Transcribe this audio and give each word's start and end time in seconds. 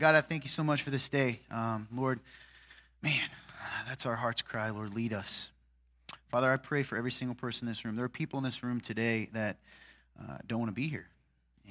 God, 0.00 0.16
I 0.16 0.22
thank 0.22 0.42
you 0.42 0.50
so 0.50 0.64
much 0.64 0.82
for 0.82 0.90
this 0.90 1.08
day. 1.08 1.38
Um, 1.52 1.86
Lord, 1.94 2.18
man, 3.00 3.28
that's 3.86 4.06
our 4.06 4.16
heart's 4.16 4.42
cry. 4.42 4.70
Lord, 4.70 4.92
lead 4.92 5.12
us. 5.12 5.50
Father, 6.32 6.50
I 6.50 6.56
pray 6.56 6.82
for 6.82 6.98
every 6.98 7.12
single 7.12 7.36
person 7.36 7.68
in 7.68 7.70
this 7.70 7.84
room. 7.84 7.94
There 7.94 8.04
are 8.04 8.08
people 8.08 8.38
in 8.38 8.44
this 8.44 8.64
room 8.64 8.80
today 8.80 9.28
that 9.34 9.56
uh, 10.18 10.38
don't 10.48 10.58
want 10.58 10.70
to 10.70 10.74
be 10.74 10.88
here. 10.88 11.06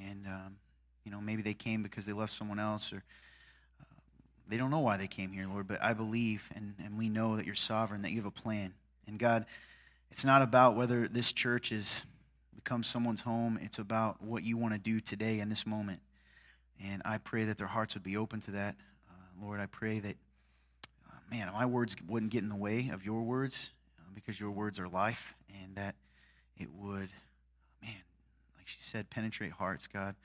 And, 0.09 0.25
um, 0.25 0.55
you 1.03 1.11
know, 1.11 1.19
maybe 1.19 1.41
they 1.41 1.53
came 1.53 1.83
because 1.83 2.05
they 2.05 2.13
left 2.13 2.31
someone 2.31 2.59
else 2.59 2.93
or 2.93 3.03
uh, 3.81 3.85
they 4.47 4.55
don't 4.55 4.71
know 4.71 4.79
why 4.79 4.95
they 4.95 5.07
came 5.07 5.33
here, 5.33 5.45
Lord. 5.45 5.67
But 5.67 5.83
I 5.83 5.91
believe 5.91 6.49
and, 6.55 6.75
and 6.81 6.97
we 6.97 7.09
know 7.09 7.35
that 7.35 7.45
you're 7.45 7.55
sovereign, 7.55 8.03
that 8.03 8.11
you 8.11 8.17
have 8.17 8.25
a 8.25 8.31
plan. 8.31 8.73
And 9.05 9.19
God, 9.19 9.45
it's 10.11 10.23
not 10.23 10.41
about 10.41 10.77
whether 10.77 11.09
this 11.09 11.33
church 11.33 11.69
has 11.69 12.03
become 12.55 12.83
someone's 12.83 13.21
home, 13.21 13.59
it's 13.61 13.79
about 13.79 14.21
what 14.21 14.43
you 14.43 14.55
want 14.55 14.73
to 14.75 14.79
do 14.79 15.01
today 15.01 15.41
in 15.41 15.49
this 15.49 15.67
moment. 15.67 15.99
And 16.81 17.01
I 17.05 17.17
pray 17.17 17.45
that 17.45 17.57
their 17.57 17.67
hearts 17.67 17.93
would 17.93 18.03
be 18.03 18.17
open 18.17 18.41
to 18.41 18.51
that. 18.51 18.75
Uh, 19.09 19.45
Lord, 19.45 19.59
I 19.59 19.65
pray 19.67 19.99
that, 19.99 20.15
uh, 21.07 21.19
man, 21.31 21.49
my 21.53 21.65
words 21.65 21.95
wouldn't 22.07 22.31
get 22.31 22.43
in 22.43 22.49
the 22.49 22.55
way 22.55 22.89
of 22.93 23.05
your 23.05 23.21
words 23.21 23.69
uh, 23.99 24.09
because 24.13 24.39
your 24.39 24.51
words 24.51 24.79
are 24.79 24.87
life, 24.87 25.33
and 25.63 25.75
that 25.75 25.95
it 26.57 26.69
would, 26.73 27.09
man, 27.81 28.01
like 28.57 28.65
she 28.65 28.79
said, 28.79 29.09
penetrate 29.09 29.51
hearts, 29.51 29.87
God. 29.87 30.15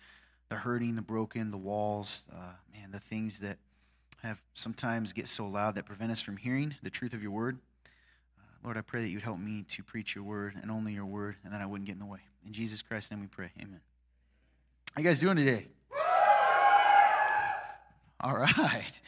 The 0.49 0.57
hurting, 0.57 0.95
the 0.95 1.03
broken, 1.03 1.51
the 1.51 1.59
walls, 1.59 2.25
uh, 2.33 2.53
man, 2.73 2.91
the 2.91 3.01
things 3.01 3.41
that 3.41 3.59
have 4.23 4.41
sometimes 4.55 5.13
get 5.13 5.29
so 5.29 5.47
loud 5.47 5.75
that 5.77 5.85
prevent 5.85 6.11
us 6.11 6.21
from 6.21 6.37
hearing 6.37 6.75
the 6.83 6.91
truth 6.91 7.13
of 7.13 7.23
your 7.23 7.31
word. 7.31 7.59
Uh, 8.39 8.43
Lord, 8.65 8.77
I 8.77 8.81
pray 8.81 9.03
that 9.03 9.11
you'd 9.11 9.23
help 9.23 9.39
me 9.39 9.65
to 9.69 9.83
preach 9.83 10.15
your 10.15 10.25
word 10.25 10.55
and 10.61 10.71
only 10.71 10.93
your 10.93 11.07
word, 11.07 11.37
and 11.45 11.53
that 11.53 11.61
I 11.61 11.67
wouldn't 11.67 11.87
get 11.87 11.93
in 11.93 11.99
the 11.99 12.07
way. 12.07 12.21
In 12.47 12.53
Jesus 12.53 12.83
Christ's 12.83 13.11
name 13.11 13.21
we 13.21 13.27
pray. 13.27 13.51
Amen. 13.59 13.81
How 14.95 15.03
you 15.03 15.09
guys 15.09 15.21
doing 15.21 15.37
today? 15.37 15.69
All 18.25 18.37
right. 18.37 19.01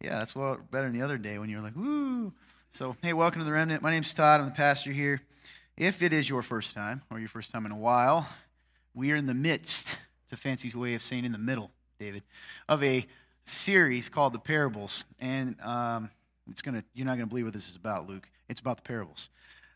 Yeah, 0.00 0.18
that's 0.20 0.32
what 0.32 0.70
better 0.70 0.86
than 0.86 0.96
the 0.96 1.04
other 1.04 1.18
day 1.18 1.38
when 1.38 1.48
you 1.48 1.56
were 1.56 1.62
like, 1.64 1.74
woo. 1.74 2.32
So, 2.70 2.94
hey, 3.02 3.12
welcome 3.12 3.40
to 3.40 3.44
the 3.44 3.50
Remnant. 3.50 3.82
My 3.82 3.90
name's 3.90 4.14
Todd. 4.14 4.38
I'm 4.38 4.46
the 4.46 4.52
pastor 4.52 4.92
here. 4.92 5.22
If 5.76 6.04
it 6.04 6.12
is 6.12 6.28
your 6.28 6.40
first 6.40 6.72
time 6.72 7.02
or 7.10 7.18
your 7.18 7.28
first 7.28 7.50
time 7.50 7.66
in 7.66 7.72
a 7.72 7.76
while, 7.76 8.28
we 8.94 9.10
are 9.10 9.16
in 9.16 9.26
the 9.26 9.34
midst, 9.34 9.98
it's 10.22 10.32
a 10.32 10.36
fancy 10.36 10.70
way 10.70 10.94
of 10.94 11.02
saying 11.02 11.24
in 11.24 11.32
the 11.32 11.38
middle, 11.38 11.72
David, 11.98 12.22
of 12.68 12.84
a 12.84 13.04
series 13.44 14.08
called 14.08 14.32
The 14.32 14.38
Parables. 14.38 15.04
And 15.18 15.60
um, 15.60 16.10
it's 16.48 16.62
gonna, 16.62 16.84
you're 16.94 17.06
not 17.06 17.16
going 17.16 17.26
to 17.26 17.30
believe 17.30 17.46
what 17.46 17.54
this 17.54 17.68
is 17.68 17.74
about, 17.74 18.08
Luke. 18.08 18.28
It's 18.48 18.60
about 18.60 18.76
the 18.76 18.84
parables. 18.84 19.30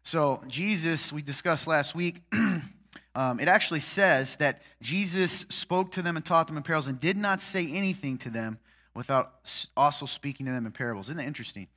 So, 0.05 0.41
Jesus, 0.47 1.13
we 1.13 1.20
discussed 1.20 1.67
last 1.67 1.97
week, 1.97 2.23
um, 3.17 3.41
it 3.41 3.48
actually 3.48 3.81
says 3.81 4.37
that 4.37 4.63
Jesus 4.81 5.47
spoke 5.48 5.91
to 5.92 6.03
them 6.03 6.15
and 6.17 6.25
taught 6.25 6.47
them 6.47 6.57
in 6.57 6.63
parables 6.63 6.87
and 6.87 7.01
did 7.01 7.17
not 7.17 7.42
say 7.42 7.69
anything 7.73 8.19
to 8.19 8.31
them 8.31 8.61
without 8.99 9.33
also 9.77 10.07
speaking 10.07 10.45
to 10.45 10.53
them 10.53 10.67
in 10.67 10.73
parables. 10.73 11.07
Isn't 11.07 11.19
that 11.19 11.27
interesting? 11.27 11.69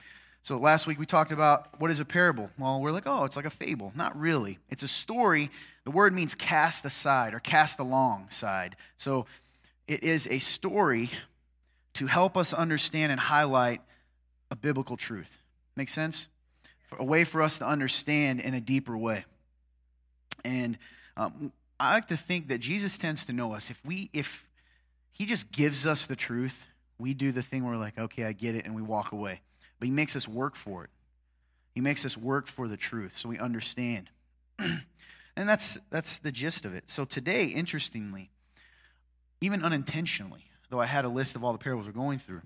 So 0.42 0.58
last 0.58 0.88
week 0.88 0.98
we 0.98 1.06
talked 1.06 1.32
about 1.32 1.80
what 1.80 1.92
is 1.92 2.00
a 2.00 2.06
parable. 2.06 2.50
Well, 2.58 2.82
we're 2.82 2.92
like, 2.92 3.06
oh, 3.06 3.26
it's 3.26 3.36
like 3.36 3.46
a 3.46 3.52
fable. 3.52 3.94
Not 3.96 4.20
really. 4.20 4.58
It's 4.72 4.82
a 4.82 4.88
story. 4.88 5.52
The 5.86 5.92
word 5.92 6.14
means 6.14 6.34
cast 6.34 6.84
aside 6.84 7.36
or 7.36 7.40
cast 7.40 7.80
alongside. 7.80 8.76
So 8.98 9.28
it 9.88 10.04
is 10.04 10.28
a 10.28 10.40
story 10.40 11.12
to 11.94 12.08
help 12.08 12.36
us 12.36 12.54
understand 12.54 13.12
and 13.12 13.22
highlight 13.22 13.82
a 14.50 14.56
biblical 14.56 14.98
truth. 14.98 15.38
Make 15.76 15.90
sense? 15.90 16.28
A 16.98 17.06
way 17.06 17.24
for 17.24 17.44
us 17.44 17.60
to 17.60 17.68
understand 17.68 18.40
in 18.40 18.56
a 18.56 18.62
deeper 18.62 18.98
way. 18.98 19.26
And 20.44 20.80
um, 21.16 21.54
I 21.80 21.94
like 21.94 22.08
to 22.08 22.18
think 22.18 22.48
that 22.48 22.58
Jesus 22.58 22.98
tends 22.98 23.26
to 23.26 23.34
know 23.34 23.54
us. 23.54 23.70
If 23.70 23.80
we, 23.86 24.10
if 24.12 24.44
he 25.12 25.28
just 25.28 25.52
gives 25.52 25.86
us 25.86 26.08
the 26.08 26.16
truth, 26.16 26.66
we 27.02 27.14
do 27.14 27.32
the 27.32 27.44
thing 27.44 27.64
where 27.64 27.74
we're 27.74 27.80
like, 27.80 27.98
okay, 27.98 28.26
I 28.26 28.34
get 28.34 28.56
it, 28.56 28.66
and 28.66 28.76
we 28.76 28.82
walk 28.82 29.12
away. 29.12 29.42
But 29.80 29.88
he 29.88 29.94
makes 29.94 30.16
us 30.16 30.28
work 30.28 30.56
for 30.56 30.84
it. 30.84 30.90
He 31.74 31.82
makes 31.82 32.06
us 32.06 32.18
work 32.18 32.48
for 32.48 32.68
the 32.68 32.78
truth 32.78 33.18
so 33.18 33.30
we 33.30 33.40
understand. 33.40 34.10
and 34.60 35.50
that's 35.50 35.78
that's 35.90 36.20
the 36.20 36.32
gist 36.32 36.66
of 36.66 36.76
it. 36.76 36.90
So 36.90 37.06
today, 37.06 37.46
interestingly, 37.46 38.30
even 39.40 39.64
unintentionally, 39.64 40.46
though 40.70 40.80
I 40.80 40.86
had 40.86 41.06
a 41.06 41.10
list 41.10 41.36
of 41.36 41.44
all 41.44 41.52
the 41.52 41.58
parables 41.58 41.88
we're 41.88 41.94
going 41.94 42.20
through, 42.20 42.42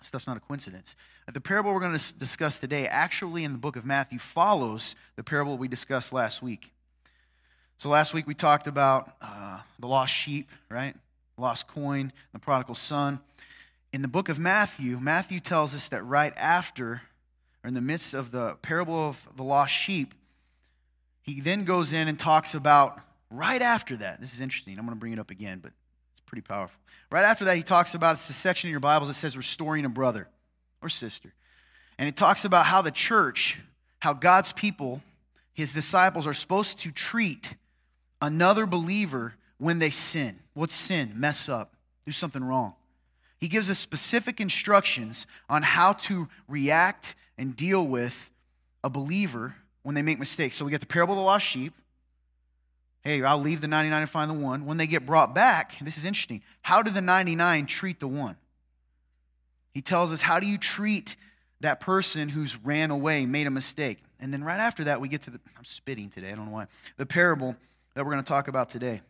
stuff's 0.00 0.26
not 0.26 0.36
a 0.36 0.40
coincidence. 0.40 0.96
The 1.32 1.40
parable 1.40 1.72
we're 1.72 1.80
going 1.80 1.96
to 1.96 2.14
discuss 2.14 2.58
today, 2.58 2.86
actually 2.86 3.44
in 3.44 3.52
the 3.52 3.58
book 3.58 3.76
of 3.76 3.84
Matthew, 3.86 4.18
follows 4.18 4.94
the 5.16 5.24
parable 5.24 5.56
we 5.56 5.68
discussed 5.68 6.12
last 6.12 6.42
week. 6.42 6.72
So 7.78 7.88
last 7.88 8.12
week 8.14 8.26
we 8.26 8.34
talked 8.34 8.66
about 8.66 9.16
uh, 9.20 9.60
the 9.78 9.86
lost 9.86 10.12
sheep, 10.12 10.50
right? 10.68 10.94
Lost 11.36 11.66
coin, 11.68 12.12
the 12.32 12.38
prodigal 12.38 12.74
son. 12.74 13.20
In 13.92 14.02
the 14.02 14.08
book 14.08 14.28
of 14.28 14.38
Matthew, 14.38 14.98
Matthew 15.00 15.40
tells 15.40 15.74
us 15.74 15.88
that 15.88 16.02
right 16.02 16.32
after, 16.36 17.02
or 17.62 17.68
in 17.68 17.74
the 17.74 17.80
midst 17.80 18.14
of 18.14 18.30
the 18.30 18.56
parable 18.62 19.08
of 19.08 19.20
the 19.36 19.42
lost 19.42 19.72
sheep, 19.72 20.14
he 21.22 21.40
then 21.40 21.64
goes 21.64 21.92
in 21.92 22.08
and 22.08 22.18
talks 22.18 22.54
about 22.54 23.00
right 23.30 23.62
after 23.62 23.96
that. 23.96 24.20
This 24.20 24.34
is 24.34 24.40
interesting. 24.40 24.78
I'm 24.78 24.84
going 24.84 24.96
to 24.96 25.00
bring 25.00 25.12
it 25.12 25.18
up 25.18 25.30
again, 25.30 25.60
but 25.62 25.72
it's 26.12 26.20
pretty 26.26 26.42
powerful. 26.42 26.78
Right 27.10 27.24
after 27.24 27.44
that, 27.46 27.56
he 27.56 27.62
talks 27.62 27.94
about 27.94 28.16
it's 28.16 28.26
the 28.26 28.34
section 28.34 28.68
in 28.68 28.72
your 28.72 28.80
Bibles 28.80 29.08
that 29.08 29.14
says 29.14 29.36
restoring 29.36 29.84
a 29.84 29.88
brother 29.88 30.28
or 30.82 30.88
sister. 30.88 31.32
And 31.98 32.08
it 32.08 32.16
talks 32.16 32.44
about 32.44 32.66
how 32.66 32.82
the 32.82 32.90
church, 32.90 33.58
how 34.00 34.12
God's 34.12 34.52
people, 34.52 35.02
his 35.52 35.72
disciples, 35.72 36.26
are 36.26 36.34
supposed 36.34 36.80
to 36.80 36.90
treat 36.90 37.54
another 38.20 38.66
believer 38.66 39.34
when 39.58 39.78
they 39.78 39.90
sin. 39.90 40.38
What's 40.54 40.74
sin? 40.74 41.12
Mess 41.16 41.48
up, 41.48 41.74
do 42.06 42.12
something 42.12 42.42
wrong. 42.42 42.74
He 43.38 43.48
gives 43.48 43.68
us 43.68 43.78
specific 43.78 44.40
instructions 44.40 45.26
on 45.48 45.62
how 45.62 45.92
to 45.92 46.28
react 46.48 47.14
and 47.36 47.54
deal 47.54 47.86
with 47.86 48.30
a 48.82 48.88
believer 48.88 49.56
when 49.82 49.94
they 49.94 50.02
make 50.02 50.18
mistakes. 50.18 50.56
So 50.56 50.64
we 50.64 50.70
get 50.70 50.80
the 50.80 50.86
parable 50.86 51.14
of 51.14 51.18
the 51.18 51.24
lost 51.24 51.46
sheep. 51.46 51.74
Hey, 53.02 53.22
I'll 53.22 53.38
leave 53.38 53.60
the 53.60 53.68
99 53.68 54.00
and 54.00 54.10
find 54.10 54.30
the 54.30 54.34
one. 54.34 54.64
When 54.64 54.78
they 54.78 54.86
get 54.86 55.04
brought 55.04 55.34
back, 55.34 55.78
this 55.82 55.98
is 55.98 56.06
interesting. 56.06 56.42
How 56.62 56.80
do 56.80 56.90
the 56.90 57.02
99 57.02 57.66
treat 57.66 58.00
the 58.00 58.08
one? 58.08 58.36
He 59.74 59.82
tells 59.82 60.10
us, 60.10 60.22
how 60.22 60.40
do 60.40 60.46
you 60.46 60.56
treat 60.56 61.16
that 61.60 61.80
person 61.80 62.30
who's 62.30 62.56
ran 62.56 62.90
away, 62.90 63.26
made 63.26 63.46
a 63.46 63.50
mistake? 63.50 63.98
And 64.20 64.32
then 64.32 64.42
right 64.42 64.60
after 64.60 64.84
that, 64.84 65.02
we 65.02 65.08
get 65.08 65.22
to 65.22 65.30
the, 65.30 65.40
I'm 65.58 65.64
spitting 65.64 66.08
today, 66.08 66.32
I 66.32 66.34
don't 66.34 66.46
know 66.46 66.52
why, 66.52 66.66
the 66.96 67.04
parable 67.04 67.56
that 67.94 68.06
we're 68.06 68.12
going 68.12 68.24
to 68.24 68.28
talk 68.28 68.48
about 68.48 68.70
today. 68.70 69.02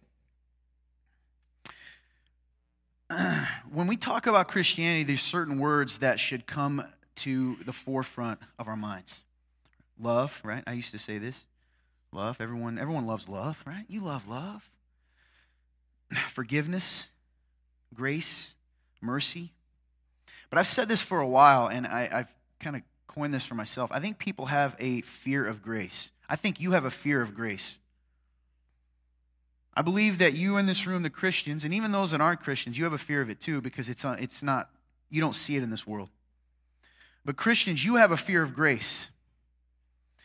when 3.73 3.87
we 3.87 3.97
talk 3.97 4.27
about 4.27 4.49
Christianity, 4.49 5.05
there's 5.05 5.23
certain 5.23 5.59
words 5.59 5.99
that 5.99 6.19
should 6.19 6.47
come 6.47 6.85
to 7.17 7.57
the 7.65 7.73
forefront 7.73 8.41
of 8.59 8.69
our 8.69 8.77
minds. 8.77 9.23
Love, 10.01 10.41
right? 10.43 10.63
I 10.67 10.73
used 10.73 10.91
to 10.93 10.99
say 10.99 11.19
this. 11.19 11.45
Love. 12.13 12.41
Everyone, 12.41 12.79
everyone 12.79 13.07
loves 13.07 13.29
love, 13.29 13.59
right? 13.67 13.85
You 13.89 14.01
love 14.01 14.29
love. 14.29 14.69
Forgiveness, 16.29 17.07
grace, 17.93 18.55
mercy. 19.01 19.53
But 20.51 20.59
I've 20.59 20.67
said 20.67 20.89
this 20.89 21.03
for 21.03 21.21
a 21.21 21.27
while, 21.27 21.67
and 21.67 21.87
I, 21.87 22.09
I've 22.13 22.35
kind 22.61 22.77
of 22.77 22.83
coined 23.07 23.35
this 23.35 23.45
for 23.45 23.55
myself. 23.55 23.91
I 23.93 24.01
think 24.01 24.19
people 24.19 24.47
have 24.47 24.77
a 24.79 25.03
fear 25.03 25.47
of 25.47 25.63
grace. 25.63 26.11
I 26.29 26.37
think 26.37 26.61
you 26.61 26.73
have 26.73 26.85
a 26.85 26.91
fear 26.91 27.21
of 27.21 27.35
grace. 27.35 27.79
I 29.77 29.83
believe 29.83 30.19
that 30.19 30.35
you 30.35 30.57
in 30.57 30.67
this 30.67 30.87
room, 30.87 31.03
the 31.03 31.11
Christians, 31.11 31.65
and 31.65 31.75
even 31.75 31.91
those 31.91 32.13
that 32.13 32.21
aren't 32.21 32.41
Christians, 32.41 32.79
you 32.79 32.85
have 32.85 32.93
a 32.93 32.99
fear 32.99 33.21
of 33.21 33.29
it 33.29 33.41
too 33.41 33.61
because 33.61 33.89
it's, 33.89 34.05
uh, 34.05 34.17
it's 34.21 34.43
not, 34.43 34.71
you 35.11 35.21
don't 35.21 35.35
see 35.35 35.57
it 35.57 35.63
in 35.63 35.71
this 35.71 35.87
world. 35.87 36.11
But 37.25 37.37
Christians, 37.37 37.85
you 37.85 37.97
have 37.97 38.13
a 38.13 38.17
fear 38.17 38.43
of 38.43 38.55
grace. 38.55 39.09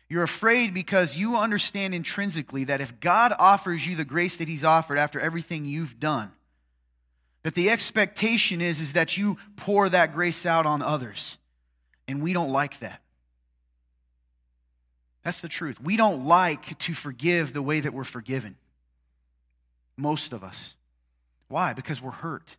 You're 0.08 0.24
afraid 0.24 0.74
because 0.74 1.16
you 1.16 1.38
understand 1.38 1.96
intrinsically 1.96 2.66
that 2.66 2.82
if 2.82 3.00
God 3.00 3.34
offers 3.40 3.86
you 3.86 3.96
the 3.96 4.06
grace 4.06 4.38
that 4.38 4.48
He's 4.48 4.64
offered 4.64 4.98
after 4.98 5.20
everything 5.20 5.66
you've 5.66 6.00
done, 6.00 6.32
that 7.44 7.56
the 7.56 7.70
expectation 7.70 8.60
is, 8.60 8.80
is 8.82 8.94
that 8.94 9.18
you 9.18 9.38
pour 9.56 9.88
that 9.90 10.14
grace 10.14 10.46
out 10.46 10.66
on 10.66 10.82
others. 10.82 11.38
And 12.08 12.22
we 12.22 12.34
don't 12.34 12.52
like 12.52 12.80
that. 12.80 13.02
That's 15.24 15.42
the 15.42 15.48
truth. 15.48 15.80
We 15.80 15.96
don't 15.96 16.26
like 16.26 16.78
to 16.80 16.94
forgive 16.94 17.54
the 17.54 17.62
way 17.62 17.80
that 17.80 17.94
we're 17.94 18.04
forgiven. 18.04 18.58
Most 20.00 20.32
of 20.32 20.44
us. 20.44 20.76
Why? 21.50 21.74
Because 21.74 22.02
we're 22.02 22.12
hurt. 22.12 22.56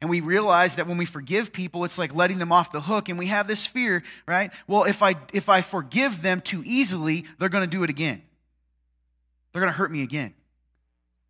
And 0.00 0.10
we 0.10 0.20
realize 0.20 0.76
that 0.76 0.86
when 0.86 0.98
we 0.98 1.06
forgive 1.06 1.52
people, 1.52 1.84
it's 1.84 1.98
like 1.98 2.14
letting 2.14 2.38
them 2.38 2.52
off 2.52 2.70
the 2.70 2.82
hook, 2.82 3.08
and 3.08 3.18
we 3.18 3.26
have 3.26 3.48
this 3.48 3.66
fear, 3.66 4.02
right? 4.26 4.52
Well, 4.66 4.84
if 4.84 5.02
I 5.02 5.16
if 5.32 5.48
I 5.48 5.62
forgive 5.62 6.22
them 6.22 6.40
too 6.40 6.62
easily, 6.64 7.24
they're 7.38 7.48
going 7.48 7.68
to 7.68 7.76
do 7.76 7.82
it 7.82 7.90
again. 7.90 8.22
They're 9.52 9.60
going 9.60 9.72
to 9.72 9.76
hurt 9.76 9.90
me 9.90 10.02
again. 10.02 10.34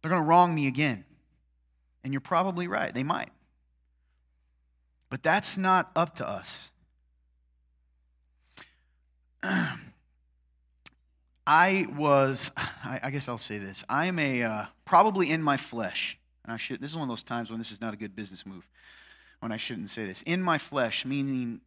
They're 0.01 0.11
going 0.11 0.23
to 0.23 0.29
wrong 0.29 0.55
me 0.55 0.67
again. 0.67 1.05
And 2.05 2.13
you're 2.13 2.21
probably 2.21 2.67
right. 2.67 2.93
They 2.93 3.05
might. 3.05 3.31
But 5.11 5.23
that's 5.23 5.57
not 5.57 5.91
up 5.95 6.17
to 6.17 6.29
us. 6.29 6.71
I 11.47 11.87
was, 11.97 12.51
I, 12.57 13.01
I, 13.05 13.11
guess 13.11 13.29
I'll 13.29 13.39
say 13.39 13.59
this. 13.59 13.85
I'm 13.89 14.19
a, 14.19 14.43
uh, 14.43 14.67
probably 14.85 15.31
in 15.31 15.43
my 15.43 15.57
flesh. 15.57 16.19
And 16.45 16.53
I 16.53 16.57
should, 16.57 16.81
this 16.81 16.91
is 16.91 16.97
one 16.97 17.05
of 17.05 17.09
those 17.09 17.23
times 17.23 17.51
when 17.51 17.59
this 17.59 17.73
is 17.73 17.81
not 17.81 17.95
a 17.95 17.97
good 17.97 18.15
business 18.15 18.47
move. 18.47 18.67
when 19.41 19.53
I 19.53 19.57
shouldn't 19.57 19.91
say 19.91 20.07
this. 20.07 20.23
In 20.23 20.41
my 20.43 20.59
flesh, 20.59 21.05
meaning 21.05 21.61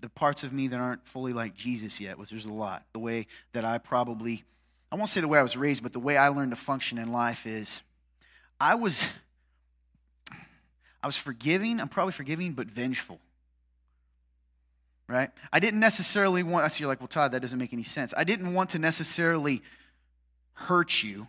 the 0.00 0.08
parts 0.08 0.42
of 0.44 0.52
me 0.52 0.68
that 0.68 0.80
aren't 0.80 1.06
fully 1.06 1.32
like 1.32 1.54
Jesus 1.54 2.00
yet, 2.00 2.18
which 2.18 2.30
there's 2.30 2.44
a 2.44 2.52
lot. 2.52 2.84
The 2.92 2.98
way 2.98 3.26
that 3.52 3.64
I 3.64 3.78
probably, 3.78 4.44
I 4.90 4.96
won't 4.96 5.08
say 5.08 5.20
the 5.20 5.28
way 5.28 5.38
I 5.38 5.42
was 5.42 5.56
raised, 5.56 5.82
but 5.82 5.92
the 5.92 6.00
way 6.00 6.16
I 6.16 6.28
learned 6.28 6.52
to 6.52 6.56
function 6.56 6.98
in 6.98 7.12
life 7.12 7.46
is 7.46 7.82
I 8.60 8.74
was, 8.74 9.10
I 11.02 11.06
was 11.06 11.16
forgiving, 11.16 11.80
I'm 11.80 11.88
probably 11.88 12.12
forgiving, 12.12 12.52
but 12.52 12.66
vengeful. 12.66 13.20
Right? 15.08 15.30
I 15.52 15.60
didn't 15.60 15.80
necessarily 15.80 16.42
want, 16.42 16.64
I 16.64 16.68
see 16.68 16.80
you're 16.80 16.88
like, 16.88 17.00
well, 17.00 17.08
Todd, 17.08 17.32
that 17.32 17.40
doesn't 17.40 17.58
make 17.58 17.72
any 17.72 17.82
sense. 17.82 18.14
I 18.16 18.24
didn't 18.24 18.54
want 18.54 18.70
to 18.70 18.78
necessarily 18.78 19.62
hurt 20.54 21.02
you 21.02 21.28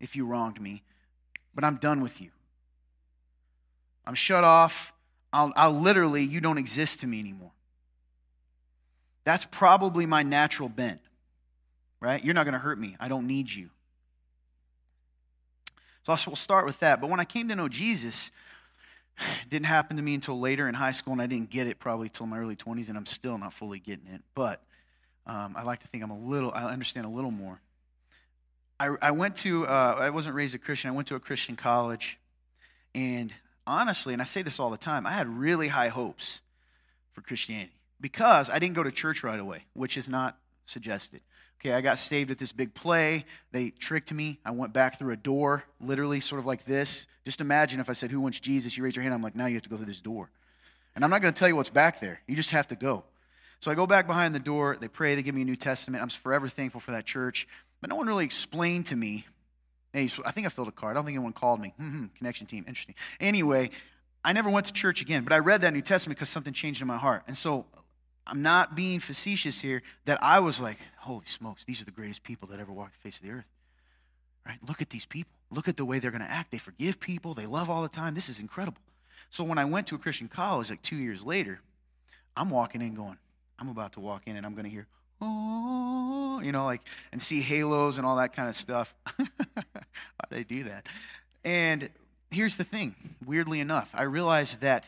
if 0.00 0.16
you 0.16 0.26
wronged 0.26 0.60
me, 0.60 0.82
but 1.54 1.64
I'm 1.64 1.76
done 1.76 2.02
with 2.02 2.20
you. 2.20 2.30
I'm 4.06 4.14
shut 4.14 4.44
off. 4.44 4.92
I'll, 5.32 5.52
I'll 5.56 5.72
literally, 5.72 6.22
you 6.22 6.40
don't 6.40 6.58
exist 6.58 7.00
to 7.00 7.06
me 7.06 7.18
anymore. 7.18 7.52
That's 9.24 9.44
probably 9.44 10.06
my 10.06 10.22
natural 10.22 10.68
bent, 10.68 11.00
right? 12.00 12.24
You're 12.24 12.34
not 12.34 12.44
going 12.44 12.54
to 12.54 12.58
hurt 12.58 12.78
me. 12.78 12.96
I 13.00 13.08
don't 13.08 13.26
need 13.26 13.50
you. 13.50 13.70
So 16.04 16.16
we'll 16.28 16.36
start 16.36 16.66
with 16.66 16.78
that. 16.80 17.00
But 17.00 17.10
when 17.10 17.18
I 17.18 17.24
came 17.24 17.48
to 17.48 17.56
know 17.56 17.68
Jesus, 17.68 18.30
didn't 19.48 19.66
happen 19.66 19.96
to 19.96 20.02
me 20.02 20.14
until 20.14 20.38
later 20.38 20.68
in 20.68 20.74
high 20.74 20.92
school, 20.92 21.12
and 21.12 21.22
I 21.22 21.26
didn't 21.26 21.50
get 21.50 21.66
it 21.66 21.78
probably 21.78 22.08
till 22.08 22.26
my 22.26 22.38
early 22.38 22.56
20s, 22.56 22.88
and 22.88 22.96
I'm 22.96 23.06
still 23.06 23.38
not 23.38 23.52
fully 23.52 23.78
getting 23.78 24.06
it. 24.12 24.22
But 24.34 24.62
um, 25.26 25.54
I 25.56 25.62
like 25.62 25.80
to 25.80 25.88
think 25.88 26.02
I'm 26.04 26.10
a 26.10 26.18
little, 26.18 26.52
I 26.52 26.64
understand 26.64 27.06
a 27.06 27.10
little 27.10 27.30
more. 27.30 27.60
I, 28.78 28.94
I 29.00 29.10
went 29.12 29.36
to, 29.36 29.66
uh, 29.66 29.96
I 29.98 30.10
wasn't 30.10 30.34
raised 30.34 30.54
a 30.54 30.58
Christian, 30.58 30.90
I 30.90 30.92
went 30.92 31.08
to 31.08 31.14
a 31.14 31.20
Christian 31.20 31.56
college, 31.56 32.18
and 32.94 33.32
honestly, 33.66 34.12
and 34.12 34.20
I 34.20 34.26
say 34.26 34.42
this 34.42 34.60
all 34.60 34.70
the 34.70 34.76
time, 34.76 35.06
I 35.06 35.12
had 35.12 35.28
really 35.28 35.68
high 35.68 35.88
hopes 35.88 36.40
for 37.12 37.22
Christianity 37.22 37.72
because 38.00 38.50
I 38.50 38.58
didn't 38.58 38.74
go 38.74 38.82
to 38.82 38.92
church 38.92 39.24
right 39.24 39.40
away, 39.40 39.64
which 39.72 39.96
is 39.96 40.08
not 40.08 40.36
suggested. 40.66 41.22
Okay, 41.60 41.72
I 41.72 41.80
got 41.80 41.98
saved 41.98 42.30
at 42.30 42.38
this 42.38 42.52
big 42.52 42.74
play. 42.74 43.24
They 43.52 43.70
tricked 43.70 44.12
me. 44.12 44.38
I 44.44 44.50
went 44.50 44.72
back 44.72 44.98
through 44.98 45.12
a 45.12 45.16
door, 45.16 45.64
literally, 45.80 46.20
sort 46.20 46.38
of 46.38 46.46
like 46.46 46.64
this. 46.64 47.06
Just 47.24 47.40
imagine 47.40 47.80
if 47.80 47.88
I 47.88 47.94
said, 47.94 48.10
Who 48.10 48.20
wants 48.20 48.40
Jesus? 48.40 48.76
You 48.76 48.84
raise 48.84 48.94
your 48.94 49.02
hand. 49.02 49.14
I'm 49.14 49.22
like, 49.22 49.34
Now 49.34 49.46
you 49.46 49.54
have 49.54 49.62
to 49.62 49.70
go 49.70 49.76
through 49.76 49.86
this 49.86 50.00
door. 50.00 50.30
And 50.94 51.04
I'm 51.04 51.10
not 51.10 51.22
going 51.22 51.32
to 51.32 51.38
tell 51.38 51.48
you 51.48 51.56
what's 51.56 51.70
back 51.70 52.00
there. 52.00 52.20
You 52.26 52.36
just 52.36 52.50
have 52.50 52.68
to 52.68 52.76
go. 52.76 53.04
So 53.60 53.70
I 53.70 53.74
go 53.74 53.86
back 53.86 54.06
behind 54.06 54.34
the 54.34 54.40
door. 54.40 54.76
They 54.80 54.88
pray. 54.88 55.14
They 55.14 55.22
give 55.22 55.34
me 55.34 55.42
a 55.42 55.44
New 55.44 55.56
Testament. 55.56 56.02
I'm 56.02 56.08
forever 56.08 56.48
thankful 56.48 56.80
for 56.80 56.92
that 56.92 57.04
church. 57.04 57.48
But 57.80 57.90
no 57.90 57.96
one 57.96 58.06
really 58.06 58.24
explained 58.24 58.86
to 58.86 58.96
me. 58.96 59.26
Hey, 59.92 60.08
I 60.24 60.30
think 60.30 60.46
I 60.46 60.50
filled 60.50 60.68
a 60.68 60.72
card. 60.72 60.92
I 60.92 60.94
don't 60.94 61.04
think 61.04 61.16
anyone 61.16 61.32
called 61.32 61.60
me. 61.60 61.74
Mm-hmm, 61.80 62.06
connection 62.16 62.46
team. 62.46 62.64
Interesting. 62.68 62.94
Anyway, 63.18 63.70
I 64.24 64.32
never 64.32 64.50
went 64.50 64.66
to 64.66 64.72
church 64.72 65.00
again, 65.00 65.24
but 65.24 65.32
I 65.32 65.38
read 65.38 65.62
that 65.62 65.72
New 65.72 65.82
Testament 65.82 66.18
because 66.18 66.28
something 66.28 66.52
changed 66.52 66.80
in 66.80 66.86
my 66.86 66.98
heart. 66.98 67.22
And 67.26 67.36
so 67.36 67.64
I'm 68.26 68.42
not 68.42 68.74
being 68.74 69.00
facetious 69.00 69.60
here, 69.60 69.82
that 70.04 70.22
I 70.22 70.40
was 70.40 70.58
like, 70.60 70.78
holy 70.98 71.26
smokes, 71.26 71.64
these 71.64 71.80
are 71.80 71.84
the 71.84 71.90
greatest 71.92 72.22
people 72.22 72.48
that 72.48 72.58
ever 72.58 72.72
walked 72.72 72.94
the 72.94 72.98
face 73.00 73.18
of 73.18 73.22
the 73.22 73.30
earth. 73.30 73.44
Right? 74.44 74.58
Look 74.66 74.82
at 74.82 74.90
these 74.90 75.06
people. 75.06 75.32
Look 75.50 75.68
at 75.68 75.76
the 75.76 75.84
way 75.84 75.98
they're 76.00 76.10
going 76.10 76.24
to 76.24 76.30
act. 76.30 76.50
They 76.50 76.58
forgive 76.58 76.98
people, 76.98 77.34
they 77.34 77.46
love 77.46 77.70
all 77.70 77.82
the 77.82 77.88
time. 77.88 78.14
This 78.14 78.28
is 78.28 78.40
incredible. 78.40 78.80
So 79.30 79.44
when 79.44 79.58
I 79.58 79.64
went 79.64 79.86
to 79.88 79.94
a 79.94 79.98
Christian 79.98 80.28
college, 80.28 80.70
like 80.70 80.82
two 80.82 80.96
years 80.96 81.24
later, 81.24 81.60
I'm 82.36 82.50
walking 82.50 82.82
in 82.82 82.94
going, 82.94 83.16
I'm 83.58 83.68
about 83.68 83.92
to 83.92 84.00
walk 84.00 84.22
in 84.26 84.36
and 84.36 84.44
I'm 84.44 84.52
going 84.52 84.64
to 84.64 84.70
hear, 84.70 84.86
oh, 85.20 86.40
you 86.42 86.52
know, 86.52 86.64
like, 86.64 86.82
and 87.12 87.20
see 87.20 87.40
halos 87.40 87.96
and 87.96 88.06
all 88.06 88.16
that 88.16 88.34
kind 88.34 88.48
of 88.48 88.56
stuff. 88.56 88.94
Why 89.16 89.24
they 90.30 90.44
do 90.44 90.64
that? 90.64 90.86
And 91.44 91.88
here's 92.30 92.56
the 92.56 92.64
thing 92.64 92.94
weirdly 93.24 93.60
enough, 93.60 93.90
I 93.94 94.02
realized 94.02 94.60
that 94.60 94.84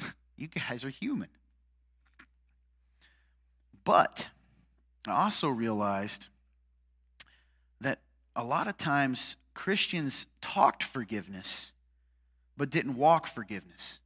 you 0.36 0.48
guys 0.48 0.84
are 0.84 0.90
human. 0.90 1.28
But 3.84 4.28
I 5.06 5.24
also 5.24 5.48
realized 5.48 6.28
that 7.80 8.00
a 8.34 8.42
lot 8.42 8.66
of 8.66 8.76
times 8.76 9.36
Christians 9.52 10.26
talked 10.40 10.82
forgiveness, 10.82 11.72
but 12.56 12.70
didn't 12.70 12.96
walk 12.96 13.26
forgiveness. 13.26 13.98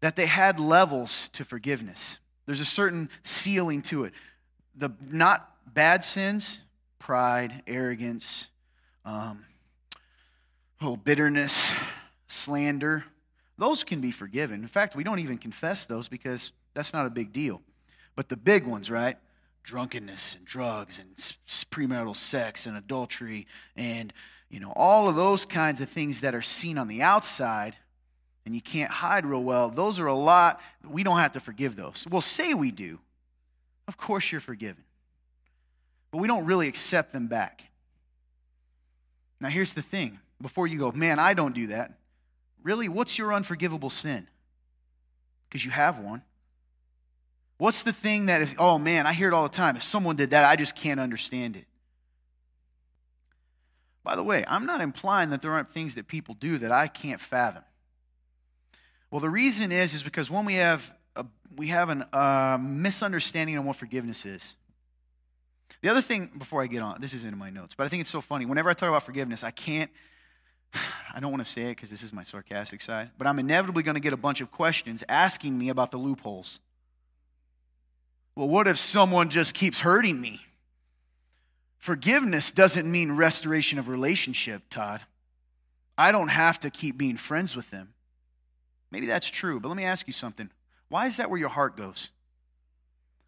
That 0.00 0.16
they 0.16 0.26
had 0.26 0.58
levels 0.58 1.28
to 1.34 1.44
forgiveness. 1.44 2.18
There's 2.46 2.60
a 2.60 2.64
certain 2.64 3.10
ceiling 3.22 3.82
to 3.82 4.04
it. 4.04 4.12
The 4.74 4.90
not 5.10 5.50
bad 5.74 6.04
sins, 6.04 6.60
pride, 6.98 7.62
arrogance, 7.66 8.48
um, 9.04 9.44
oh, 10.80 10.96
bitterness, 10.96 11.72
slander, 12.26 13.04
those 13.58 13.82
can 13.82 14.00
be 14.00 14.12
forgiven. 14.12 14.62
In 14.62 14.68
fact, 14.68 14.94
we 14.94 15.02
don't 15.02 15.18
even 15.18 15.36
confess 15.36 15.84
those 15.84 16.08
because 16.08 16.52
that's 16.78 16.92
not 16.92 17.06
a 17.06 17.10
big 17.10 17.32
deal. 17.32 17.60
But 18.14 18.28
the 18.28 18.36
big 18.36 18.64
ones, 18.64 18.88
right? 18.88 19.16
Drunkenness 19.64 20.36
and 20.36 20.44
drugs 20.44 21.00
and 21.00 21.16
premarital 21.16 22.14
sex 22.14 22.66
and 22.66 22.76
adultery 22.76 23.48
and 23.74 24.12
you 24.48 24.60
know 24.60 24.72
all 24.76 25.08
of 25.08 25.16
those 25.16 25.44
kinds 25.44 25.80
of 25.80 25.88
things 25.88 26.20
that 26.20 26.36
are 26.36 26.42
seen 26.42 26.78
on 26.78 26.86
the 26.86 27.02
outside 27.02 27.74
and 28.46 28.54
you 28.54 28.60
can't 28.60 28.92
hide 28.92 29.26
real 29.26 29.42
well. 29.42 29.70
Those 29.70 29.98
are 29.98 30.06
a 30.06 30.14
lot 30.14 30.60
we 30.88 31.02
don't 31.02 31.18
have 31.18 31.32
to 31.32 31.40
forgive 31.40 31.74
those. 31.74 32.06
We'll 32.08 32.20
say 32.20 32.54
we 32.54 32.70
do. 32.70 33.00
Of 33.88 33.96
course 33.96 34.30
you're 34.30 34.40
forgiven. 34.40 34.84
But 36.12 36.18
we 36.18 36.28
don't 36.28 36.46
really 36.46 36.68
accept 36.68 37.12
them 37.12 37.26
back. 37.26 37.64
Now 39.40 39.48
here's 39.48 39.72
the 39.72 39.82
thing. 39.82 40.20
Before 40.40 40.68
you 40.68 40.78
go, 40.78 40.92
man, 40.92 41.18
I 41.18 41.34
don't 41.34 41.56
do 41.56 41.66
that. 41.66 41.98
Really, 42.62 42.88
what's 42.88 43.18
your 43.18 43.34
unforgivable 43.34 43.90
sin? 43.90 44.28
Because 45.48 45.64
you 45.64 45.72
have 45.72 45.98
one. 45.98 46.22
What's 47.58 47.82
the 47.82 47.92
thing 47.92 48.26
that 48.26 48.40
if, 48.40 48.54
oh 48.58 48.78
man, 48.78 49.06
I 49.06 49.12
hear 49.12 49.28
it 49.28 49.34
all 49.34 49.42
the 49.42 49.48
time. 49.48 49.76
If 49.76 49.82
someone 49.82 50.16
did 50.16 50.30
that, 50.30 50.44
I 50.44 50.56
just 50.56 50.74
can't 50.74 51.00
understand 51.00 51.56
it. 51.56 51.66
By 54.04 54.16
the 54.16 54.22
way, 54.22 54.44
I'm 54.48 54.64
not 54.64 54.80
implying 54.80 55.30
that 55.30 55.42
there 55.42 55.50
aren't 55.50 55.70
things 55.70 55.96
that 55.96 56.08
people 56.08 56.34
do 56.34 56.58
that 56.58 56.72
I 56.72 56.86
can't 56.86 57.20
fathom. 57.20 57.64
Well, 59.10 59.20
the 59.20 59.28
reason 59.28 59.72
is 59.72 59.92
is 59.92 60.02
because 60.02 60.30
when 60.30 60.44
we 60.44 60.54
have 60.54 60.94
a, 61.16 61.26
we 61.56 61.68
have 61.68 61.90
a 61.90 62.16
uh, 62.16 62.58
misunderstanding 62.58 63.58
on 63.58 63.64
what 63.64 63.76
forgiveness 63.76 64.24
is. 64.24 64.54
The 65.82 65.88
other 65.88 66.00
thing, 66.00 66.30
before 66.38 66.62
I 66.62 66.66
get 66.66 66.82
on, 66.82 67.00
this 67.00 67.12
isn't 67.12 67.28
in 67.30 67.38
my 67.38 67.50
notes, 67.50 67.74
but 67.74 67.84
I 67.84 67.88
think 67.88 68.00
it's 68.00 68.10
so 68.10 68.20
funny. 68.20 68.46
Whenever 68.46 68.70
I 68.70 68.72
talk 68.72 68.88
about 68.88 69.02
forgiveness, 69.02 69.44
I 69.44 69.50
can't. 69.50 69.90
I 71.14 71.20
don't 71.20 71.32
want 71.32 71.44
to 71.44 71.50
say 71.50 71.62
it 71.62 71.76
because 71.76 71.90
this 71.90 72.02
is 72.02 72.12
my 72.12 72.22
sarcastic 72.22 72.80
side, 72.80 73.10
but 73.18 73.26
I'm 73.26 73.38
inevitably 73.38 73.82
going 73.82 73.94
to 73.96 74.00
get 74.00 74.12
a 74.12 74.18
bunch 74.18 74.40
of 74.40 74.50
questions 74.50 75.02
asking 75.08 75.58
me 75.58 75.68
about 75.68 75.90
the 75.90 75.98
loopholes. 75.98 76.60
Well, 78.38 78.48
what 78.48 78.68
if 78.68 78.78
someone 78.78 79.30
just 79.30 79.52
keeps 79.52 79.80
hurting 79.80 80.20
me? 80.20 80.40
Forgiveness 81.78 82.52
doesn't 82.52 82.88
mean 82.88 83.10
restoration 83.10 83.80
of 83.80 83.88
relationship, 83.88 84.62
Todd. 84.70 85.00
I 85.98 86.12
don't 86.12 86.28
have 86.28 86.60
to 86.60 86.70
keep 86.70 86.96
being 86.96 87.16
friends 87.16 87.56
with 87.56 87.68
them. 87.72 87.94
Maybe 88.92 89.06
that's 89.06 89.28
true, 89.28 89.58
but 89.58 89.66
let 89.66 89.76
me 89.76 89.82
ask 89.84 90.06
you 90.06 90.12
something. 90.12 90.50
Why 90.88 91.06
is 91.06 91.16
that 91.16 91.30
where 91.30 91.40
your 91.40 91.48
heart 91.48 91.76
goes? 91.76 92.10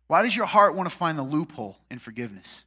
Why 0.07 0.23
does 0.23 0.37
your 0.37 0.47
heart 0.47 0.77
want 0.77 0.89
to 0.89 0.95
find 0.95 1.19
the 1.19 1.25
loophole 1.25 1.77
in 1.91 1.99
forgiveness? 1.99 2.65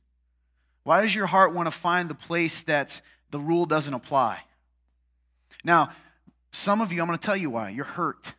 Why 0.83 1.01
does 1.01 1.15
your 1.15 1.27
heart 1.27 1.53
want 1.53 1.67
to 1.67 1.71
find 1.71 2.09
the 2.09 2.13
place 2.13 2.61
that 2.63 3.01
the 3.31 3.39
rule 3.39 3.65
doesn't 3.65 3.93
apply? 3.93 4.41
Now, 5.63 5.91
some 6.51 6.81
of 6.81 6.91
you, 6.91 6.99
I'm 6.99 7.07
going 7.07 7.17
to 7.17 7.25
tell 7.25 7.37
you 7.37 7.51
why. 7.51 7.69
You're 7.69 7.85
hurt, 7.85 8.33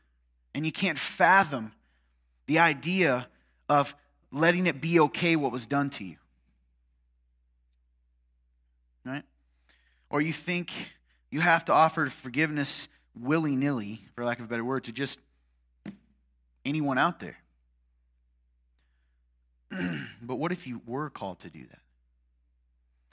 and 0.55 0.67
you 0.67 0.73
can't 0.73 0.99
fathom 0.99 1.73
the 2.47 2.59
idea 2.59 3.29
of 3.69 3.95
letting 4.31 4.67
it 4.67 4.81
be 4.81 5.01
okay 5.01 5.37
what 5.37 5.53
was 5.53 5.67
done 5.67 5.91
to 5.91 6.05
you. 6.05 6.17
Right? 9.05 9.25
Or 10.11 10.21
you 10.21 10.33
think 10.33 10.73
you 11.31 11.41
have 11.41 11.65
to 11.67 11.73
offer 11.73 12.07
forgiveness 12.07 12.89
willy 13.19 13.57
nilly, 13.57 14.05
for 14.15 14.25
lack 14.25 14.39
of 14.39 14.47
a 14.47 14.49
better 14.49 14.65
word, 14.65 14.85
to 14.85 14.93
just 14.93 15.19
anyone 16.65 16.99
out 16.99 17.21
there. 17.21 17.37
but 20.23 20.37
what 20.37 20.53
if 20.53 20.67
you 20.67 20.81
were 20.87 21.11
called 21.11 21.41
to 21.41 21.51
do 21.51 21.65
that? 21.71 21.81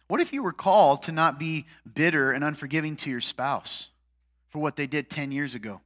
What 0.08 0.20
if 0.20 0.34
you 0.34 0.44
were 0.44 0.52
called 0.52 1.04
to 1.04 1.12
not 1.12 1.40
be 1.40 1.66
bitter 1.94 2.32
and 2.32 2.44
unforgiving 2.44 2.96
to 2.98 3.10
your 3.10 3.22
spouse 3.22 3.90
for 4.50 4.60
what 4.60 4.76
they 4.76 4.88
did 4.88 5.10
10 5.10 5.32
years 5.32 5.56
ago, 5.56 5.82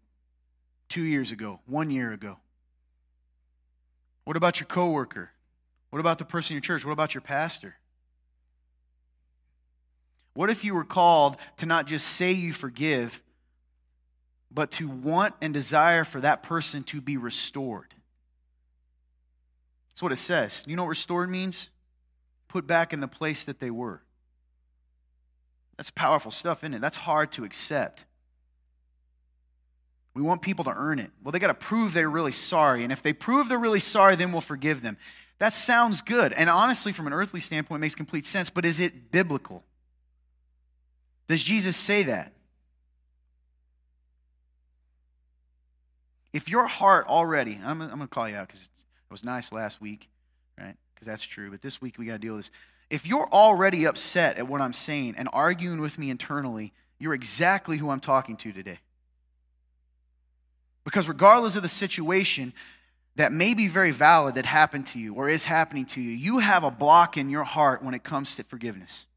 two 0.89 1.03
years 1.03 1.31
ago, 1.31 1.59
one 1.67 1.91
year 1.91 2.11
ago? 2.11 2.37
What 4.25 4.35
about 4.35 4.59
your 4.59 4.67
coworker? 4.67 5.31
What 5.91 5.99
about 5.99 6.19
the 6.19 6.25
person 6.25 6.53
in 6.53 6.55
your 6.55 6.61
church? 6.61 6.83
What 6.83 6.91
about 6.91 7.13
your 7.13 7.21
pastor? 7.21 7.77
What 10.33 10.49
if 10.49 10.65
you 10.65 10.75
were 10.75 10.83
called 10.83 11.37
to 11.57 11.65
not 11.65 11.87
just 11.87 12.07
say 12.07 12.33
you 12.33 12.51
forgive, 12.51 13.21
but 14.51 14.71
to 14.71 14.89
want 14.89 15.33
and 15.41 15.53
desire 15.53 16.03
for 16.03 16.19
that 16.19 16.43
person 16.43 16.83
to 16.83 16.99
be 16.99 17.15
restored? 17.15 17.93
That's 19.89 20.01
what 20.01 20.11
it 20.11 20.17
says. 20.17 20.65
You 20.67 20.75
know 20.75 20.83
what 20.83 20.89
restored 20.89 21.29
means? 21.29 21.69
Put 22.49 22.67
back 22.67 22.91
in 22.91 22.99
the 22.99 23.07
place 23.07 23.45
that 23.45 23.61
they 23.61 23.71
were. 23.71 24.01
That's 25.77 25.89
powerful 25.89 26.31
stuff, 26.31 26.63
isn't 26.63 26.73
it? 26.73 26.81
That's 26.81 26.97
hard 26.97 27.31
to 27.33 27.45
accept. 27.45 28.03
We 30.15 30.21
want 30.21 30.41
people 30.41 30.63
to 30.63 30.73
earn 30.73 30.97
it. 30.97 31.11
Well, 31.21 31.33
they 31.33 31.39
got 31.39 31.47
to 31.47 31.53
prove 31.53 31.93
they're 31.93 32.09
really 32.09 32.31
sorry. 32.31 32.83
And 32.83 32.91
if 32.91 33.03
they 33.03 33.11
prove 33.11 33.49
they're 33.49 33.59
really 33.59 33.81
sorry, 33.81 34.15
then 34.15 34.31
we'll 34.31 34.41
forgive 34.41 34.81
them. 34.81 34.97
That 35.39 35.53
sounds 35.53 36.01
good. 36.01 36.31
And 36.31 36.49
honestly, 36.49 36.93
from 36.93 37.05
an 37.05 37.13
earthly 37.13 37.41
standpoint, 37.41 37.81
makes 37.81 37.95
complete 37.95 38.25
sense. 38.25 38.49
But 38.49 38.65
is 38.65 38.79
it 38.79 39.11
biblical? 39.11 39.63
Does 41.27 41.43
Jesus 41.43 41.75
say 41.75 42.03
that? 42.03 42.31
If 46.31 46.47
your 46.47 46.67
heart 46.67 47.07
already, 47.07 47.59
I'm, 47.63 47.81
I'm 47.81 47.89
going 47.89 48.01
to 48.01 48.07
call 48.07 48.29
you 48.29 48.35
out 48.35 48.47
because 48.47 48.63
it 48.63 49.11
was 49.11 49.23
nice 49.23 49.51
last 49.51 49.81
week, 49.81 50.09
right? 50.57 50.75
Because 50.93 51.07
that's 51.07 51.23
true. 51.23 51.51
But 51.51 51.61
this 51.61 51.81
week 51.81 51.97
we 51.97 52.05
got 52.05 52.13
to 52.13 52.19
deal 52.19 52.35
with 52.35 52.45
this. 52.45 52.51
If 52.89 53.05
you're 53.05 53.27
already 53.31 53.85
upset 53.85 54.37
at 54.37 54.47
what 54.47 54.61
I'm 54.61 54.73
saying 54.73 55.15
and 55.17 55.27
arguing 55.33 55.81
with 55.81 55.97
me 55.97 56.09
internally, 56.09 56.71
you're 56.99 57.13
exactly 57.13 57.77
who 57.77 57.89
I'm 57.89 57.99
talking 57.99 58.37
to 58.37 58.53
today. 58.53 58.79
Because 60.85 61.09
regardless 61.09 61.57
of 61.57 61.63
the 61.63 61.69
situation 61.69 62.53
that 63.15 63.33
may 63.33 63.53
be 63.53 63.67
very 63.67 63.91
valid 63.91 64.35
that 64.35 64.45
happened 64.45 64.85
to 64.87 64.99
you 64.99 65.13
or 65.15 65.27
is 65.27 65.43
happening 65.43 65.85
to 65.87 66.01
you, 66.01 66.11
you 66.11 66.39
have 66.39 66.63
a 66.63 66.71
block 66.71 67.17
in 67.17 67.29
your 67.29 67.43
heart 67.43 67.83
when 67.83 67.93
it 67.93 68.03
comes 68.03 68.35
to 68.35 68.43
forgiveness. 68.43 69.07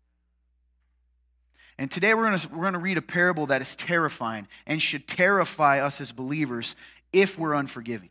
And 1.79 1.91
today 1.91 2.15
we're 2.15 2.25
going 2.25 2.39
to, 2.39 2.49
we're 2.49 2.71
to 2.71 2.79
read 2.79 2.99
a 2.99 3.03
parable 3.03 3.47
that 3.47 3.63
is 3.63 3.77
terrifying 3.77 4.49
and 4.67 4.83
should 4.83 5.07
terrify 5.07 5.81
us 5.81 6.01
as 6.01 6.11
believers 6.11 6.75
if 7.13 7.39
we're 7.39 7.55
unforgiving. 7.55 8.11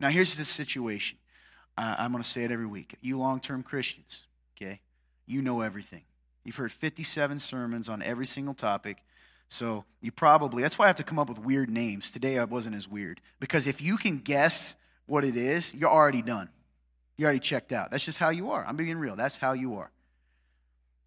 Now, 0.00 0.08
here's 0.08 0.36
the 0.36 0.44
situation. 0.44 1.18
Uh, 1.76 1.96
I'm 1.98 2.12
going 2.12 2.22
to 2.22 2.28
say 2.28 2.44
it 2.44 2.50
every 2.50 2.66
week. 2.66 2.96
You 3.02 3.18
long 3.18 3.40
term 3.40 3.62
Christians, 3.62 4.24
okay, 4.56 4.80
you 5.26 5.42
know 5.42 5.60
everything. 5.60 6.02
You've 6.44 6.56
heard 6.56 6.72
57 6.72 7.38
sermons 7.38 7.88
on 7.88 8.02
every 8.02 8.26
single 8.26 8.54
topic. 8.54 8.98
So 9.48 9.84
you 10.00 10.10
probably, 10.10 10.62
that's 10.62 10.78
why 10.78 10.86
I 10.86 10.88
have 10.88 10.96
to 10.96 11.04
come 11.04 11.18
up 11.18 11.28
with 11.28 11.38
weird 11.38 11.70
names. 11.70 12.10
Today 12.10 12.38
I 12.38 12.44
wasn't 12.44 12.76
as 12.76 12.88
weird. 12.88 13.20
Because 13.40 13.66
if 13.66 13.80
you 13.80 13.96
can 13.96 14.18
guess 14.18 14.74
what 15.06 15.24
it 15.24 15.36
is, 15.36 15.74
you're 15.74 15.90
already 15.90 16.22
done. 16.22 16.48
You're 17.16 17.26
already 17.26 17.40
checked 17.40 17.72
out. 17.72 17.90
That's 17.90 18.04
just 18.04 18.18
how 18.18 18.30
you 18.30 18.50
are. 18.50 18.64
I'm 18.66 18.76
being 18.76 18.98
real. 18.98 19.16
That's 19.16 19.38
how 19.38 19.52
you 19.52 19.76
are. 19.76 19.90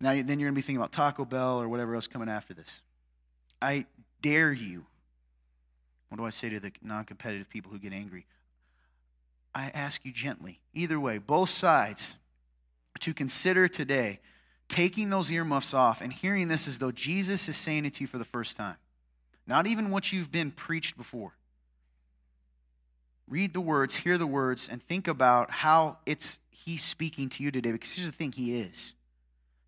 Now, 0.02 0.12
then 0.12 0.40
you're 0.40 0.48
going 0.48 0.56
to 0.56 0.56
be 0.56 0.62
thinking 0.62 0.78
about 0.78 0.94
Taco 0.94 1.26
Bell 1.26 1.62
or 1.62 1.68
whatever 1.68 1.94
else 1.96 2.08
coming 2.08 2.30
after 2.30 2.54
this. 2.54 2.82
I 3.62 3.86
dare 4.22 4.52
you. 4.52 4.86
What 6.08 6.18
do 6.18 6.26
I 6.26 6.30
say 6.30 6.50
to 6.50 6.60
the 6.60 6.72
non 6.82 7.06
competitive 7.06 7.50
people 7.50 7.72
who 7.72 7.78
get 7.78 7.94
angry? 7.94 8.26
I 9.54 9.72
ask 9.74 10.06
you 10.06 10.12
gently, 10.12 10.60
either 10.74 11.00
way, 11.00 11.18
both 11.18 11.50
sides, 11.50 12.16
to 13.00 13.14
consider 13.14 13.68
today 13.68 14.20
taking 14.70 15.10
those 15.10 15.32
earmuffs 15.32 15.74
off 15.74 16.00
and 16.00 16.14
hearing 16.14 16.48
this 16.48 16.68
as 16.68 16.78
though 16.78 16.92
Jesus 16.92 17.50
is 17.50 17.58
saying 17.58 17.86
it 17.86 17.96
to 17.96 18.02
you 18.02 18.08
for 18.08 18.20
the 18.20 18.26
first 18.26 18.56
time. 18.56 18.78
Not 19.46 19.68
even 19.68 19.90
what 19.90 20.14
you've 20.14 20.32
been 20.32 20.52
preached 20.52 20.96
before. 20.96 21.34
Read 23.28 23.54
the 23.54 23.62
words, 23.62 23.96
hear 23.96 24.18
the 24.18 24.28
words, 24.28 24.70
and 24.70 24.82
think 24.84 25.08
about 25.08 25.52
how 25.52 25.98
it's 26.06 26.40
he's 26.52 26.84
speaking 26.84 27.30
to 27.30 27.44
you 27.44 27.52
today 27.52 27.72
because 27.72 27.94
here's 27.94 28.10
the 28.10 28.16
thing 28.16 28.32
he 28.32 28.60
is. 28.60 28.94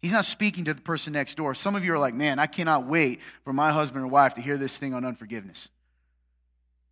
He's 0.01 0.11
not 0.11 0.25
speaking 0.25 0.65
to 0.65 0.73
the 0.73 0.81
person 0.81 1.13
next 1.13 1.35
door. 1.35 1.53
Some 1.53 1.75
of 1.75 1.85
you 1.85 1.93
are 1.93 1.99
like, 1.99 2.13
man, 2.13 2.39
I 2.39 2.47
cannot 2.47 2.87
wait 2.87 3.21
for 3.43 3.53
my 3.53 3.71
husband 3.71 4.03
or 4.03 4.07
wife 4.07 4.33
to 4.35 4.41
hear 4.41 4.57
this 4.57 4.77
thing 4.77 4.93
on 4.93 5.05
unforgiveness. 5.05 5.69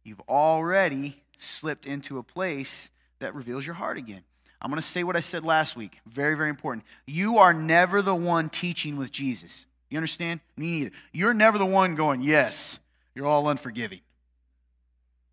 You've 0.04 0.22
already 0.30 1.22
slipped 1.38 1.86
into 1.86 2.20
a 2.20 2.24
place 2.24 2.90
that 3.20 3.34
reveals 3.34 3.66
your 3.66 3.76
heart 3.76 3.98
again. 3.98 4.22
I'm 4.62 4.70
going 4.70 4.82
to 4.82 4.88
say 4.88 5.04
what 5.04 5.16
I 5.16 5.22
said 5.22 5.46
last 5.46 5.76
week. 5.76 6.00
Very, 6.06 6.36
very 6.36 6.50
important. 6.50 6.86
You 7.06 7.38
are 7.38 7.54
never 7.54 8.02
the 8.02 8.16
one 8.16 8.50
teaching 8.50 8.98
with 8.98 9.12
Jesus. 9.12 9.66
You 9.90 9.98
understand? 9.98 10.42
Me 10.58 10.80
neither. 10.80 10.92
You're 11.14 11.34
never 11.34 11.58
the 11.58 11.66
one 11.66 11.96
going, 11.96 12.22
yes, 12.22 12.80
you're 13.16 13.26
all 13.26 13.48
unforgiving. 13.48 14.02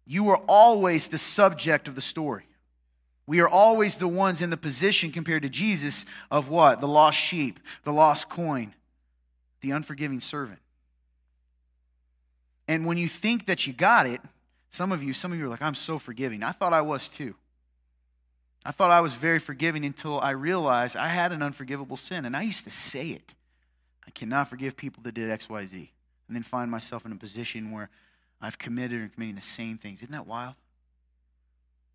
You 0.06 0.28
are 0.28 0.40
always 0.48 1.08
the 1.08 1.18
subject 1.18 1.88
of 1.88 1.96
the 1.96 2.00
story. 2.00 2.44
We 3.26 3.40
are 3.40 3.48
always 3.48 3.96
the 3.96 4.06
ones 4.06 4.40
in 4.40 4.50
the 4.50 4.56
position 4.56 5.10
compared 5.10 5.42
to 5.42 5.48
Jesus 5.48 6.06
of 6.30 6.48
what? 6.48 6.80
The 6.80 6.86
lost 6.86 7.18
sheep, 7.18 7.58
the 7.82 7.92
lost 7.92 8.28
coin, 8.28 8.74
the 9.60 9.72
unforgiving 9.72 10.20
servant. 10.20 10.60
And 12.68 12.86
when 12.86 12.98
you 12.98 13.08
think 13.08 13.46
that 13.46 13.66
you 13.66 13.72
got 13.72 14.06
it, 14.06 14.20
some 14.70 14.92
of 14.92 15.02
you, 15.02 15.12
some 15.12 15.32
of 15.32 15.38
you 15.38 15.46
are 15.46 15.48
like, 15.48 15.62
I'm 15.62 15.74
so 15.74 15.98
forgiving. 15.98 16.44
I 16.44 16.52
thought 16.52 16.72
I 16.72 16.82
was 16.82 17.08
too. 17.08 17.34
I 18.66 18.72
thought 18.72 18.90
I 18.90 19.00
was 19.00 19.14
very 19.14 19.38
forgiving 19.38 19.84
until 19.84 20.20
I 20.20 20.30
realized 20.30 20.96
I 20.96 21.06
had 21.06 21.30
an 21.30 21.40
unforgivable 21.40 21.96
sin. 21.96 22.24
And 22.24 22.36
I 22.36 22.42
used 22.42 22.64
to 22.64 22.70
say 22.70 23.10
it. 23.10 23.34
I 24.04 24.10
cannot 24.10 24.48
forgive 24.48 24.76
people 24.76 25.04
that 25.04 25.14
did 25.14 25.30
X, 25.30 25.48
Y, 25.48 25.66
Z. 25.66 25.92
And 26.26 26.34
then 26.34 26.42
find 26.42 26.68
myself 26.68 27.06
in 27.06 27.12
a 27.12 27.16
position 27.16 27.70
where 27.70 27.90
I've 28.42 28.58
committed 28.58 29.00
or 29.00 29.08
committing 29.08 29.36
the 29.36 29.42
same 29.42 29.78
things. 29.78 30.02
Isn't 30.02 30.10
that 30.10 30.26
wild? 30.26 30.56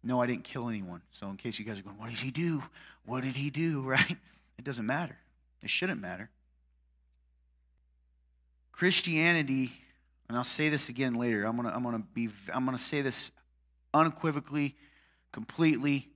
No, 0.02 0.22
I 0.22 0.28
didn't 0.28 0.46
kill 0.46 0.70
anyone. 0.70 1.02
So, 1.12 1.30
in 1.30 1.36
case 1.36 1.60
you 1.60 1.66
guys 1.66 1.78
are 1.78 1.82
going, 1.82 1.98
what 1.98 2.10
did 2.10 2.20
he 2.20 2.32
do? 2.32 2.64
What 3.06 3.24
did 3.24 3.36
he 3.36 3.50
do? 3.50 3.82
Right? 3.86 4.18
It 4.58 4.64
doesn't 4.64 4.86
matter. 4.86 5.18
It 5.62 5.70
shouldn't 5.70 6.00
matter. 6.00 6.30
Christianity, 8.72 9.74
and 10.30 10.38
I'll 10.38 10.44
say 10.44 10.70
this 10.70 10.88
again 10.88 11.16
later. 11.16 11.44
I'm 11.44 11.56
gonna, 11.56 11.70
I'm 11.70 11.84
gonna 11.84 12.04
be, 12.14 12.30
I'm 12.54 12.64
gonna 12.64 12.80
say 12.80 13.02
this 13.02 13.32
unequivocally, 13.94 14.76
completely, 15.32 16.11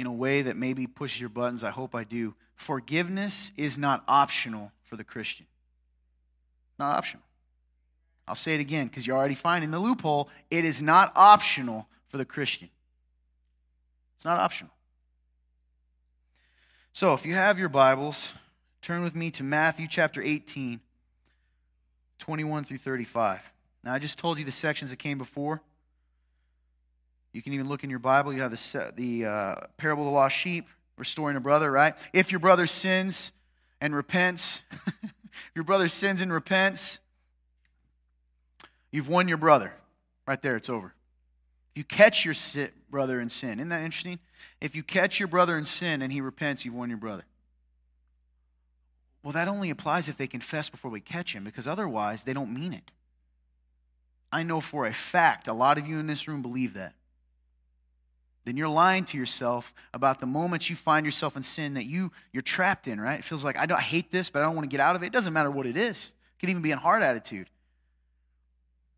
in 0.00 0.06
a 0.06 0.12
way 0.12 0.42
that 0.42 0.56
maybe 0.56 0.86
pushes 0.86 1.20
your 1.20 1.28
buttons. 1.28 1.62
I 1.62 1.70
hope 1.70 1.94
I 1.94 2.04
do. 2.04 2.34
Forgiveness 2.56 3.52
is 3.56 3.76
not 3.76 4.02
optional 4.08 4.72
for 4.82 4.96
the 4.96 5.04
Christian. 5.04 5.46
Not 6.78 6.96
optional. 6.96 7.22
I'll 8.26 8.34
say 8.34 8.54
it 8.54 8.60
again 8.60 8.86
because 8.86 9.06
you're 9.06 9.16
already 9.16 9.34
finding 9.34 9.70
the 9.70 9.78
loophole. 9.78 10.30
It 10.50 10.64
is 10.64 10.80
not 10.80 11.12
optional 11.16 11.86
for 12.08 12.16
the 12.16 12.24
Christian. 12.24 12.70
It's 14.16 14.24
not 14.24 14.38
optional. 14.38 14.72
So, 16.92 17.14
if 17.14 17.24
you 17.24 17.34
have 17.34 17.58
your 17.58 17.68
Bibles, 17.68 18.30
turn 18.82 19.02
with 19.02 19.14
me 19.14 19.30
to 19.32 19.42
Matthew 19.42 19.86
chapter 19.88 20.22
18, 20.22 20.80
21 22.18 22.64
through 22.64 22.78
35. 22.78 23.40
Now, 23.84 23.94
I 23.94 23.98
just 23.98 24.18
told 24.18 24.38
you 24.38 24.44
the 24.44 24.52
sections 24.52 24.90
that 24.90 24.98
came 24.98 25.18
before. 25.18 25.62
You 27.32 27.42
can 27.42 27.52
even 27.52 27.68
look 27.68 27.84
in 27.84 27.90
your 27.90 27.98
Bible. 27.98 28.32
You 28.32 28.42
have 28.42 28.50
the, 28.50 28.92
the 28.96 29.26
uh, 29.26 29.54
parable 29.76 30.02
of 30.04 30.08
the 30.08 30.14
lost 30.14 30.36
sheep, 30.36 30.66
restoring 30.96 31.36
a 31.36 31.40
brother, 31.40 31.70
right? 31.70 31.94
If 32.12 32.32
your 32.32 32.40
brother 32.40 32.66
sins 32.66 33.32
and 33.80 33.94
repents, 33.94 34.60
if 35.02 35.50
your 35.54 35.64
brother 35.64 35.88
sins 35.88 36.20
and 36.20 36.32
repents, 36.32 36.98
you've 38.90 39.08
won 39.08 39.28
your 39.28 39.38
brother. 39.38 39.72
Right 40.26 40.42
there, 40.42 40.56
it's 40.56 40.68
over. 40.68 40.94
If 41.72 41.78
you 41.78 41.84
catch 41.84 42.24
your 42.24 42.34
brother 42.90 43.20
in 43.20 43.28
sin, 43.28 43.58
isn't 43.58 43.68
that 43.68 43.82
interesting? 43.82 44.18
If 44.60 44.74
you 44.74 44.82
catch 44.82 45.20
your 45.20 45.28
brother 45.28 45.56
in 45.56 45.64
sin 45.64 46.02
and 46.02 46.12
he 46.12 46.20
repents, 46.20 46.64
you've 46.64 46.74
won 46.74 46.88
your 46.88 46.98
brother. 46.98 47.24
Well, 49.22 49.32
that 49.32 49.48
only 49.48 49.70
applies 49.70 50.08
if 50.08 50.16
they 50.16 50.26
confess 50.26 50.70
before 50.70 50.90
we 50.90 51.00
catch 51.00 51.34
him, 51.34 51.44
because 51.44 51.68
otherwise 51.68 52.24
they 52.24 52.32
don't 52.32 52.52
mean 52.52 52.72
it. 52.72 52.90
I 54.32 54.42
know 54.42 54.60
for 54.60 54.86
a 54.86 54.92
fact 54.92 55.46
a 55.46 55.52
lot 55.52 55.78
of 55.78 55.86
you 55.86 55.98
in 55.98 56.06
this 56.06 56.26
room 56.26 56.42
believe 56.42 56.74
that 56.74 56.94
then 58.44 58.56
you're 58.56 58.68
lying 58.68 59.04
to 59.04 59.18
yourself 59.18 59.74
about 59.92 60.20
the 60.20 60.26
moments 60.26 60.70
you 60.70 60.76
find 60.76 61.04
yourself 61.04 61.36
in 61.36 61.42
sin 61.42 61.74
that 61.74 61.84
you, 61.84 62.10
you're 62.32 62.42
trapped 62.42 62.88
in, 62.88 63.00
right? 63.00 63.18
It 63.18 63.24
feels 63.24 63.44
like, 63.44 63.58
I, 63.58 63.66
don't, 63.66 63.78
I 63.78 63.82
hate 63.82 64.10
this, 64.10 64.30
but 64.30 64.40
I 64.40 64.46
don't 64.46 64.54
want 64.54 64.64
to 64.64 64.74
get 64.74 64.80
out 64.80 64.96
of 64.96 65.02
it. 65.02 65.06
It 65.06 65.12
doesn't 65.12 65.32
matter 65.32 65.50
what 65.50 65.66
it 65.66 65.76
is, 65.76 66.12
it 66.36 66.40
can 66.40 66.50
even 66.50 66.62
be 66.62 66.70
a 66.70 66.76
hard 66.76 67.02
attitude. 67.02 67.48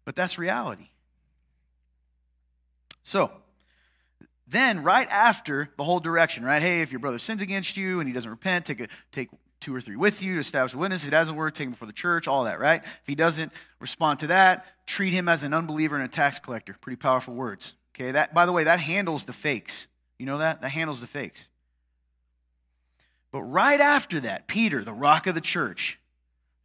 But 0.04 0.16
that's 0.16 0.38
reality. 0.38 0.88
So, 3.04 3.30
then 4.46 4.82
right 4.82 5.08
after 5.11 5.70
the 5.76 5.84
whole 5.84 6.00
direction, 6.00 6.44
right? 6.44 6.61
Hey, 6.61 6.82
if 6.82 6.92
your 6.92 6.99
brother 6.99 7.18
sins 7.18 7.40
against 7.40 7.76
you 7.76 8.00
and 8.00 8.08
he 8.08 8.12
doesn't 8.12 8.30
repent, 8.30 8.66
take, 8.66 8.80
a, 8.80 8.88
take 9.11 9.30
two 9.61 9.75
or 9.75 9.80
three 9.80 9.96
with 9.96 10.22
you 10.22 10.34
to 10.34 10.40
establish 10.40 10.75
a 10.75 10.78
witness. 10.78 11.02
If 11.02 11.08
it 11.08 11.12
doesn't 11.12 11.37
work, 11.37 11.54
take 11.54 11.66
him 11.66 11.72
before 11.72 11.87
the 11.87 11.92
church, 11.92 12.28
all 12.28 12.44
that, 12.44 12.61
right? 12.61 12.82
If 12.84 13.02
he 13.06 13.14
doesn't 13.14 13.52
respond 13.80 14.18
to 14.20 14.26
that, 14.28 14.66
treat 14.87 15.12
him 15.12 15.28
as 15.28 15.42
an 15.42 15.54
unbeliever 15.54 15.96
and 15.96 16.04
a 16.04 16.08
tax 16.08 16.38
collector. 16.38 16.76
Pretty 16.80 16.96
powerful 16.96 17.34
words. 17.34 17.75
Okay, 17.94 18.12
that 18.12 18.32
by 18.34 18.46
the 18.46 18.52
way, 18.52 18.64
that 18.64 18.80
handles 18.80 19.25
the 19.25 19.32
fakes. 19.32 19.87
You 20.18 20.26
know 20.26 20.38
that? 20.38 20.62
That 20.62 20.70
handles 20.70 21.00
the 21.00 21.06
fakes. 21.06 21.50
But 23.30 23.42
right 23.42 23.80
after 23.80 24.20
that, 24.20 24.46
Peter, 24.46 24.84
the 24.84 24.92
rock 24.92 25.26
of 25.26 25.34
the 25.34 25.40
church, 25.40 25.99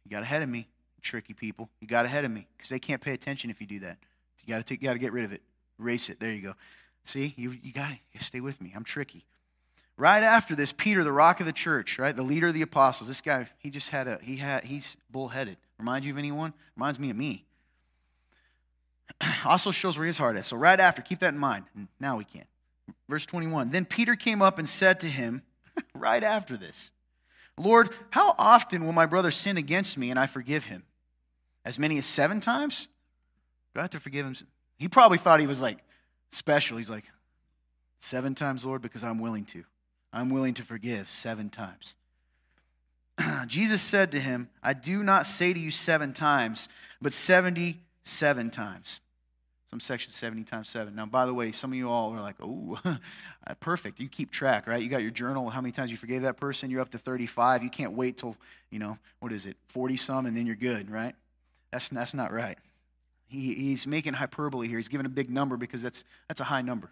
you 0.04 0.10
got 0.10 0.22
ahead 0.22 0.42
of 0.42 0.48
me, 0.48 0.68
tricky 1.02 1.32
people. 1.32 1.68
You 1.80 1.86
got 1.86 2.04
ahead 2.04 2.24
of 2.24 2.30
me 2.30 2.46
because 2.56 2.68
they 2.68 2.78
can't 2.78 3.00
pay 3.00 3.12
attention 3.12 3.50
if 3.50 3.60
you 3.60 3.66
do 3.66 3.80
that. 3.80 3.98
You 4.44 4.54
got 4.54 4.66
to 4.66 4.76
got 4.76 4.92
to 4.94 4.98
get 4.98 5.12
rid 5.12 5.24
of 5.24 5.32
it. 5.32 5.42
Erase 5.78 6.08
it. 6.08 6.20
There 6.20 6.32
you 6.32 6.42
go. 6.42 6.54
See, 7.04 7.34
you, 7.36 7.52
you 7.62 7.72
got 7.72 7.92
to 8.16 8.24
stay 8.24 8.40
with 8.40 8.60
me. 8.60 8.72
I'm 8.74 8.84
tricky. 8.84 9.24
Right 9.96 10.22
after 10.22 10.54
this, 10.54 10.72
Peter, 10.72 11.02
the 11.02 11.12
rock 11.12 11.40
of 11.40 11.46
the 11.46 11.52
church, 11.52 11.98
right, 11.98 12.14
the 12.14 12.22
leader 12.22 12.46
of 12.46 12.54
the 12.54 12.62
apostles. 12.62 13.08
This 13.08 13.20
guy, 13.20 13.48
he 13.58 13.68
just 13.70 13.90
had 13.90 14.06
a 14.06 14.18
he 14.22 14.36
had 14.36 14.64
he's 14.64 14.96
bullheaded. 15.10 15.56
Remind 15.78 16.04
you 16.04 16.12
of 16.12 16.18
anyone? 16.18 16.52
Reminds 16.76 16.98
me 16.98 17.10
of 17.10 17.16
me. 17.16 17.44
also 19.44 19.70
shows 19.70 19.98
where 19.98 20.06
his 20.06 20.18
heart 20.18 20.36
is. 20.36 20.46
So, 20.46 20.56
right 20.56 20.78
after, 20.78 21.02
keep 21.02 21.20
that 21.20 21.32
in 21.32 21.38
mind. 21.38 21.64
Now 22.00 22.16
we 22.16 22.24
can. 22.24 22.44
Verse 23.08 23.26
21 23.26 23.70
Then 23.70 23.84
Peter 23.84 24.16
came 24.16 24.42
up 24.42 24.58
and 24.58 24.68
said 24.68 25.00
to 25.00 25.06
him, 25.06 25.42
right 25.94 26.22
after 26.22 26.56
this, 26.56 26.90
Lord, 27.56 27.90
how 28.10 28.34
often 28.38 28.86
will 28.86 28.92
my 28.92 29.06
brother 29.06 29.30
sin 29.30 29.56
against 29.56 29.98
me 29.98 30.10
and 30.10 30.18
I 30.18 30.26
forgive 30.26 30.66
him? 30.66 30.84
As 31.64 31.78
many 31.78 31.98
as 31.98 32.06
seven 32.06 32.40
times? 32.40 32.88
Do 33.74 33.80
I 33.80 33.82
have 33.82 33.90
to 33.90 34.00
forgive 34.00 34.24
him? 34.26 34.36
He 34.78 34.88
probably 34.88 35.18
thought 35.18 35.40
he 35.40 35.46
was 35.46 35.60
like 35.60 35.78
special. 36.30 36.78
He's 36.78 36.90
like, 36.90 37.04
seven 38.00 38.34
times, 38.34 38.64
Lord, 38.64 38.82
because 38.82 39.04
I'm 39.04 39.18
willing 39.18 39.44
to. 39.46 39.64
I'm 40.12 40.30
willing 40.30 40.54
to 40.54 40.62
forgive 40.62 41.10
seven 41.10 41.50
times. 41.50 41.94
Jesus 43.46 43.82
said 43.82 44.12
to 44.12 44.20
him, 44.20 44.48
I 44.62 44.72
do 44.72 45.02
not 45.02 45.26
say 45.26 45.52
to 45.52 45.58
you 45.58 45.70
seven 45.70 46.12
times, 46.12 46.68
but 47.02 47.12
77 48.08 48.50
times. 48.50 49.00
Some 49.70 49.80
section 49.80 50.10
70 50.10 50.44
times 50.44 50.70
7. 50.70 50.94
Now, 50.94 51.04
by 51.04 51.26
the 51.26 51.34
way, 51.34 51.52
some 51.52 51.72
of 51.72 51.76
you 51.76 51.90
all 51.90 52.14
are 52.14 52.20
like, 52.22 52.36
oh, 52.40 52.78
perfect. 53.60 54.00
You 54.00 54.08
keep 54.08 54.30
track, 54.30 54.66
right? 54.66 54.82
You 54.82 54.88
got 54.88 55.02
your 55.02 55.10
journal, 55.10 55.50
how 55.50 55.60
many 55.60 55.72
times 55.72 55.90
you 55.90 55.98
forgave 55.98 56.22
that 56.22 56.38
person. 56.38 56.70
You're 56.70 56.80
up 56.80 56.90
to 56.92 56.98
35. 56.98 57.62
You 57.62 57.68
can't 57.68 57.92
wait 57.92 58.16
till, 58.16 58.34
you 58.70 58.78
know, 58.78 58.96
what 59.20 59.30
is 59.30 59.44
it, 59.44 59.58
40 59.68 59.98
some, 59.98 60.24
and 60.24 60.34
then 60.34 60.46
you're 60.46 60.56
good, 60.56 60.90
right? 60.90 61.14
That's, 61.70 61.90
that's 61.90 62.14
not 62.14 62.32
right. 62.32 62.56
He, 63.26 63.52
he's 63.52 63.86
making 63.86 64.14
hyperbole 64.14 64.68
here. 64.68 64.78
He's 64.78 64.88
giving 64.88 65.04
a 65.04 65.10
big 65.10 65.28
number 65.28 65.58
because 65.58 65.82
that's, 65.82 66.02
that's 66.28 66.40
a 66.40 66.44
high 66.44 66.62
number. 66.62 66.90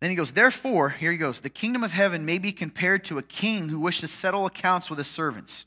Then 0.00 0.08
he 0.08 0.16
goes, 0.16 0.32
Therefore, 0.32 0.88
here 0.88 1.12
he 1.12 1.18
goes, 1.18 1.40
the 1.40 1.50
kingdom 1.50 1.84
of 1.84 1.92
heaven 1.92 2.24
may 2.24 2.38
be 2.38 2.52
compared 2.52 3.04
to 3.04 3.18
a 3.18 3.22
king 3.22 3.68
who 3.68 3.80
wished 3.80 4.00
to 4.00 4.08
settle 4.08 4.46
accounts 4.46 4.88
with 4.88 4.98
his 4.98 5.06
servants. 5.06 5.66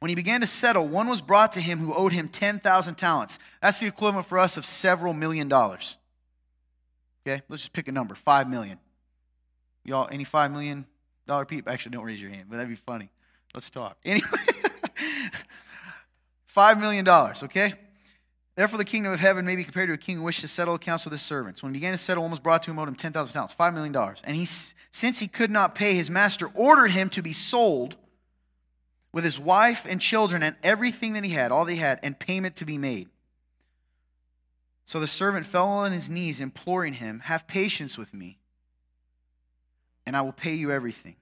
When 0.00 0.08
he 0.08 0.14
began 0.14 0.40
to 0.40 0.46
settle, 0.46 0.88
one 0.88 1.08
was 1.08 1.20
brought 1.20 1.52
to 1.52 1.60
him 1.60 1.78
who 1.78 1.92
owed 1.94 2.12
him 2.12 2.28
10,000 2.28 2.94
talents. 2.94 3.38
That's 3.60 3.80
the 3.80 3.86
equivalent 3.86 4.26
for 4.26 4.38
us 4.38 4.56
of 4.56 4.64
several 4.64 5.12
million 5.12 5.48
dollars. 5.48 5.96
Okay, 7.26 7.42
let's 7.48 7.62
just 7.62 7.72
pick 7.72 7.88
a 7.88 7.92
number 7.92 8.14
5 8.14 8.48
million. 8.48 8.78
Y'all, 9.84 10.08
any 10.10 10.24
$5 10.24 10.52
million 10.52 10.86
people? 11.46 11.72
Actually, 11.72 11.92
don't 11.92 12.04
raise 12.04 12.20
your 12.20 12.30
hand, 12.30 12.46
but 12.48 12.56
that'd 12.56 12.70
be 12.70 12.76
funny. 12.76 13.10
Let's 13.54 13.70
talk. 13.70 13.96
Anyway, 14.04 14.26
$5 16.56 16.80
million, 16.80 17.08
okay? 17.08 17.74
Therefore, 18.56 18.78
the 18.78 18.84
kingdom 18.84 19.12
of 19.12 19.20
heaven 19.20 19.46
may 19.46 19.56
be 19.56 19.64
compared 19.64 19.88
to 19.88 19.94
a 19.94 19.96
king 19.96 20.16
who 20.16 20.22
wished 20.22 20.40
to 20.40 20.48
settle 20.48 20.74
accounts 20.74 21.04
with 21.04 21.12
his 21.12 21.22
servants. 21.22 21.62
When 21.62 21.72
he 21.72 21.78
began 21.78 21.92
to 21.92 21.98
settle, 21.98 22.24
one 22.24 22.30
was 22.30 22.40
brought 22.40 22.62
to 22.64 22.70
him, 22.70 22.78
owed 22.78 22.88
him 22.88 22.96
10,000 22.96 23.32
talents, 23.32 23.54
$5 23.54 23.72
million. 23.72 23.96
And 24.24 24.36
he, 24.36 24.44
since 24.44 25.20
he 25.20 25.28
could 25.28 25.50
not 25.50 25.74
pay, 25.74 25.94
his 25.94 26.10
master 26.10 26.50
ordered 26.54 26.90
him 26.90 27.08
to 27.10 27.22
be 27.22 27.32
sold 27.32 27.96
with 29.12 29.24
his 29.24 29.40
wife 29.40 29.86
and 29.88 30.00
children 30.00 30.42
and 30.42 30.56
everything 30.62 31.14
that 31.14 31.24
he 31.24 31.30
had, 31.30 31.50
all 31.50 31.64
they 31.64 31.76
had, 31.76 31.98
and 32.02 32.18
payment 32.18 32.56
to 32.56 32.64
be 32.64 32.78
made. 32.78 33.08
So 34.86 35.00
the 35.00 35.06
servant 35.06 35.46
fell 35.46 35.68
on 35.68 35.92
his 35.92 36.08
knees, 36.08 36.40
imploring 36.40 36.94
him, 36.94 37.20
Have 37.20 37.46
patience 37.46 37.96
with 37.96 38.12
me, 38.12 38.38
and 40.06 40.16
I 40.16 40.22
will 40.22 40.32
pay 40.32 40.54
you 40.54 40.70
everything. 40.70 41.16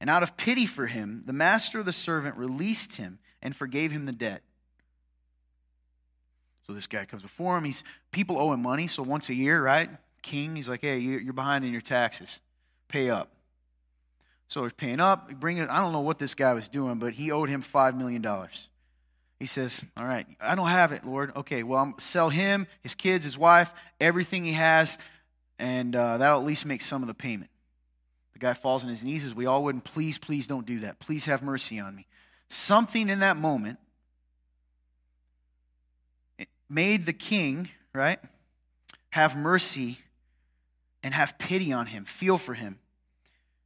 And 0.00 0.08
out 0.08 0.22
of 0.22 0.36
pity 0.36 0.66
for 0.66 0.86
him, 0.86 1.24
the 1.26 1.32
master 1.32 1.78
of 1.78 1.86
the 1.86 1.92
servant 1.92 2.36
released 2.36 2.96
him 2.96 3.18
and 3.42 3.54
forgave 3.54 3.92
him 3.92 4.06
the 4.06 4.12
debt. 4.12 4.42
So 6.66 6.72
this 6.72 6.86
guy 6.86 7.04
comes 7.04 7.22
before 7.22 7.58
him. 7.58 7.64
He's 7.64 7.84
people 8.10 8.38
owe 8.38 8.52
him 8.52 8.62
money, 8.62 8.86
so 8.86 9.02
once 9.02 9.28
a 9.28 9.34
year, 9.34 9.62
right? 9.62 9.90
King, 10.22 10.56
he's 10.56 10.68
like, 10.68 10.80
hey, 10.80 10.98
you're 10.98 11.32
behind 11.32 11.64
in 11.64 11.72
your 11.72 11.80
taxes. 11.80 12.40
Pay 12.88 13.10
up. 13.10 13.30
So 14.50 14.64
he's 14.64 14.72
paying 14.72 14.98
up. 14.98 15.32
Bring 15.38 15.60
I 15.60 15.80
don't 15.80 15.92
know 15.92 16.00
what 16.00 16.18
this 16.18 16.34
guy 16.34 16.54
was 16.54 16.68
doing, 16.68 16.98
but 16.98 17.12
he 17.12 17.30
owed 17.30 17.48
him 17.48 17.62
$5 17.62 17.96
million. 17.96 18.26
He 19.38 19.46
says, 19.46 19.80
All 19.96 20.04
right, 20.04 20.26
I 20.40 20.56
don't 20.56 20.66
have 20.66 20.90
it, 20.90 21.04
Lord. 21.04 21.30
Okay, 21.36 21.62
well, 21.62 21.80
I'm 21.80 21.94
sell 21.98 22.30
him, 22.30 22.66
his 22.82 22.96
kids, 22.96 23.24
his 23.24 23.38
wife, 23.38 23.72
everything 24.00 24.42
he 24.42 24.54
has, 24.54 24.98
and 25.60 25.94
uh, 25.94 26.18
that'll 26.18 26.40
at 26.40 26.44
least 26.44 26.66
make 26.66 26.82
some 26.82 27.00
of 27.00 27.06
the 27.06 27.14
payment. 27.14 27.48
The 28.32 28.40
guy 28.40 28.54
falls 28.54 28.82
on 28.82 28.90
his 28.90 29.04
knees 29.04 29.24
as 29.24 29.36
we 29.36 29.46
all 29.46 29.62
would, 29.62 29.76
and 29.76 29.84
please, 29.84 30.18
please 30.18 30.48
don't 30.48 30.66
do 30.66 30.80
that. 30.80 30.98
Please 30.98 31.26
have 31.26 31.44
mercy 31.44 31.78
on 31.78 31.94
me. 31.94 32.08
Something 32.48 33.08
in 33.08 33.20
that 33.20 33.36
moment 33.36 33.78
made 36.68 37.06
the 37.06 37.12
king, 37.12 37.68
right, 37.94 38.18
have 39.10 39.36
mercy 39.36 40.00
and 41.04 41.14
have 41.14 41.38
pity 41.38 41.72
on 41.72 41.86
him, 41.86 42.04
feel 42.04 42.36
for 42.36 42.54
him. 42.54 42.80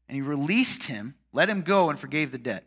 And 0.09 0.17
he 0.17 0.23
released 0.23 0.85
him, 0.85 1.15
let 1.33 1.49
him 1.49 1.63
go, 1.63 1.91
and 1.91 1.99
forgave 1.99 2.33
the 2.33 2.39
debt. 2.39 2.65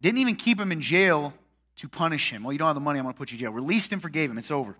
Didn't 0.00 0.18
even 0.18 0.36
keep 0.36 0.58
him 0.58 0.72
in 0.72 0.80
jail 0.80 1.34
to 1.76 1.88
punish 1.88 2.30
him. 2.30 2.42
Well, 2.42 2.52
you 2.52 2.58
don't 2.58 2.68
have 2.68 2.74
the 2.74 2.80
money, 2.80 2.98
I'm 2.98 3.04
going 3.04 3.14
to 3.14 3.18
put 3.18 3.30
you 3.30 3.36
in 3.36 3.40
jail. 3.40 3.52
Released 3.52 3.92
him, 3.92 4.00
forgave 4.00 4.30
him. 4.30 4.38
It's 4.38 4.50
over. 4.50 4.76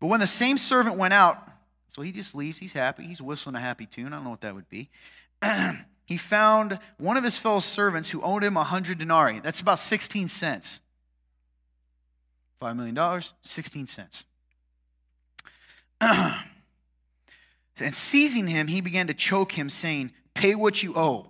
But 0.00 0.08
when 0.08 0.20
the 0.20 0.26
same 0.26 0.58
servant 0.58 0.96
went 0.96 1.14
out, 1.14 1.48
so 1.92 2.02
he 2.02 2.12
just 2.12 2.34
leaves, 2.34 2.58
he's 2.58 2.74
happy. 2.74 3.04
He's 3.04 3.22
whistling 3.22 3.54
a 3.56 3.60
happy 3.60 3.86
tune. 3.86 4.08
I 4.08 4.10
don't 4.10 4.24
know 4.24 4.30
what 4.30 4.42
that 4.42 4.54
would 4.54 4.68
be. 4.68 4.90
he 6.04 6.16
found 6.16 6.78
one 6.98 7.16
of 7.16 7.24
his 7.24 7.38
fellow 7.38 7.60
servants 7.60 8.10
who 8.10 8.20
owed 8.22 8.44
him 8.44 8.56
a 8.56 8.60
100 8.60 8.98
denarii. 8.98 9.40
That's 9.40 9.60
about 9.60 9.78
16 9.78 10.28
cents. 10.28 10.80
$5 12.60 12.76
million, 12.76 13.22
16 13.42 13.86
cents. 13.86 14.24
and 16.00 16.44
seizing 17.92 18.46
him, 18.46 18.66
he 18.66 18.80
began 18.80 19.06
to 19.06 19.14
choke 19.14 19.52
him, 19.52 19.70
saying, 19.70 20.12
Pay 20.36 20.54
what 20.54 20.82
you 20.82 20.94
owe. 20.94 21.26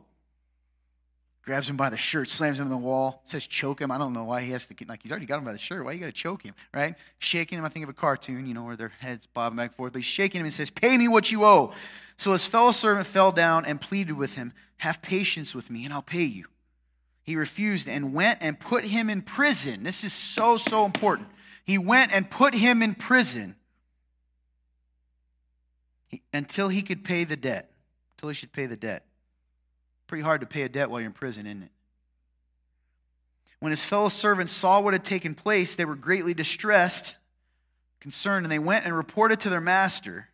Grabs 1.44 1.70
him 1.70 1.76
by 1.76 1.90
the 1.90 1.96
shirt, 1.96 2.28
slams 2.28 2.58
him 2.58 2.64
in 2.64 2.70
the 2.70 2.76
wall, 2.76 3.22
says 3.24 3.46
choke 3.46 3.80
him. 3.80 3.92
I 3.92 3.98
don't 3.98 4.12
know 4.12 4.24
why 4.24 4.42
he 4.42 4.50
has 4.50 4.66
to 4.66 4.74
get, 4.74 4.88
like, 4.88 5.00
he's 5.04 5.12
already 5.12 5.26
got 5.26 5.38
him 5.38 5.44
by 5.44 5.52
the 5.52 5.58
shirt. 5.58 5.84
Why 5.84 5.92
you 5.92 6.00
got 6.00 6.06
to 6.06 6.12
choke 6.12 6.42
him, 6.42 6.54
right? 6.74 6.96
Shaking 7.20 7.58
him, 7.58 7.64
I 7.64 7.68
think 7.68 7.84
of 7.84 7.88
a 7.88 7.92
cartoon, 7.92 8.48
you 8.48 8.52
know, 8.52 8.64
where 8.64 8.74
their 8.74 8.88
heads 8.98 9.26
bobbing 9.26 9.56
back 9.56 9.70
and 9.70 9.76
forth. 9.76 9.92
But 9.92 10.00
he's 10.00 10.06
shaking 10.06 10.40
him 10.40 10.46
and 10.46 10.52
says, 10.52 10.70
Pay 10.70 10.98
me 10.98 11.06
what 11.06 11.30
you 11.30 11.44
owe. 11.44 11.72
So 12.16 12.32
his 12.32 12.48
fellow 12.48 12.72
servant 12.72 13.06
fell 13.06 13.30
down 13.30 13.64
and 13.64 13.80
pleaded 13.80 14.14
with 14.14 14.34
him, 14.34 14.52
Have 14.78 15.02
patience 15.02 15.54
with 15.54 15.70
me, 15.70 15.84
and 15.84 15.94
I'll 15.94 16.02
pay 16.02 16.24
you. 16.24 16.46
He 17.22 17.36
refused 17.36 17.88
and 17.88 18.12
went 18.12 18.40
and 18.42 18.58
put 18.58 18.82
him 18.82 19.08
in 19.08 19.22
prison. 19.22 19.84
This 19.84 20.02
is 20.02 20.12
so, 20.12 20.56
so 20.56 20.84
important. 20.84 21.28
He 21.64 21.78
went 21.78 22.12
and 22.12 22.28
put 22.28 22.54
him 22.54 22.82
in 22.82 22.96
prison 22.96 23.54
until 26.32 26.68
he 26.68 26.82
could 26.82 27.04
pay 27.04 27.22
the 27.22 27.36
debt 27.36 27.70
until 28.26 28.34
he 28.34 28.40
should 28.40 28.52
pay 28.52 28.66
the 28.66 28.76
debt. 28.76 29.04
Pretty 30.08 30.24
hard 30.24 30.40
to 30.40 30.46
pay 30.46 30.62
a 30.62 30.68
debt 30.68 30.90
while 30.90 31.00
you're 31.00 31.06
in 31.06 31.12
prison, 31.12 31.46
isn't 31.46 31.62
it? 31.62 31.70
When 33.60 33.70
his 33.70 33.84
fellow 33.84 34.08
servants 34.08 34.52
saw 34.52 34.80
what 34.80 34.94
had 34.94 35.04
taken 35.04 35.34
place, 35.34 35.74
they 35.74 35.84
were 35.84 35.94
greatly 35.94 36.34
distressed, 36.34 37.16
concerned, 38.00 38.44
and 38.44 38.52
they 38.52 38.58
went 38.58 38.84
and 38.84 38.94
reported 38.94 39.40
to 39.40 39.50
their 39.50 39.60
master 39.60 40.28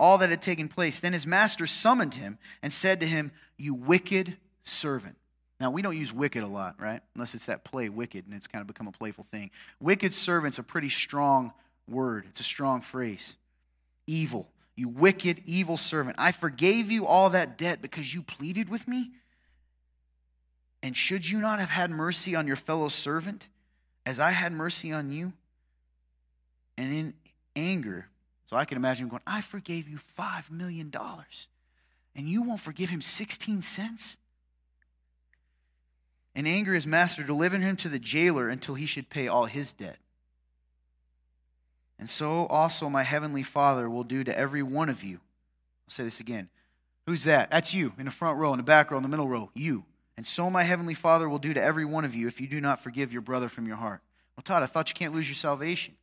all 0.00 0.18
that 0.18 0.30
had 0.30 0.42
taken 0.42 0.68
place. 0.68 1.00
Then 1.00 1.12
his 1.12 1.26
master 1.26 1.66
summoned 1.66 2.14
him 2.14 2.38
and 2.62 2.72
said 2.72 3.00
to 3.00 3.06
him, 3.06 3.30
You 3.56 3.74
wicked 3.74 4.36
servant. 4.64 5.16
Now, 5.60 5.70
we 5.70 5.82
don't 5.82 5.96
use 5.96 6.12
wicked 6.12 6.42
a 6.42 6.48
lot, 6.48 6.74
right? 6.80 7.00
Unless 7.14 7.34
it's 7.34 7.46
that 7.46 7.62
play, 7.62 7.88
wicked, 7.88 8.26
and 8.26 8.34
it's 8.34 8.48
kind 8.48 8.60
of 8.60 8.66
become 8.66 8.88
a 8.88 8.92
playful 8.92 9.24
thing. 9.24 9.50
Wicked 9.80 10.12
servant's 10.12 10.58
a 10.58 10.64
pretty 10.64 10.88
strong 10.88 11.52
word, 11.88 12.24
it's 12.28 12.40
a 12.40 12.44
strong 12.44 12.80
phrase. 12.80 13.36
Evil, 14.08 14.48
you 14.74 14.88
wicked, 14.88 15.42
evil 15.44 15.76
servant. 15.76 16.16
I 16.18 16.32
forgave 16.32 16.90
you 16.90 17.06
all 17.06 17.30
that 17.30 17.58
debt 17.58 17.82
because 17.82 18.12
you 18.12 18.22
pleaded 18.22 18.68
with 18.68 18.88
me. 18.88 19.10
And 20.82 20.96
should 20.96 21.28
you 21.28 21.38
not 21.38 21.60
have 21.60 21.70
had 21.70 21.90
mercy 21.90 22.34
on 22.34 22.46
your 22.46 22.56
fellow 22.56 22.88
servant 22.88 23.48
as 24.04 24.18
I 24.18 24.30
had 24.30 24.52
mercy 24.52 24.92
on 24.92 25.12
you? 25.12 25.32
And 26.76 26.92
in 26.92 27.14
anger, 27.54 28.08
so 28.48 28.56
I 28.56 28.64
can 28.64 28.76
imagine 28.76 29.04
him 29.04 29.10
going, 29.10 29.22
I 29.26 29.40
forgave 29.42 29.88
you 29.88 29.98
$5 30.18 30.50
million, 30.50 30.92
and 32.16 32.28
you 32.28 32.42
won't 32.42 32.60
forgive 32.60 32.90
him 32.90 33.02
16 33.02 33.62
cents? 33.62 34.16
In 36.34 36.46
anger, 36.46 36.72
his 36.72 36.86
master 36.86 37.22
delivered 37.22 37.60
him 37.60 37.76
to 37.76 37.88
the 37.88 37.98
jailer 37.98 38.48
until 38.48 38.74
he 38.74 38.86
should 38.86 39.10
pay 39.10 39.28
all 39.28 39.44
his 39.44 39.72
debt. 39.72 39.98
And 42.02 42.10
so 42.10 42.46
also 42.46 42.88
my 42.88 43.04
heavenly 43.04 43.44
Father 43.44 43.88
will 43.88 44.02
do 44.02 44.24
to 44.24 44.36
every 44.36 44.60
one 44.60 44.88
of 44.88 45.04
you. 45.04 45.20
I'll 45.86 45.90
say 45.90 46.02
this 46.02 46.18
again. 46.18 46.48
Who's 47.06 47.22
that? 47.22 47.52
That's 47.52 47.72
you 47.72 47.92
in 47.96 48.06
the 48.06 48.10
front 48.10 48.38
row, 48.38 48.52
in 48.52 48.56
the 48.56 48.64
back 48.64 48.90
row, 48.90 48.96
in 48.96 49.04
the 49.04 49.08
middle 49.08 49.28
row. 49.28 49.52
You. 49.54 49.84
And 50.16 50.26
so 50.26 50.50
my 50.50 50.64
heavenly 50.64 50.94
Father 50.94 51.28
will 51.28 51.38
do 51.38 51.54
to 51.54 51.62
every 51.62 51.84
one 51.84 52.04
of 52.04 52.12
you 52.12 52.26
if 52.26 52.40
you 52.40 52.48
do 52.48 52.60
not 52.60 52.80
forgive 52.80 53.12
your 53.12 53.22
brother 53.22 53.48
from 53.48 53.68
your 53.68 53.76
heart. 53.76 54.00
Well, 54.36 54.42
Todd, 54.42 54.64
I 54.64 54.66
thought 54.66 54.88
you 54.88 54.96
can't 54.96 55.14
lose 55.14 55.28
your 55.28 55.36
salvation. 55.36 55.94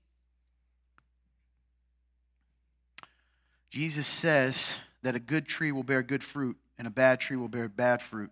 Jesus 3.69 4.07
says 4.07 4.77
that 5.01 5.17
a 5.17 5.19
good 5.19 5.47
tree 5.47 5.73
will 5.73 5.83
bear 5.83 6.01
good 6.01 6.23
fruit 6.23 6.55
and 6.77 6.87
a 6.87 6.91
bad 6.91 7.19
tree 7.19 7.35
will 7.35 7.49
bear 7.49 7.67
bad 7.67 8.01
fruit. 8.01 8.31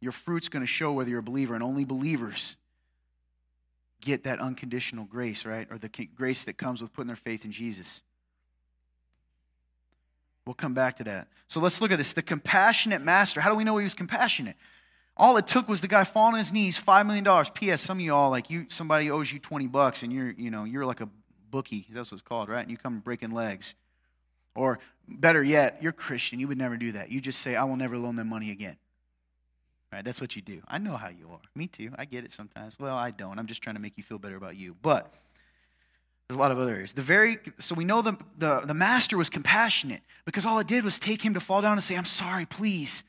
Your 0.00 0.12
fruit's 0.12 0.48
going 0.48 0.62
to 0.62 0.66
show 0.66 0.94
whether 0.94 1.10
you're 1.10 1.18
a 1.18 1.22
believer, 1.22 1.52
and 1.52 1.62
only 1.62 1.84
believers 1.84 2.56
get 4.00 4.24
that 4.24 4.40
unconditional 4.40 5.04
grace, 5.04 5.44
right? 5.44 5.66
Or 5.70 5.78
the 5.78 5.88
grace 6.14 6.44
that 6.44 6.58
comes 6.58 6.80
with 6.80 6.92
putting 6.92 7.08
their 7.08 7.16
faith 7.16 7.44
in 7.44 7.52
Jesus. 7.52 8.02
We'll 10.44 10.54
come 10.54 10.74
back 10.74 10.96
to 10.98 11.04
that. 11.04 11.28
So 11.48 11.60
let's 11.60 11.80
look 11.80 11.90
at 11.90 11.98
this. 11.98 12.12
The 12.12 12.22
compassionate 12.22 13.02
master. 13.02 13.40
How 13.40 13.50
do 13.50 13.56
we 13.56 13.64
know 13.64 13.76
he 13.78 13.84
was 13.84 13.94
compassionate? 13.94 14.56
All 15.16 15.36
it 15.38 15.46
took 15.46 15.68
was 15.68 15.80
the 15.80 15.88
guy 15.88 16.04
falling 16.04 16.34
on 16.34 16.38
his 16.38 16.52
knees, 16.52 16.78
$5 16.78 17.06
million. 17.06 17.46
P.S. 17.54 17.80
Some 17.80 17.98
of 17.98 18.04
you 18.04 18.14
all, 18.14 18.30
like 18.30 18.50
you, 18.50 18.66
somebody 18.68 19.10
owes 19.10 19.32
you 19.32 19.38
20 19.38 19.66
bucks 19.66 20.02
and 20.02 20.12
you're, 20.12 20.30
you 20.30 20.50
know, 20.50 20.64
you're 20.64 20.84
like 20.84 21.00
a 21.00 21.08
bookie. 21.50 21.86
That's 21.90 22.12
what 22.12 22.20
it's 22.20 22.28
called, 22.28 22.48
right? 22.48 22.60
And 22.60 22.70
you 22.70 22.76
come 22.76 23.00
breaking 23.00 23.32
legs. 23.32 23.74
Or 24.54 24.78
better 25.08 25.42
yet, 25.42 25.78
you're 25.80 25.92
Christian. 25.92 26.38
You 26.38 26.48
would 26.48 26.58
never 26.58 26.76
do 26.76 26.92
that. 26.92 27.10
You 27.10 27.20
just 27.20 27.40
say, 27.40 27.56
I 27.56 27.64
will 27.64 27.76
never 27.76 27.96
loan 27.96 28.16
them 28.16 28.28
money 28.28 28.50
again. 28.50 28.76
Right? 29.96 30.04
That's 30.04 30.20
what 30.20 30.36
you 30.36 30.42
do. 30.42 30.60
I 30.68 30.76
know 30.76 30.94
how 30.98 31.08
you 31.08 31.26
are. 31.32 31.40
Me 31.54 31.68
too. 31.68 31.90
I 31.96 32.04
get 32.04 32.22
it 32.22 32.30
sometimes. 32.30 32.78
Well, 32.78 32.94
I 32.94 33.10
don't. 33.10 33.38
I'm 33.38 33.46
just 33.46 33.62
trying 33.62 33.76
to 33.76 33.80
make 33.80 33.94
you 33.96 34.02
feel 34.02 34.18
better 34.18 34.36
about 34.36 34.54
you. 34.54 34.76
But 34.82 35.10
There's 36.28 36.36
a 36.36 36.38
lot 36.38 36.50
of 36.50 36.58
other 36.58 36.74
areas. 36.74 36.92
The 36.92 37.00
very 37.00 37.38
so 37.58 37.74
we 37.74 37.86
know 37.86 38.02
the, 38.02 38.14
the, 38.36 38.60
the 38.66 38.74
master 38.74 39.16
was 39.16 39.30
compassionate 39.30 40.02
because 40.26 40.44
all 40.44 40.58
it 40.58 40.66
did 40.66 40.84
was 40.84 40.98
take 40.98 41.22
him 41.22 41.32
to 41.32 41.40
fall 41.40 41.62
down 41.62 41.72
and 41.72 41.82
say, 41.82 41.96
I'm 41.96 42.04
sorry, 42.04 42.44
please. 42.44 43.04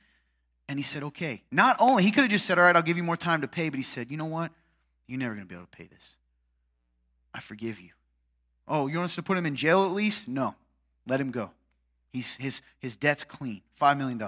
And 0.69 0.79
he 0.79 0.83
said, 0.83 1.03
okay. 1.03 1.43
Not 1.51 1.75
only, 1.81 2.03
he 2.03 2.11
could 2.11 2.21
have 2.21 2.31
just 2.31 2.45
said, 2.45 2.57
all 2.57 2.63
right, 2.63 2.73
I'll 2.73 2.81
give 2.81 2.95
you 2.95 3.03
more 3.03 3.17
time 3.17 3.41
to 3.41 3.49
pay, 3.49 3.67
but 3.67 3.79
he 3.79 3.83
said, 3.83 4.09
you 4.09 4.15
know 4.15 4.23
what? 4.23 4.53
You're 5.07 5.19
never 5.19 5.33
going 5.33 5.45
to 5.45 5.49
be 5.49 5.55
able 5.55 5.65
to 5.65 5.77
pay 5.77 5.87
this. 5.87 6.15
I 7.33 7.41
forgive 7.41 7.81
you. 7.81 7.89
Oh, 8.65 8.87
you 8.87 8.95
want 8.95 9.09
us 9.09 9.15
to 9.15 9.23
put 9.23 9.37
him 9.37 9.45
in 9.45 9.57
jail 9.57 9.83
at 9.83 9.91
least? 9.91 10.29
No. 10.29 10.55
Let 11.05 11.19
him 11.19 11.31
go. 11.31 11.51
He's, 12.13 12.37
his, 12.37 12.61
his 12.79 12.95
debt's 12.95 13.25
clean 13.25 13.61
$5 13.77 13.97
million. 13.97 14.21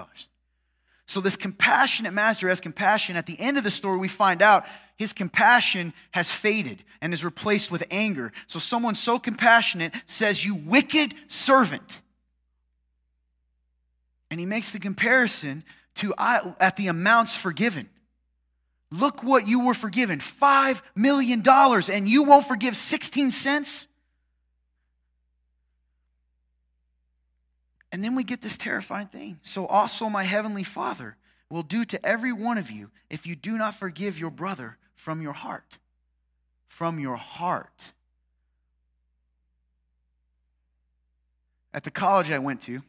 So, 1.10 1.20
this 1.20 1.36
compassionate 1.36 2.12
master 2.12 2.48
has 2.48 2.60
compassion. 2.60 3.16
At 3.16 3.26
the 3.26 3.36
end 3.40 3.58
of 3.58 3.64
the 3.64 3.70
story, 3.72 3.98
we 3.98 4.06
find 4.06 4.40
out 4.40 4.64
his 4.96 5.12
compassion 5.12 5.92
has 6.12 6.30
faded 6.30 6.84
and 7.00 7.12
is 7.12 7.24
replaced 7.24 7.68
with 7.68 7.82
anger. 7.90 8.30
So, 8.46 8.60
someone 8.60 8.94
so 8.94 9.18
compassionate 9.18 9.92
says, 10.06 10.44
You 10.44 10.54
wicked 10.54 11.14
servant. 11.26 12.00
And 14.30 14.38
he 14.38 14.46
makes 14.46 14.70
the 14.70 14.78
comparison 14.78 15.64
to 15.96 16.14
at 16.16 16.76
the 16.76 16.86
amounts 16.86 17.34
forgiven. 17.34 17.88
Look 18.92 19.24
what 19.24 19.48
you 19.48 19.66
were 19.66 19.74
forgiven 19.74 20.20
$5 20.20 20.80
million, 20.94 21.42
and 21.44 22.08
you 22.08 22.22
won't 22.22 22.46
forgive 22.46 22.76
16 22.76 23.32
cents? 23.32 23.88
And 27.92 28.04
then 28.04 28.14
we 28.14 28.24
get 28.24 28.42
this 28.42 28.56
terrifying 28.56 29.08
thing. 29.08 29.38
So 29.42 29.66
also 29.66 30.08
my 30.08 30.22
heavenly 30.22 30.62
Father 30.62 31.16
will 31.48 31.62
do 31.62 31.84
to 31.84 32.06
every 32.06 32.32
one 32.32 32.58
of 32.58 32.70
you 32.70 32.90
if 33.08 33.26
you 33.26 33.34
do 33.34 33.58
not 33.58 33.74
forgive 33.74 34.18
your 34.18 34.30
brother 34.30 34.78
from 34.94 35.20
your 35.20 35.32
heart. 35.32 35.78
From 36.68 37.00
your 37.00 37.16
heart. 37.16 37.92
At 41.74 41.84
the 41.84 41.90
college 41.90 42.30
I 42.30 42.38
went 42.38 42.60
to, 42.62 42.82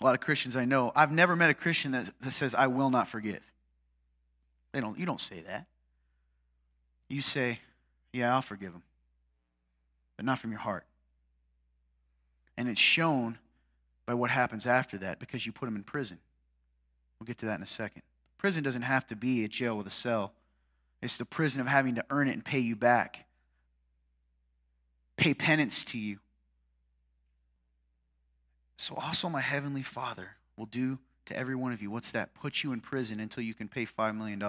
a 0.00 0.04
lot 0.04 0.14
of 0.14 0.20
Christians 0.20 0.56
I 0.56 0.64
know, 0.64 0.92
I've 0.96 1.12
never 1.12 1.36
met 1.36 1.50
a 1.50 1.54
Christian 1.54 1.92
that, 1.92 2.10
that 2.20 2.30
says, 2.32 2.54
I 2.54 2.66
will 2.66 2.90
not 2.90 3.08
forgive. 3.08 3.40
They 4.72 4.80
don't, 4.80 4.98
you 4.98 5.06
don't 5.06 5.20
say 5.20 5.40
that. 5.46 5.66
You 7.08 7.22
say, 7.22 7.60
Yeah, 8.12 8.34
I'll 8.34 8.42
forgive 8.42 8.72
them, 8.72 8.82
but 10.16 10.24
not 10.24 10.38
from 10.38 10.50
your 10.50 10.60
heart. 10.60 10.84
And 12.56 12.68
it's 12.68 12.80
shown 12.80 13.38
by 14.12 14.16
what 14.16 14.30
happens 14.30 14.66
after 14.66 14.98
that 14.98 15.18
because 15.18 15.46
you 15.46 15.52
put 15.52 15.64
them 15.64 15.74
in 15.74 15.82
prison. 15.82 16.18
We'll 17.18 17.24
get 17.24 17.38
to 17.38 17.46
that 17.46 17.56
in 17.56 17.62
a 17.62 17.66
second. 17.66 18.02
Prison 18.36 18.62
doesn't 18.62 18.82
have 18.82 19.06
to 19.06 19.16
be 19.16 19.42
a 19.42 19.48
jail 19.48 19.74
with 19.74 19.86
a 19.86 19.90
cell, 19.90 20.34
it's 21.00 21.16
the 21.16 21.24
prison 21.24 21.62
of 21.62 21.66
having 21.66 21.94
to 21.94 22.04
earn 22.10 22.28
it 22.28 22.32
and 22.32 22.44
pay 22.44 22.58
you 22.58 22.76
back, 22.76 23.24
pay 25.16 25.32
penance 25.32 25.82
to 25.84 25.98
you. 25.98 26.18
So, 28.76 28.94
also, 28.96 29.30
my 29.30 29.40
heavenly 29.40 29.82
Father 29.82 30.36
will 30.58 30.66
do 30.66 30.98
to 31.24 31.36
every 31.36 31.54
one 31.54 31.72
of 31.72 31.80
you. 31.80 31.90
What's 31.90 32.12
that? 32.12 32.34
Put 32.34 32.62
you 32.62 32.72
in 32.72 32.80
prison 32.80 33.18
until 33.18 33.42
you 33.42 33.54
can 33.54 33.68
pay 33.68 33.86
$5 33.86 34.14
million. 34.14 34.42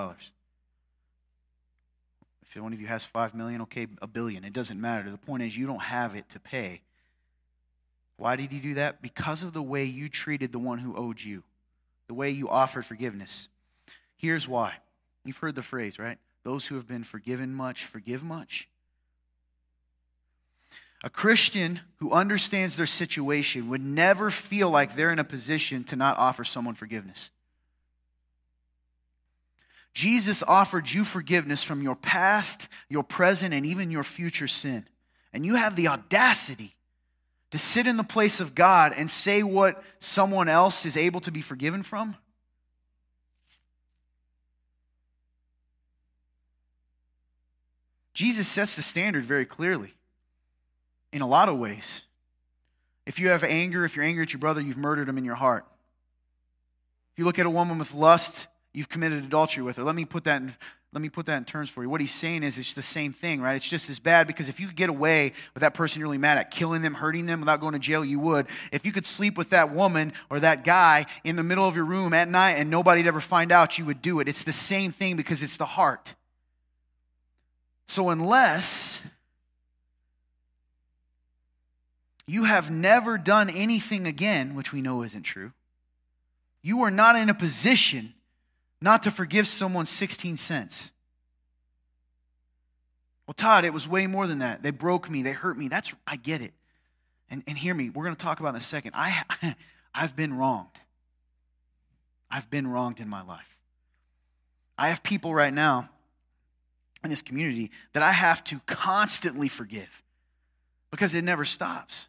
If 2.42 2.62
one 2.62 2.74
of 2.74 2.82
you 2.82 2.88
has 2.88 3.06
5 3.06 3.34
million, 3.34 3.62
okay, 3.62 3.88
a 4.02 4.08
billion. 4.08 4.44
It 4.44 4.54
doesn't 4.54 4.82
matter. 4.82 5.10
The 5.10 5.18
point 5.18 5.44
is, 5.44 5.56
you 5.56 5.68
don't 5.68 5.84
have 5.84 6.16
it 6.16 6.28
to 6.30 6.40
pay. 6.40 6.82
Why 8.18 8.36
did 8.36 8.52
he 8.52 8.60
do 8.60 8.76
that? 8.76 9.02
Because 9.02 9.44
of 9.44 9.54
the 9.54 9.62
way 9.62 9.86
you 9.86 10.10
treated 10.10 10.52
the 10.52 10.60
one 10.60 10.80
who 10.80 10.96
owed 10.96 11.22
you, 11.22 11.44
the 12.08 12.14
way 12.14 12.30
you 12.30 12.50
offered 12.50 12.86
forgiveness. 12.86 13.50
Here's 14.18 14.48
why. 14.48 14.76
You've 15.26 15.38
heard 15.38 15.56
the 15.56 15.64
phrase, 15.64 16.00
right? 16.00 16.18
Those 16.44 16.68
who 16.68 16.76
have 16.76 16.88
been 16.88 17.04
forgiven 17.04 17.54
much, 17.54 17.86
forgive 17.86 18.24
much. 18.24 18.68
A 21.04 21.10
Christian 21.10 21.82
who 21.98 22.12
understands 22.12 22.78
their 22.78 22.86
situation 22.86 23.70
would 23.70 23.82
never 23.82 24.30
feel 24.30 24.70
like 24.70 24.96
they're 24.96 25.12
in 25.12 25.20
a 25.20 25.26
position 25.26 25.84
to 25.86 25.98
not 25.98 26.18
offer 26.18 26.46
someone 26.46 26.76
forgiveness. 26.76 27.32
Jesus 29.94 30.42
offered 30.44 30.90
you 30.90 31.04
forgiveness 31.04 31.62
from 31.62 31.82
your 31.82 31.96
past, 31.96 32.68
your 32.90 33.04
present, 33.04 33.54
and 33.54 33.66
even 33.66 33.92
your 33.92 34.04
future 34.04 34.48
sin. 34.48 34.88
And 35.34 35.46
you 35.46 35.56
have 35.56 35.76
the 35.76 35.90
audacity 35.90 36.76
to 37.54 37.60
sit 37.60 37.86
in 37.86 37.98
the 37.98 38.04
place 38.04 38.40
of 38.40 38.56
God 38.56 38.94
and 38.98 39.12
say 39.12 39.44
what 39.44 39.84
someone 40.00 40.50
else 40.50 40.88
is 40.88 40.98
able 40.98 41.22
to 41.22 41.30
be 41.30 41.44
forgiven 41.44 41.84
from? 41.84 42.16
Jesus 48.16 48.48
sets 48.48 48.76
the 48.76 48.82
standard 48.82 49.24
very 49.24 49.46
clearly 49.46 49.94
in 51.12 51.22
a 51.22 51.28
lot 51.28 51.48
of 51.48 51.60
ways. 51.60 52.02
If 53.06 53.20
you 53.20 53.28
have 53.28 53.44
anger, 53.44 53.86
if 53.86 53.96
you're 53.96 54.04
angry 54.04 54.24
at 54.24 54.34
your 54.34 54.40
brother, 54.40 54.60
you've 54.60 54.76
murdered 54.76 55.08
him 55.08 55.20
in 55.20 55.24
your 55.24 55.36
heart. 55.36 55.64
If 57.14 57.20
you 57.20 57.26
look 57.26 57.38
at 57.38 57.46
a 57.46 57.52
woman 57.52 57.78
with 57.78 57.94
lust, 57.94 58.48
you've 58.74 58.90
committed 58.90 59.24
adultery 59.24 59.62
with 59.62 59.78
her. 59.78 59.84
Let 59.84 59.94
me 59.94 60.06
put 60.06 60.24
that 60.24 60.42
in, 60.42 60.56
let 60.94 61.02
me 61.02 61.10
put 61.10 61.26
that 61.26 61.38
in 61.38 61.46
terms 61.46 61.72
for 61.72 61.82
you. 61.82 61.90
What 61.90 62.02
he's 62.02 62.14
saying 62.14 62.44
is 62.44 62.60
it's 62.60 62.76
the 62.76 62.84
same 62.84 63.14
thing, 63.14 63.42
right? 63.42 63.56
It's 63.56 63.68
just 63.68 63.90
as 63.90 63.98
bad 63.98 64.28
because 64.28 64.48
if 64.48 64.60
you 64.60 64.68
could 64.68 64.76
get 64.76 64.90
away 64.90 65.34
with 65.56 65.62
that 65.62 65.74
person 65.74 66.00
you're 66.00 66.08
really 66.08 66.20
mad 66.20 66.38
at, 66.38 66.52
killing 66.52 66.84
them, 66.84 66.94
hurting 66.94 67.26
them 67.26 67.40
without 67.40 67.60
going 67.60 67.74
to 67.74 67.80
jail, 67.80 68.06
you 68.06 68.20
would. 68.20 68.46
If 68.72 68.86
you 68.86 68.92
could 68.92 69.08
sleep 69.08 69.36
with 69.36 69.50
that 69.50 69.74
woman 69.74 70.14
or 70.30 70.40
that 70.40 70.64
guy 70.64 71.08
in 71.24 71.36
the 71.36 71.42
middle 71.42 71.68
of 71.68 71.76
your 71.76 71.86
room 71.86 72.14
at 72.14 72.30
night 72.30 72.54
and 72.54 72.70
nobody'd 72.70 73.08
ever 73.08 73.20
find 73.20 73.52
out, 73.52 73.80
you 73.80 73.86
would 73.86 74.04
do 74.04 74.20
it. 74.20 74.28
It's 74.28 74.44
the 74.44 74.54
same 74.54 74.92
thing 74.92 75.16
because 75.16 75.42
it's 75.42 75.58
the 75.58 75.66
heart. 75.66 76.14
So 77.88 78.10
unless 78.10 79.02
you 82.28 82.44
have 82.44 82.70
never 82.70 83.18
done 83.18 83.50
anything 83.50 84.06
again, 84.06 84.54
which 84.54 84.72
we 84.72 84.82
know 84.82 85.02
isn't 85.02 85.24
true, 85.24 85.54
you 86.62 86.82
are 86.84 86.92
not 86.92 87.16
in 87.16 87.30
a 87.30 87.34
position 87.34 88.14
not 88.84 89.04
to 89.04 89.12
forgive 89.12 89.48
someone 89.48 89.86
16 89.86 90.36
cents. 90.36 90.92
Well, 93.26 93.34
Todd, 93.34 93.64
it 93.64 93.72
was 93.74 93.88
way 93.88 94.08
more 94.08 94.28
than 94.28 94.40
that. 94.40 94.62
They 94.62 94.72
broke 94.72 95.10
me, 95.10 95.24
they 95.24 95.32
hurt 95.32 95.58
me. 95.58 95.70
That's 95.70 95.94
I 96.06 96.18
get 96.18 96.42
it. 96.42 96.52
And, 97.30 97.44
and 97.48 97.58
hear 97.58 97.74
me, 97.74 97.90
we're 97.90 98.04
going 98.04 98.16
to 98.16 98.22
talk 98.22 98.42
about 98.42 98.50
in 98.50 98.56
a 98.58 98.62
second. 98.62 98.92
I, 98.94 99.24
I've 99.96 100.18
been 100.18 100.34
wronged. 100.34 100.82
I've 102.30 102.50
been 102.50 102.68
wronged 102.68 103.00
in 103.00 103.08
my 103.08 103.24
life. 103.24 103.58
I 104.78 104.90
have 104.90 105.02
people 105.02 105.34
right 105.34 105.54
now 105.54 105.90
in 107.06 107.10
this 107.10 107.22
community 107.22 107.72
that 107.94 108.04
I 108.04 108.12
have 108.12 108.44
to 108.46 108.60
constantly 108.66 109.48
forgive 109.48 110.04
because 110.92 111.14
it 111.14 111.24
never 111.24 111.46
stops. 111.46 112.08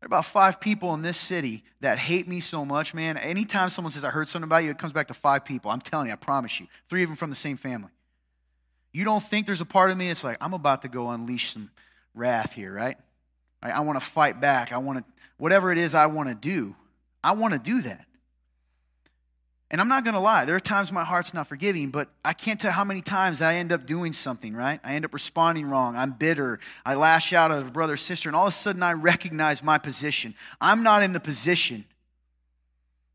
There 0.00 0.06
are 0.06 0.08
about 0.08 0.26
five 0.26 0.60
people 0.60 0.92
in 0.94 1.02
this 1.02 1.16
city 1.16 1.64
that 1.80 1.98
hate 1.98 2.28
me 2.28 2.40
so 2.40 2.64
much, 2.64 2.92
man. 2.92 3.16
Anytime 3.16 3.70
someone 3.70 3.92
says, 3.92 4.04
I 4.04 4.10
heard 4.10 4.28
something 4.28 4.46
about 4.46 4.58
you, 4.64 4.70
it 4.70 4.78
comes 4.78 4.92
back 4.92 5.08
to 5.08 5.14
five 5.14 5.44
people. 5.44 5.70
I'm 5.70 5.80
telling 5.80 6.08
you, 6.08 6.12
I 6.12 6.16
promise 6.16 6.60
you. 6.60 6.66
Three 6.88 7.02
of 7.02 7.08
them 7.08 7.16
from 7.16 7.30
the 7.30 7.36
same 7.36 7.56
family. 7.56 7.90
You 8.92 9.04
don't 9.04 9.22
think 9.22 9.46
there's 9.46 9.60
a 9.60 9.66
part 9.66 9.90
of 9.90 9.96
me 9.96 10.08
that's 10.08 10.24
like, 10.24 10.38
I'm 10.40 10.54
about 10.54 10.82
to 10.82 10.88
go 10.88 11.10
unleash 11.10 11.52
some 11.52 11.70
wrath 12.14 12.52
here, 12.52 12.72
right? 12.72 12.96
I, 13.62 13.72
I 13.72 13.80
want 13.80 14.00
to 14.00 14.04
fight 14.04 14.40
back. 14.40 14.72
I 14.72 14.78
want 14.78 14.98
to, 14.98 15.04
whatever 15.38 15.72
it 15.72 15.78
is 15.78 15.94
I 15.94 16.06
want 16.06 16.28
to 16.28 16.34
do, 16.34 16.74
I 17.22 17.32
want 17.32 17.52
to 17.52 17.58
do 17.58 17.82
that. 17.82 18.05
And 19.70 19.80
I'm 19.80 19.88
not 19.88 20.04
going 20.04 20.14
to 20.14 20.20
lie, 20.20 20.44
there 20.44 20.54
are 20.54 20.60
times 20.60 20.92
my 20.92 21.02
heart's 21.02 21.34
not 21.34 21.48
forgiving, 21.48 21.90
but 21.90 22.08
I 22.24 22.34
can't 22.34 22.60
tell 22.60 22.70
how 22.70 22.84
many 22.84 23.00
times 23.00 23.42
I 23.42 23.56
end 23.56 23.72
up 23.72 23.84
doing 23.84 24.12
something, 24.12 24.54
right? 24.54 24.78
I 24.84 24.94
end 24.94 25.04
up 25.04 25.12
responding 25.12 25.66
wrong. 25.66 25.96
I'm 25.96 26.12
bitter. 26.12 26.60
I 26.84 26.94
lash 26.94 27.32
out 27.32 27.50
at 27.50 27.62
a 27.62 27.64
brother 27.64 27.94
or 27.94 27.96
sister, 27.96 28.28
and 28.28 28.36
all 28.36 28.46
of 28.46 28.52
a 28.52 28.56
sudden 28.56 28.82
I 28.82 28.92
recognize 28.92 29.64
my 29.64 29.78
position. 29.78 30.34
I'm 30.60 30.84
not 30.84 31.02
in 31.02 31.12
the 31.12 31.18
position 31.18 31.84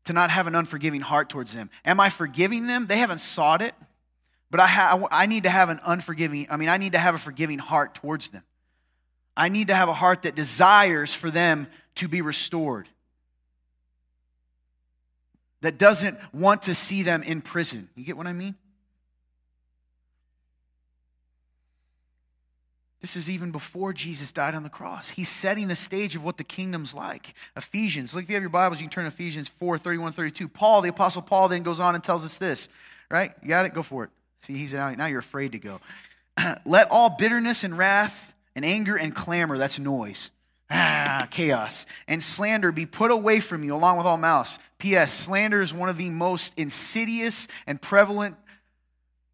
to 0.04 0.12
not 0.12 0.30
have 0.30 0.46
an 0.46 0.54
unforgiving 0.54 1.00
heart 1.00 1.30
towards 1.30 1.54
them. 1.54 1.70
Am 1.86 1.98
I 2.00 2.10
forgiving 2.10 2.66
them? 2.66 2.86
They 2.86 2.98
haven't 2.98 3.20
sought 3.20 3.62
it, 3.62 3.74
but 4.50 4.60
I, 4.60 4.66
ha- 4.66 5.08
I 5.10 5.24
need 5.24 5.44
to 5.44 5.50
have 5.50 5.70
an 5.70 5.80
unforgiving, 5.82 6.48
I 6.50 6.58
mean, 6.58 6.68
I 6.68 6.76
need 6.76 6.92
to 6.92 6.98
have 6.98 7.14
a 7.14 7.18
forgiving 7.18 7.58
heart 7.58 7.94
towards 7.94 8.28
them. 8.28 8.42
I 9.34 9.48
need 9.48 9.68
to 9.68 9.74
have 9.74 9.88
a 9.88 9.94
heart 9.94 10.22
that 10.22 10.34
desires 10.34 11.14
for 11.14 11.30
them 11.30 11.66
to 11.94 12.08
be 12.08 12.20
restored 12.20 12.90
that 15.62 15.78
doesn't 15.78 16.18
want 16.34 16.62
to 16.62 16.74
see 16.74 17.02
them 17.02 17.22
in 17.22 17.40
prison. 17.40 17.88
You 17.94 18.04
get 18.04 18.16
what 18.16 18.26
I 18.26 18.32
mean? 18.32 18.54
This 23.00 23.16
is 23.16 23.28
even 23.28 23.50
before 23.50 23.92
Jesus 23.92 24.30
died 24.30 24.54
on 24.54 24.62
the 24.62 24.68
cross. 24.68 25.10
He's 25.10 25.28
setting 25.28 25.66
the 25.66 25.74
stage 25.74 26.14
of 26.14 26.22
what 26.22 26.36
the 26.36 26.44
kingdom's 26.44 26.94
like. 26.94 27.34
Ephesians. 27.56 28.14
Look, 28.14 28.24
if 28.24 28.30
you 28.30 28.36
have 28.36 28.42
your 28.42 28.50
Bibles, 28.50 28.78
you 28.78 28.84
can 28.84 28.90
turn 28.90 29.04
to 29.04 29.08
Ephesians 29.08 29.48
4 29.48 29.76
31, 29.78 30.12
32. 30.12 30.46
Paul, 30.46 30.82
the 30.82 30.88
Apostle 30.88 31.22
Paul, 31.22 31.48
then 31.48 31.64
goes 31.64 31.80
on 31.80 31.96
and 31.96 32.04
tells 32.04 32.24
us 32.24 32.38
this, 32.38 32.68
right? 33.10 33.32
You 33.42 33.48
got 33.48 33.66
it? 33.66 33.74
Go 33.74 33.82
for 33.82 34.04
it. 34.04 34.10
See, 34.42 34.54
he's 34.54 34.72
now, 34.72 34.90
now 34.90 35.06
you're 35.06 35.18
afraid 35.18 35.52
to 35.52 35.58
go. 35.58 35.80
Let 36.64 36.90
all 36.90 37.16
bitterness 37.18 37.64
and 37.64 37.76
wrath 37.76 38.32
and 38.54 38.64
anger 38.64 38.96
and 38.96 39.14
clamor, 39.14 39.58
that's 39.58 39.80
noise, 39.80 40.30
ah, 40.72 41.28
chaos, 41.30 41.86
and 42.08 42.22
slander 42.22 42.72
be 42.72 42.86
put 42.86 43.10
away 43.10 43.40
from 43.40 43.62
you 43.62 43.74
along 43.74 43.98
with 43.98 44.06
all 44.06 44.16
malice. 44.16 44.58
P.S. 44.78 45.12
Slander 45.12 45.60
is 45.60 45.72
one 45.74 45.88
of 45.88 45.98
the 45.98 46.10
most 46.10 46.52
insidious 46.56 47.46
and 47.66 47.80
prevalent 47.80 48.36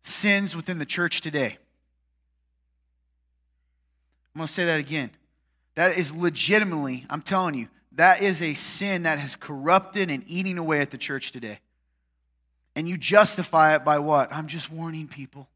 sins 0.02 0.54
within 0.56 0.78
the 0.78 0.86
church 0.86 1.20
today. 1.20 1.58
I'm 4.34 4.40
going 4.40 4.46
to 4.46 4.52
say 4.52 4.66
that 4.66 4.80
again. 4.80 5.10
That 5.74 5.96
is 5.96 6.14
legitimately, 6.14 7.06
I'm 7.08 7.22
telling 7.22 7.54
you, 7.54 7.68
that 7.92 8.22
is 8.22 8.42
a 8.42 8.54
sin 8.54 9.04
that 9.04 9.18
has 9.18 9.36
corrupted 9.36 10.10
and 10.10 10.24
eating 10.26 10.58
away 10.58 10.80
at 10.80 10.90
the 10.90 10.98
church 10.98 11.32
today. 11.32 11.60
And 12.76 12.88
you 12.88 12.96
justify 12.96 13.74
it 13.74 13.84
by 13.84 13.98
what? 13.98 14.32
I'm 14.32 14.46
just 14.46 14.70
warning 14.70 15.08
people. 15.08 15.48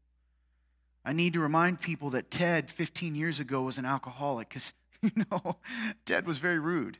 I 1.05 1.13
need 1.13 1.33
to 1.33 1.39
remind 1.39 1.81
people 1.81 2.09
that 2.11 2.31
Ted 2.31 2.69
15 2.69 3.15
years 3.15 3.39
ago 3.39 3.63
was 3.63 3.77
an 3.77 3.85
alcoholic 3.85 4.49
because, 4.49 4.73
you 5.15 5.25
know, 5.29 5.57
Ted 6.05 6.25
was 6.25 6.39
very 6.39 6.59
rude. 6.59 6.97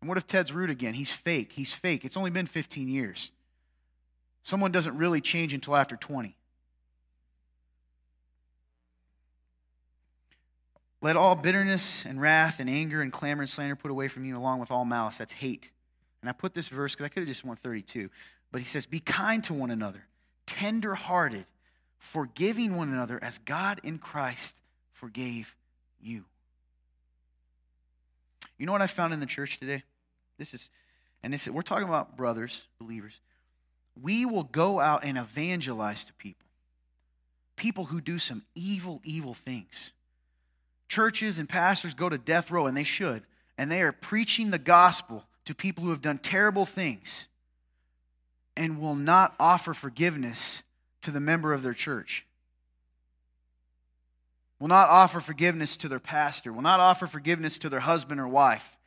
And 0.00 0.08
what 0.08 0.18
if 0.18 0.26
Ted's 0.26 0.52
rude 0.52 0.70
again? 0.70 0.94
He's 0.94 1.12
fake. 1.12 1.52
He's 1.52 1.72
fake. 1.72 2.04
It's 2.04 2.16
only 2.16 2.30
been 2.30 2.46
15 2.46 2.88
years. 2.88 3.30
Someone 4.42 4.72
doesn't 4.72 4.96
really 4.96 5.20
change 5.20 5.54
until 5.54 5.76
after 5.76 5.96
20. 5.96 6.36
Let 11.00 11.16
all 11.16 11.34
bitterness 11.34 12.04
and 12.04 12.20
wrath 12.20 12.58
and 12.58 12.70
anger 12.70 13.02
and 13.02 13.12
clamor 13.12 13.42
and 13.42 13.50
slander 13.50 13.76
put 13.76 13.90
away 13.90 14.08
from 14.08 14.24
you, 14.24 14.36
along 14.36 14.60
with 14.60 14.70
all 14.70 14.84
malice. 14.84 15.18
That's 15.18 15.34
hate. 15.34 15.70
And 16.20 16.28
I 16.28 16.32
put 16.32 16.54
this 16.54 16.68
verse 16.68 16.94
because 16.94 17.04
I 17.04 17.08
could 17.08 17.20
have 17.20 17.28
just 17.28 17.44
won 17.44 17.56
32. 17.56 18.08
But 18.50 18.60
he 18.60 18.64
says, 18.64 18.86
Be 18.86 19.00
kind 19.00 19.42
to 19.44 19.54
one 19.54 19.70
another, 19.70 20.06
tender 20.46 20.94
hearted, 20.94 21.46
forgiving 21.98 22.76
one 22.76 22.92
another 22.92 23.18
as 23.22 23.38
God 23.38 23.80
in 23.82 23.98
Christ 23.98 24.54
forgave 24.92 25.56
you. 26.00 26.24
You 28.62 28.66
know 28.66 28.70
what 28.70 28.80
I 28.80 28.86
found 28.86 29.12
in 29.12 29.18
the 29.18 29.26
church 29.26 29.58
today? 29.58 29.82
This 30.38 30.54
is, 30.54 30.70
and 31.24 31.34
this, 31.34 31.48
we're 31.48 31.62
talking 31.62 31.88
about 31.88 32.16
brothers, 32.16 32.62
believers. 32.78 33.18
We 34.00 34.24
will 34.24 34.44
go 34.44 34.78
out 34.78 35.02
and 35.02 35.18
evangelize 35.18 36.04
to 36.04 36.12
people, 36.12 36.46
people 37.56 37.86
who 37.86 38.00
do 38.00 38.20
some 38.20 38.44
evil, 38.54 39.00
evil 39.02 39.34
things. 39.34 39.90
Churches 40.86 41.40
and 41.40 41.48
pastors 41.48 41.94
go 41.94 42.08
to 42.08 42.16
death 42.16 42.52
row, 42.52 42.68
and 42.68 42.76
they 42.76 42.84
should, 42.84 43.24
and 43.58 43.68
they 43.68 43.82
are 43.82 43.90
preaching 43.90 44.52
the 44.52 44.60
gospel 44.60 45.24
to 45.46 45.56
people 45.56 45.82
who 45.82 45.90
have 45.90 46.00
done 46.00 46.18
terrible 46.18 46.64
things 46.64 47.26
and 48.56 48.80
will 48.80 48.94
not 48.94 49.34
offer 49.40 49.74
forgiveness 49.74 50.62
to 51.00 51.10
the 51.10 51.18
member 51.18 51.52
of 51.52 51.64
their 51.64 51.74
church. 51.74 52.24
Will 54.62 54.68
not 54.68 54.88
offer 54.88 55.18
forgiveness 55.18 55.76
to 55.78 55.88
their 55.88 55.98
pastor, 55.98 56.52
will 56.52 56.62
not 56.62 56.78
offer 56.78 57.08
forgiveness 57.08 57.58
to 57.58 57.68
their 57.68 57.80
husband 57.80 58.20
or 58.20 58.28
wife. 58.28 58.78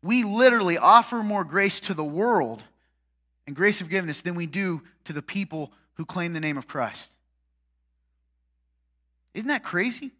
We 0.00 0.24
literally 0.24 0.78
offer 0.78 1.16
more 1.16 1.44
grace 1.44 1.80
to 1.80 1.92
the 1.92 2.02
world 2.02 2.64
and 3.46 3.54
grace 3.54 3.82
of 3.82 3.88
forgiveness 3.88 4.22
than 4.22 4.36
we 4.36 4.46
do 4.46 4.80
to 5.04 5.12
the 5.12 5.20
people 5.20 5.70
who 5.96 6.06
claim 6.06 6.32
the 6.32 6.40
name 6.40 6.56
of 6.56 6.66
Christ. 6.66 7.10
Isn't 9.34 9.48
that 9.48 9.62
crazy? 9.62 10.12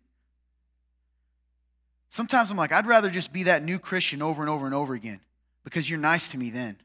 Sometimes 2.10 2.50
I'm 2.50 2.58
like, 2.58 2.72
I'd 2.72 2.86
rather 2.86 3.08
just 3.08 3.32
be 3.32 3.44
that 3.44 3.64
new 3.64 3.78
Christian 3.78 4.20
over 4.20 4.42
and 4.42 4.50
over 4.50 4.66
and 4.66 4.74
over 4.74 4.92
again 4.92 5.20
because 5.64 5.88
you're 5.88 5.98
nice 5.98 6.32
to 6.32 6.36
me 6.36 6.50
then. 6.50 6.76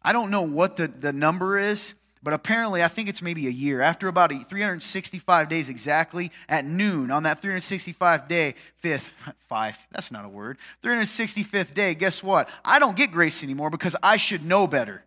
I 0.00 0.12
don't 0.12 0.30
know 0.30 0.42
what 0.42 0.76
the, 0.76 0.86
the 0.86 1.12
number 1.12 1.58
is, 1.58 1.96
but 2.22 2.32
apparently 2.32 2.82
I 2.82 2.88
think 2.88 3.08
it's 3.08 3.20
maybe 3.20 3.46
a 3.46 3.50
year. 3.50 3.80
After 3.80 4.08
about 4.08 4.30
365 4.48 5.48
days 5.48 5.68
exactly, 5.68 6.30
at 6.48 6.64
noon 6.64 7.10
on 7.10 7.24
that 7.24 7.42
365 7.42 8.28
day, 8.28 8.54
fifth, 8.76 9.10
five, 9.48 9.76
that's 9.90 10.12
not 10.12 10.24
a 10.24 10.28
word, 10.28 10.58
365th 10.84 11.74
day, 11.74 11.94
guess 11.94 12.22
what? 12.22 12.48
I 12.64 12.78
don't 12.78 12.96
get 12.96 13.10
grace 13.10 13.42
anymore 13.42 13.70
because 13.70 13.96
I 14.02 14.16
should 14.16 14.44
know 14.44 14.66
better. 14.66 15.02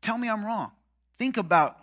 Tell 0.00 0.16
me 0.16 0.28
I'm 0.28 0.44
wrong. 0.44 0.72
Think 1.18 1.36
about 1.36 1.76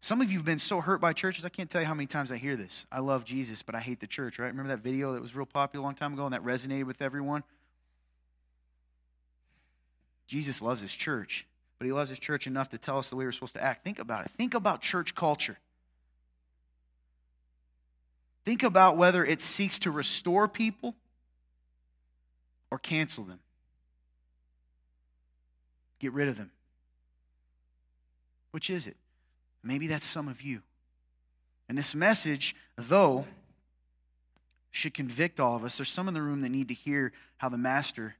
some 0.00 0.20
of 0.20 0.30
you 0.30 0.38
have 0.38 0.44
been 0.44 0.58
so 0.58 0.80
hurt 0.80 1.00
by 1.00 1.12
churches. 1.12 1.44
I 1.44 1.48
can't 1.48 1.70
tell 1.70 1.80
you 1.80 1.86
how 1.86 1.94
many 1.94 2.06
times 2.06 2.32
I 2.32 2.36
hear 2.36 2.56
this. 2.56 2.86
I 2.90 2.98
love 2.98 3.24
Jesus, 3.24 3.62
but 3.62 3.76
I 3.76 3.80
hate 3.80 4.00
the 4.00 4.08
church, 4.08 4.40
right? 4.40 4.48
Remember 4.48 4.68
that 4.70 4.82
video 4.82 5.12
that 5.12 5.22
was 5.22 5.34
real 5.34 5.46
popular 5.46 5.80
a 5.80 5.84
long 5.84 5.94
time 5.94 6.12
ago 6.12 6.24
and 6.24 6.34
that 6.34 6.44
resonated 6.44 6.84
with 6.84 7.00
everyone? 7.00 7.44
Jesus 10.26 10.62
loves 10.62 10.80
his 10.80 10.92
church, 10.92 11.46
but 11.78 11.86
he 11.86 11.92
loves 11.92 12.10
his 12.10 12.18
church 12.18 12.46
enough 12.46 12.68
to 12.70 12.78
tell 12.78 12.98
us 12.98 13.08
the 13.08 13.16
way 13.16 13.24
we're 13.24 13.32
supposed 13.32 13.54
to 13.54 13.62
act. 13.62 13.84
Think 13.84 13.98
about 13.98 14.24
it. 14.24 14.30
Think 14.32 14.54
about 14.54 14.80
church 14.80 15.14
culture. 15.14 15.58
Think 18.44 18.62
about 18.62 18.96
whether 18.96 19.24
it 19.24 19.40
seeks 19.40 19.78
to 19.80 19.90
restore 19.90 20.48
people 20.48 20.94
or 22.70 22.78
cancel 22.78 23.24
them, 23.24 23.38
get 26.00 26.12
rid 26.12 26.28
of 26.28 26.36
them. 26.36 26.50
Which 28.50 28.70
is 28.70 28.86
it? 28.86 28.96
Maybe 29.62 29.86
that's 29.86 30.04
some 30.04 30.28
of 30.28 30.42
you. 30.42 30.62
And 31.68 31.78
this 31.78 31.94
message, 31.94 32.56
though, 32.76 33.26
should 34.70 34.94
convict 34.94 35.38
all 35.38 35.56
of 35.56 35.64
us. 35.64 35.76
There's 35.76 35.88
some 35.88 36.08
in 36.08 36.14
the 36.14 36.22
room 36.22 36.40
that 36.40 36.48
need 36.48 36.68
to 36.68 36.74
hear 36.74 37.12
how 37.36 37.48
the 37.48 37.58
Master 37.58 38.16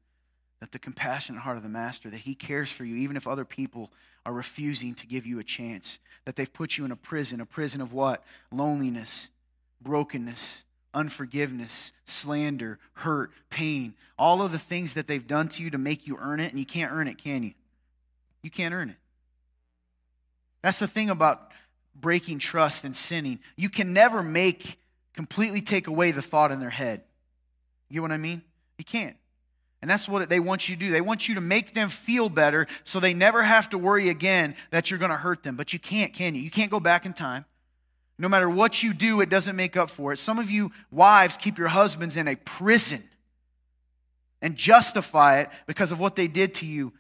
that 0.62 0.70
the 0.70 0.79
compassionate 0.79 1.42
heart 1.42 1.57
of 1.57 1.64
the 1.64 1.68
Master, 1.68 2.09
that 2.09 2.18
He 2.18 2.37
cares 2.37 2.70
for 2.70 2.85
you, 2.85 2.94
even 2.94 3.16
if 3.16 3.27
other 3.27 3.44
people 3.44 3.90
are 4.25 4.33
refusing 4.33 4.94
to 4.94 5.09
give 5.09 5.27
you 5.27 5.40
a 5.40 5.42
chance, 5.44 5.98
that 6.25 6.37
they've 6.37 6.53
put 6.53 6.79
you 6.79 6.85
in 6.85 6.92
a 6.92 6.96
prison, 6.96 7.40
a 7.40 7.44
prison 7.44 7.81
of 7.81 7.92
what? 7.92 8.22
Loneliness, 8.53 9.29
brokenness, 9.81 10.62
unforgiveness, 10.94 11.90
slander, 12.05 12.79
hurt, 12.92 13.33
pain, 13.51 13.94
all 14.16 14.40
of 14.40 14.53
the 14.53 14.59
things 14.59 14.94
that 14.94 15.09
they've 15.09 15.27
done 15.27 15.48
to 15.48 15.64
you 15.64 15.70
to 15.70 15.79
make 15.79 16.07
you 16.07 16.16
earn 16.20 16.38
it, 16.38 16.53
and 16.53 16.61
you 16.61 16.66
can't 16.66 16.92
earn 16.92 17.09
it, 17.09 17.18
can 17.18 17.42
you? 17.42 17.55
You 18.44 18.51
can't 18.53 18.72
earn 18.72 18.90
it. 18.90 18.96
That's 20.62 20.79
the 20.79 20.87
thing 20.87 21.11
about 21.11 21.51
breaking 22.01 22.38
trust 22.38 22.85
and 22.85 22.94
sinning. 22.94 23.40
You 23.57 23.68
can 23.68 23.92
never 23.92 24.22
make, 24.22 24.79
completely 25.12 25.61
take 25.61 25.88
away 25.88 26.12
the 26.12 26.22
thought 26.22 26.53
in 26.53 26.61
their 26.61 26.70
head. 26.70 27.03
You 27.88 27.94
get 27.94 28.03
what 28.03 28.12
I 28.12 28.16
mean? 28.16 28.42
You 28.79 28.85
can't. 28.85 29.16
And 29.83 29.90
that's 29.90 30.09
what 30.09 30.29
they 30.29 30.38
want 30.38 30.68
you 30.68 30.77
to 30.77 30.81
do. 30.81 30.90
They 30.92 31.01
want 31.01 31.29
you 31.29 31.35
to 31.35 31.40
make 31.40 31.75
them 31.75 31.88
feel 31.88 32.29
better 32.29 32.68
so 32.85 33.01
they 33.01 33.12
never 33.12 33.42
have 33.42 33.68
to 33.71 33.79
worry 33.79 34.09
again 34.09 34.55
that 34.71 34.90
you're 34.90 34.99
going 34.99 35.11
to 35.11 35.16
hurt 35.16 35.42
them. 35.42 35.57
But 35.57 35.73
you 35.73 35.81
can't, 35.81 36.14
can 36.14 36.37
you? 36.37 36.40
You 36.40 36.53
can't 36.53 36.71
go 36.71 36.79
back 36.79 37.05
in 37.05 37.12
time. 37.12 37.45
No 38.16 38.29
matter 38.29 38.49
what 38.49 38.85
you 38.85 38.95
do, 38.95 39.21
it 39.21 39.29
doesn't 39.29 39.57
make 39.57 39.77
up 39.77 39.90
for 39.90 40.12
it. 40.12 40.18
Some 40.18 40.38
of 40.38 40.49
you 40.49 40.71
wives 40.92 41.37
keep 41.37 41.59
your 41.59 41.66
husbands 41.66 42.16
in 42.16 42.29
a 42.29 42.37
prison 42.37 43.03
and 44.40 44.55
justify 44.55 45.40
it 45.40 45.51
because 45.66 45.90
of 45.90 45.99
what 45.99 46.14
they 46.14 46.29
did 46.29 46.55
to 46.55 46.66
you 46.66 46.92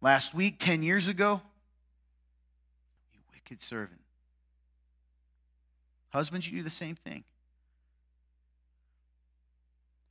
last 0.00 0.34
week, 0.34 0.56
10 0.58 0.82
years 0.82 1.06
ago. 1.06 1.40
You 3.12 3.20
wicked 3.32 3.62
servant. 3.62 4.00
Husbands, 6.08 6.50
you 6.50 6.58
do 6.58 6.64
the 6.64 6.70
same 6.70 6.96
thing. 6.96 7.22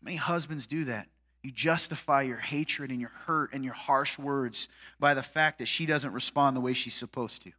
Many 0.01 0.15
husbands 0.15 0.65
do 0.65 0.85
that. 0.85 1.09
You 1.41 1.51
justify 1.51 2.23
your 2.23 2.37
hatred 2.37 2.91
and 2.91 2.99
your 2.99 3.11
hurt 3.25 3.53
and 3.53 3.63
your 3.63 3.73
harsh 3.73 4.17
words 4.19 4.67
by 4.99 5.13
the 5.13 5.23
fact 5.23 5.59
that 5.59 5.67
she 5.67 5.85
doesn't 5.85 6.11
respond 6.11 6.55
the 6.55 6.61
way 6.61 6.73
she's 6.73 6.95
supposed 6.95 7.41
to. 7.43 7.51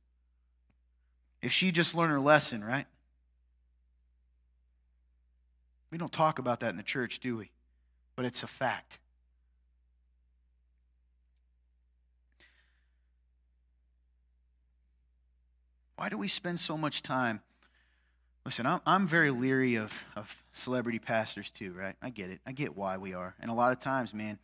If 1.41 1.53
she 1.53 1.73
just 1.73 1.95
learned 1.95 2.13
her 2.13 2.21
lesson, 2.21 2.63
right? 2.63 2.87
We 5.91 5.99
don't 5.99 6.13
talk 6.13 6.39
about 6.39 6.61
that 6.61 6.71
in 6.71 6.77
the 6.77 6.83
church, 6.83 7.21
do 7.21 7.39
we? 7.39 7.51
But 8.17 8.27
it's 8.27 8.43
a 8.43 8.47
fact. 8.47 8.99
Why 15.97 16.09
do 16.09 16.17
we 16.19 16.29
spend 16.29 16.61
so 16.61 16.77
much 16.77 17.03
time 17.03 17.41
Listen, 18.45 18.67
I'm, 18.67 18.81
I'm 18.87 19.07
very 19.07 19.31
leery 19.31 19.75
of, 19.75 19.93
of 20.17 20.43
celebrity 20.53 20.99
pastors 20.99 21.51
too, 21.51 21.73
right? 21.73 21.95
I 22.01 22.11
get 22.11 22.31
it. 22.31 22.41
I 22.47 22.53
get 22.53 22.77
why 22.77 22.97
we 22.97 23.13
are. 23.13 23.35
And 23.41 23.51
a 23.51 23.55
lot 23.55 23.73
of 23.73 23.81
times, 23.81 24.15
man, 24.15 24.39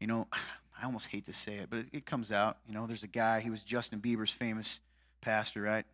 you 0.00 0.06
know, 0.06 0.26
I 0.82 0.86
almost 0.86 1.08
hate 1.08 1.26
to 1.26 1.34
say 1.34 1.56
it, 1.56 1.68
but 1.68 1.80
it, 1.80 1.86
it 1.92 2.06
comes 2.06 2.32
out. 2.32 2.56
You 2.66 2.72
know, 2.72 2.86
there's 2.86 3.02
a 3.02 3.08
guy, 3.08 3.40
he 3.40 3.50
was 3.50 3.62
Justin 3.62 4.00
Bieber's 4.00 4.30
famous 4.30 4.80
pastor, 5.20 5.60
right? 5.60 5.84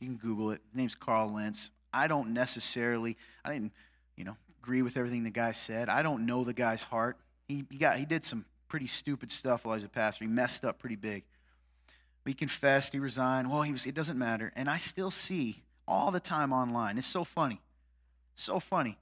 You 0.00 0.06
can 0.06 0.16
Google 0.16 0.50
it. 0.52 0.62
His 0.70 0.76
name's 0.76 0.94
Carl 0.94 1.30
Lentz. 1.34 1.70
I 1.92 2.08
don't 2.08 2.30
necessarily, 2.30 3.18
I 3.44 3.52
didn't, 3.52 3.72
you 4.16 4.24
know, 4.24 4.36
agree 4.62 4.80
with 4.80 4.96
everything 4.96 5.24
the 5.24 5.30
guy 5.30 5.52
said. 5.52 5.90
I 5.90 6.02
don't 6.02 6.24
know 6.24 6.42
the 6.42 6.54
guy's 6.54 6.82
heart. 6.82 7.18
He, 7.48 7.64
he 7.70 7.76
got, 7.76 7.98
he 7.98 8.06
did 8.06 8.24
some 8.24 8.46
pretty 8.68 8.86
stupid 8.86 9.30
stuff 9.30 9.64
while 9.64 9.74
he 9.74 9.78
was 9.78 9.84
a 9.84 9.88
pastor. 9.88 10.24
He 10.24 10.30
messed 10.30 10.64
up 10.64 10.78
pretty 10.78 10.96
big. 10.96 11.24
But 12.24 12.30
he 12.30 12.34
confessed, 12.34 12.94
he 12.94 12.98
resigned. 12.98 13.50
Well, 13.50 13.62
he 13.62 13.72
was, 13.72 13.84
it 13.84 13.94
doesn't 13.94 14.18
matter. 14.18 14.52
And 14.56 14.70
I 14.70 14.78
still 14.78 15.10
see 15.10 15.62
all 15.90 16.10
the 16.10 16.20
time 16.20 16.52
online. 16.52 16.96
It's 16.96 17.06
so 17.06 17.24
funny. 17.24 17.60
So 18.34 18.60
funny. 18.60 18.96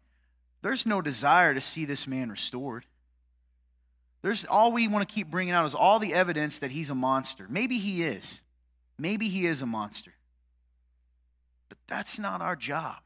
There's 0.63 0.87
no 0.87 1.01
desire 1.01 1.55
to 1.55 1.61
see 1.61 1.85
this 1.85 2.07
man 2.07 2.31
restored. 2.31 2.85
There's 4.23 4.45
all 4.45 4.73
we 4.73 4.89
want 4.89 5.09
to 5.09 5.15
keep 5.15 5.31
bringing 5.31 5.55
out 5.55 5.67
is 5.67 5.75
all 5.75 6.01
the 6.01 6.15
evidence 6.15 6.59
that 6.59 6.73
he's 6.73 6.91
a 6.91 6.95
monster. 6.95 7.47
Maybe 7.49 7.79
he 7.79 8.03
is. 8.03 8.43
Maybe 8.99 9.29
he 9.29 9.47
is 9.47 9.63
a 9.63 9.67
monster. 9.67 10.13
But 11.69 11.79
that's 11.87 12.19
not 12.19 12.41
our 12.41 12.57
job. 12.57 12.97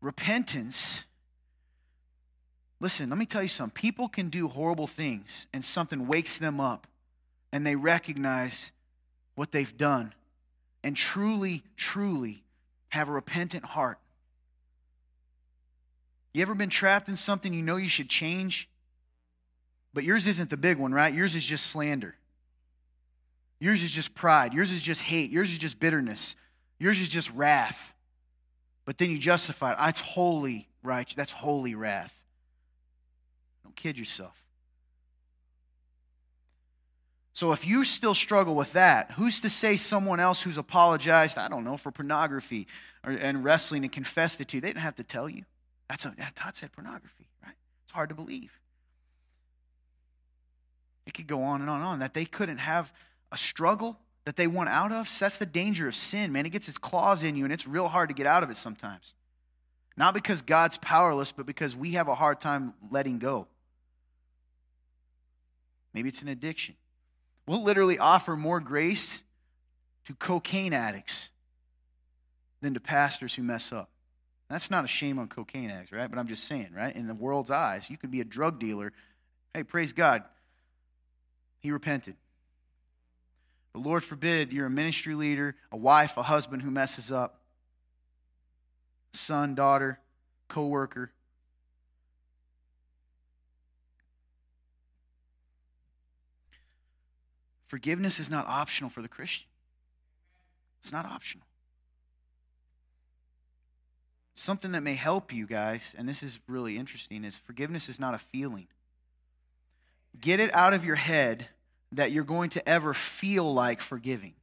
Repentance. 0.00 1.04
Listen, 2.80 3.10
let 3.10 3.18
me 3.18 3.26
tell 3.26 3.42
you 3.42 3.48
something. 3.48 3.74
People 3.74 4.08
can 4.08 4.30
do 4.30 4.48
horrible 4.48 4.86
things 4.86 5.46
and 5.52 5.62
something 5.62 6.06
wakes 6.06 6.38
them 6.38 6.58
up 6.58 6.86
and 7.52 7.66
they 7.66 7.76
recognize 7.76 8.72
what 9.34 9.52
they've 9.52 9.76
done 9.76 10.14
and 10.82 10.96
truly, 10.96 11.62
truly 11.76 12.42
have 12.88 13.08
a 13.08 13.12
repentant 13.12 13.64
heart. 13.64 13.98
You 16.32 16.42
ever 16.42 16.54
been 16.54 16.70
trapped 16.70 17.08
in 17.08 17.16
something 17.16 17.52
you 17.52 17.62
know 17.62 17.76
you 17.76 17.88
should 17.88 18.08
change? 18.08 18.68
But 19.94 20.04
yours 20.04 20.26
isn't 20.26 20.50
the 20.50 20.56
big 20.56 20.78
one, 20.78 20.92
right? 20.92 21.12
Yours 21.12 21.34
is 21.34 21.44
just 21.44 21.66
slander. 21.66 22.14
Yours 23.58 23.82
is 23.82 23.92
just 23.92 24.14
pride. 24.14 24.52
Yours 24.52 24.72
is 24.72 24.82
just 24.82 25.02
hate. 25.02 25.30
Yours 25.30 25.50
is 25.50 25.58
just 25.58 25.78
bitterness. 25.78 26.34
Yours 26.78 27.00
is 27.00 27.08
just 27.08 27.30
wrath. 27.32 27.92
But 28.84 28.98
then 28.98 29.10
you 29.10 29.18
justify 29.18 29.72
it. 29.72 29.78
That's 29.78 30.00
holy 30.00 30.68
right. 30.82 31.12
That's 31.16 31.30
holy 31.30 31.74
wrath. 31.74 32.18
Don't 33.62 33.76
kid 33.76 33.98
yourself. 33.98 34.41
So 37.34 37.52
if 37.52 37.66
you 37.66 37.84
still 37.84 38.14
struggle 38.14 38.54
with 38.54 38.74
that, 38.74 39.12
who's 39.12 39.40
to 39.40 39.48
say 39.48 39.76
someone 39.76 40.20
else 40.20 40.42
who's 40.42 40.58
apologized, 40.58 41.38
I 41.38 41.48
don't 41.48 41.64
know, 41.64 41.78
for 41.78 41.90
pornography 41.90 42.66
or, 43.04 43.12
and 43.12 43.42
wrestling 43.42 43.84
and 43.84 43.92
confessed 43.92 44.40
it 44.40 44.48
to 44.48 44.58
you? 44.58 44.60
They 44.60 44.68
didn't 44.68 44.82
have 44.82 44.96
to 44.96 45.02
tell 45.02 45.28
you. 45.28 45.44
That's 45.88 46.04
a, 46.04 46.14
Todd 46.34 46.56
said 46.56 46.72
pornography, 46.72 47.28
right? 47.42 47.54
It's 47.84 47.92
hard 47.92 48.10
to 48.10 48.14
believe. 48.14 48.52
It 51.06 51.14
could 51.14 51.26
go 51.26 51.42
on 51.42 51.62
and 51.62 51.70
on 51.70 51.76
and 51.76 51.84
on. 51.84 51.98
That 52.00 52.14
they 52.14 52.26
couldn't 52.26 52.58
have 52.58 52.92
a 53.32 53.38
struggle 53.38 53.98
that 54.24 54.36
they 54.36 54.46
want 54.46 54.68
out 54.68 54.92
of. 54.92 55.08
So 55.08 55.24
that's 55.24 55.38
the 55.38 55.46
danger 55.46 55.88
of 55.88 55.94
sin, 55.94 56.32
man. 56.32 56.44
It 56.44 56.50
gets 56.50 56.68
its 56.68 56.78
claws 56.78 57.22
in 57.22 57.34
you, 57.34 57.44
and 57.44 57.52
it's 57.52 57.66
real 57.66 57.88
hard 57.88 58.10
to 58.10 58.14
get 58.14 58.26
out 58.26 58.42
of 58.42 58.50
it 58.50 58.56
sometimes. 58.56 59.14
Not 59.96 60.14
because 60.14 60.42
God's 60.42 60.78
powerless, 60.78 61.32
but 61.32 61.46
because 61.46 61.74
we 61.74 61.92
have 61.92 62.08
a 62.08 62.14
hard 62.14 62.40
time 62.40 62.74
letting 62.90 63.18
go. 63.18 63.46
Maybe 65.92 66.08
it's 66.08 66.22
an 66.22 66.28
addiction. 66.28 66.74
We'll 67.46 67.62
literally 67.62 67.98
offer 67.98 68.36
more 68.36 68.60
grace 68.60 69.22
to 70.06 70.14
cocaine 70.14 70.72
addicts 70.72 71.30
than 72.60 72.74
to 72.74 72.80
pastors 72.80 73.34
who 73.34 73.42
mess 73.42 73.72
up. 73.72 73.88
That's 74.48 74.70
not 74.70 74.84
a 74.84 74.88
shame 74.88 75.18
on 75.18 75.28
cocaine 75.28 75.70
addicts, 75.70 75.92
right? 75.92 76.08
But 76.08 76.18
I'm 76.18 76.28
just 76.28 76.44
saying, 76.44 76.68
right? 76.76 76.94
In 76.94 77.06
the 77.06 77.14
world's 77.14 77.50
eyes, 77.50 77.88
you 77.88 77.96
could 77.96 78.10
be 78.10 78.20
a 78.20 78.24
drug 78.24 78.60
dealer. 78.60 78.92
Hey, 79.54 79.64
praise 79.64 79.92
God. 79.92 80.22
He 81.60 81.70
repented. 81.70 82.16
But 83.72 83.82
Lord 83.82 84.04
forbid 84.04 84.52
you're 84.52 84.66
a 84.66 84.70
ministry 84.70 85.14
leader, 85.14 85.56
a 85.70 85.76
wife, 85.76 86.16
a 86.16 86.22
husband 86.22 86.62
who 86.62 86.70
messes 86.70 87.10
up, 87.10 87.40
son, 89.14 89.54
daughter, 89.54 89.98
co 90.48 90.66
worker. 90.66 91.10
Forgiveness 97.72 98.20
is 98.20 98.28
not 98.28 98.46
optional 98.48 98.90
for 98.90 99.00
the 99.00 99.08
Christian. 99.08 99.46
It's 100.82 100.92
not 100.92 101.06
optional. 101.06 101.46
Something 104.34 104.72
that 104.72 104.82
may 104.82 104.92
help 104.92 105.32
you 105.32 105.46
guys, 105.46 105.94
and 105.96 106.06
this 106.06 106.22
is 106.22 106.38
really 106.46 106.76
interesting, 106.76 107.24
is 107.24 107.38
forgiveness 107.38 107.88
is 107.88 107.98
not 107.98 108.12
a 108.12 108.18
feeling. 108.18 108.66
Get 110.20 110.38
it 110.38 110.54
out 110.54 110.74
of 110.74 110.84
your 110.84 110.96
head 110.96 111.48
that 111.92 112.12
you're 112.12 112.24
going 112.24 112.50
to 112.50 112.68
ever 112.68 112.92
feel 112.92 113.54
like 113.54 113.80
forgiving. 113.80 114.34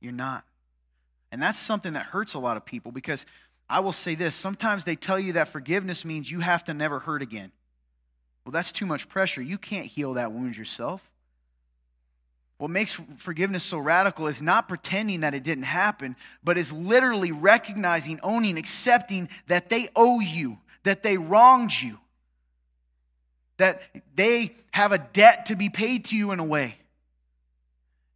You're 0.00 0.12
not. 0.12 0.44
And 1.32 1.42
that's 1.42 1.58
something 1.58 1.94
that 1.94 2.06
hurts 2.06 2.34
a 2.34 2.38
lot 2.38 2.56
of 2.56 2.64
people 2.64 2.92
because 2.92 3.26
I 3.68 3.80
will 3.80 3.92
say 3.92 4.14
this 4.14 4.36
sometimes 4.36 4.84
they 4.84 4.94
tell 4.94 5.18
you 5.18 5.32
that 5.32 5.48
forgiveness 5.48 6.04
means 6.04 6.30
you 6.30 6.38
have 6.38 6.62
to 6.66 6.74
never 6.74 7.00
hurt 7.00 7.22
again. 7.22 7.50
Well, 8.44 8.52
that's 8.52 8.70
too 8.70 8.86
much 8.86 9.08
pressure. 9.08 9.42
You 9.42 9.58
can't 9.58 9.86
heal 9.86 10.14
that 10.14 10.30
wound 10.30 10.56
yourself. 10.56 11.10
What 12.58 12.70
makes 12.70 12.92
forgiveness 13.18 13.64
so 13.64 13.78
radical 13.78 14.28
is 14.28 14.40
not 14.40 14.68
pretending 14.68 15.20
that 15.20 15.34
it 15.34 15.42
didn't 15.42 15.64
happen, 15.64 16.16
but 16.42 16.56
is 16.56 16.72
literally 16.72 17.32
recognizing, 17.32 18.20
owning, 18.22 18.56
accepting 18.56 19.28
that 19.48 19.70
they 19.70 19.90
owe 19.96 20.20
you, 20.20 20.58
that 20.84 21.02
they 21.02 21.16
wronged 21.16 21.72
you, 21.72 21.98
that 23.56 23.82
they 24.14 24.54
have 24.70 24.92
a 24.92 24.98
debt 24.98 25.46
to 25.46 25.56
be 25.56 25.68
paid 25.68 26.04
to 26.06 26.16
you 26.16 26.30
in 26.30 26.38
a 26.38 26.44
way, 26.44 26.76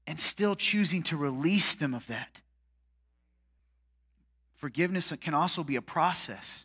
and 0.06 0.18
still 0.18 0.54
choosing 0.54 1.02
to 1.04 1.16
release 1.16 1.74
them 1.74 1.92
of 1.92 2.06
that. 2.06 2.40
Forgiveness 4.54 5.12
can 5.20 5.34
also 5.34 5.62
be 5.62 5.76
a 5.76 5.82
process. 5.82 6.64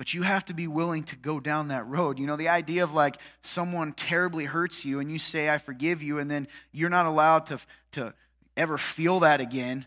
But 0.00 0.14
you 0.14 0.22
have 0.22 0.46
to 0.46 0.54
be 0.54 0.66
willing 0.66 1.02
to 1.02 1.16
go 1.16 1.40
down 1.40 1.68
that 1.68 1.86
road. 1.86 2.18
You 2.18 2.26
know, 2.26 2.36
the 2.36 2.48
idea 2.48 2.84
of 2.84 2.94
like 2.94 3.18
someone 3.42 3.92
terribly 3.92 4.46
hurts 4.46 4.82
you 4.82 4.98
and 4.98 5.12
you 5.12 5.18
say, 5.18 5.50
I 5.50 5.58
forgive 5.58 6.02
you, 6.02 6.18
and 6.18 6.30
then 6.30 6.48
you're 6.72 6.88
not 6.88 7.04
allowed 7.04 7.44
to, 7.46 7.60
to 7.90 8.14
ever 8.56 8.78
feel 8.78 9.20
that 9.20 9.42
again 9.42 9.84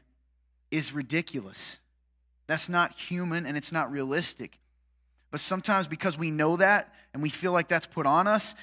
is 0.69 0.93
ridiculous. 0.93 1.79
That's 2.45 2.69
not 2.69 2.93
human 2.93 3.47
and 3.47 3.57
it's 3.57 3.71
not 3.71 3.91
realistic. 3.91 4.59
But 5.31 5.39
sometimes 5.39 5.87
because 5.87 6.15
we 6.15 6.29
know 6.29 6.57
that 6.57 6.93
and 7.15 7.23
we 7.23 7.31
feel 7.31 7.51
like 7.51 7.67
that's 7.67 7.87
put 7.87 8.05
on 8.05 8.27
us, 8.27 8.53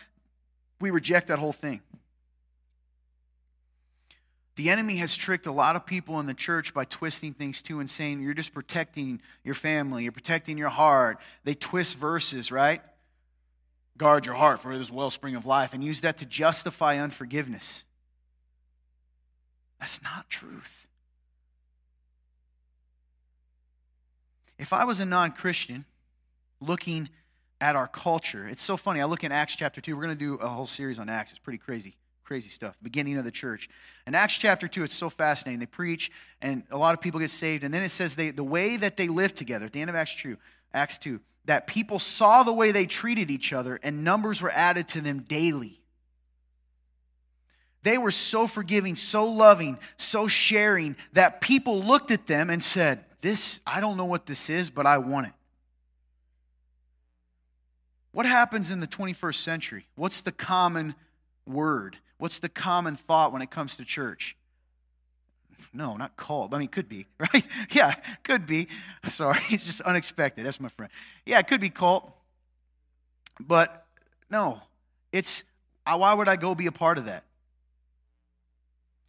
we 0.80 0.92
reject 0.92 1.26
that 1.26 1.40
whole 1.40 1.52
thing. 1.52 1.80
The 4.60 4.68
enemy 4.68 4.96
has 4.96 5.16
tricked 5.16 5.46
a 5.46 5.52
lot 5.52 5.74
of 5.74 5.86
people 5.86 6.20
in 6.20 6.26
the 6.26 6.34
church 6.34 6.74
by 6.74 6.84
twisting 6.84 7.32
things 7.32 7.62
too 7.62 7.80
and 7.80 7.88
saying 7.88 8.20
you're 8.20 8.34
just 8.34 8.52
protecting 8.52 9.22
your 9.42 9.54
family, 9.54 10.02
you're 10.02 10.12
protecting 10.12 10.58
your 10.58 10.68
heart. 10.68 11.18
They 11.44 11.54
twist 11.54 11.96
verses, 11.96 12.52
right? 12.52 12.82
Guard 13.96 14.26
your 14.26 14.34
heart 14.34 14.60
for 14.60 14.76
this 14.76 14.90
wellspring 14.90 15.34
of 15.34 15.46
life 15.46 15.72
and 15.72 15.82
use 15.82 16.02
that 16.02 16.18
to 16.18 16.26
justify 16.26 16.98
unforgiveness. 16.98 17.84
That's 19.78 20.02
not 20.02 20.28
truth. 20.28 20.86
If 24.58 24.74
I 24.74 24.84
was 24.84 25.00
a 25.00 25.06
non 25.06 25.32
Christian 25.32 25.86
looking 26.60 27.08
at 27.62 27.76
our 27.76 27.88
culture, 27.88 28.46
it's 28.46 28.62
so 28.62 28.76
funny. 28.76 29.00
I 29.00 29.06
look 29.06 29.24
in 29.24 29.32
Acts 29.32 29.56
chapter 29.56 29.80
2. 29.80 29.96
We're 29.96 30.02
going 30.02 30.18
to 30.18 30.22
do 30.22 30.34
a 30.34 30.48
whole 30.48 30.66
series 30.66 30.98
on 30.98 31.08
Acts. 31.08 31.30
It's 31.30 31.38
pretty 31.38 31.56
crazy 31.56 31.96
crazy 32.30 32.48
stuff. 32.48 32.76
Beginning 32.80 33.16
of 33.16 33.24
the 33.24 33.30
church. 33.32 33.68
In 34.06 34.14
Acts 34.14 34.36
chapter 34.36 34.68
2, 34.68 34.84
it's 34.84 34.94
so 34.94 35.10
fascinating. 35.10 35.58
They 35.58 35.66
preach, 35.66 36.12
and 36.40 36.62
a 36.70 36.78
lot 36.78 36.94
of 36.94 37.00
people 37.00 37.18
get 37.18 37.28
saved. 37.28 37.64
And 37.64 37.74
then 37.74 37.82
it 37.82 37.88
says 37.88 38.14
they, 38.14 38.30
the 38.30 38.44
way 38.44 38.76
that 38.76 38.96
they 38.96 39.08
lived 39.08 39.34
together, 39.34 39.66
at 39.66 39.72
the 39.72 39.80
end 39.80 39.90
of 39.90 39.96
Acts 39.96 40.14
2, 40.14 40.36
Acts 40.72 40.96
2, 40.98 41.18
that 41.46 41.66
people 41.66 41.98
saw 41.98 42.44
the 42.44 42.52
way 42.52 42.70
they 42.70 42.86
treated 42.86 43.32
each 43.32 43.52
other, 43.52 43.80
and 43.82 44.04
numbers 44.04 44.40
were 44.40 44.52
added 44.52 44.86
to 44.90 45.00
them 45.00 45.22
daily. 45.22 45.80
They 47.82 47.98
were 47.98 48.12
so 48.12 48.46
forgiving, 48.46 48.94
so 48.94 49.26
loving, 49.26 49.80
so 49.96 50.28
sharing 50.28 50.94
that 51.14 51.40
people 51.40 51.82
looked 51.82 52.12
at 52.12 52.28
them 52.28 52.48
and 52.48 52.62
said, 52.62 53.04
This, 53.22 53.58
I 53.66 53.80
don't 53.80 53.96
know 53.96 54.04
what 54.04 54.26
this 54.26 54.48
is, 54.48 54.70
but 54.70 54.86
I 54.86 54.98
want 54.98 55.26
it. 55.26 55.32
What 58.12 58.26
happens 58.26 58.70
in 58.70 58.78
the 58.78 58.86
21st 58.86 59.34
century? 59.34 59.86
What's 59.96 60.20
the 60.20 60.30
common 60.30 60.94
word? 61.44 61.96
What's 62.20 62.38
the 62.38 62.50
common 62.50 62.96
thought 62.96 63.32
when 63.32 63.40
it 63.40 63.50
comes 63.50 63.78
to 63.78 63.84
church? 63.84 64.36
No, 65.72 65.96
not 65.96 66.16
cult. 66.16 66.52
I 66.52 66.58
mean, 66.58 66.68
could 66.68 66.88
be, 66.88 67.06
right? 67.18 67.46
Yeah, 67.72 67.94
could 68.22 68.46
be. 68.46 68.68
Sorry, 69.08 69.40
it's 69.50 69.64
just 69.64 69.80
unexpected. 69.80 70.44
That's 70.44 70.60
my 70.60 70.68
friend. 70.68 70.92
Yeah, 71.24 71.38
it 71.38 71.48
could 71.48 71.60
be 71.60 71.70
cult. 71.70 72.12
But 73.40 73.86
no, 74.28 74.60
it's 75.12 75.44
uh, 75.86 75.96
why 75.96 76.12
would 76.12 76.28
I 76.28 76.36
go 76.36 76.54
be 76.54 76.66
a 76.66 76.72
part 76.72 76.98
of 76.98 77.06
that? 77.06 77.24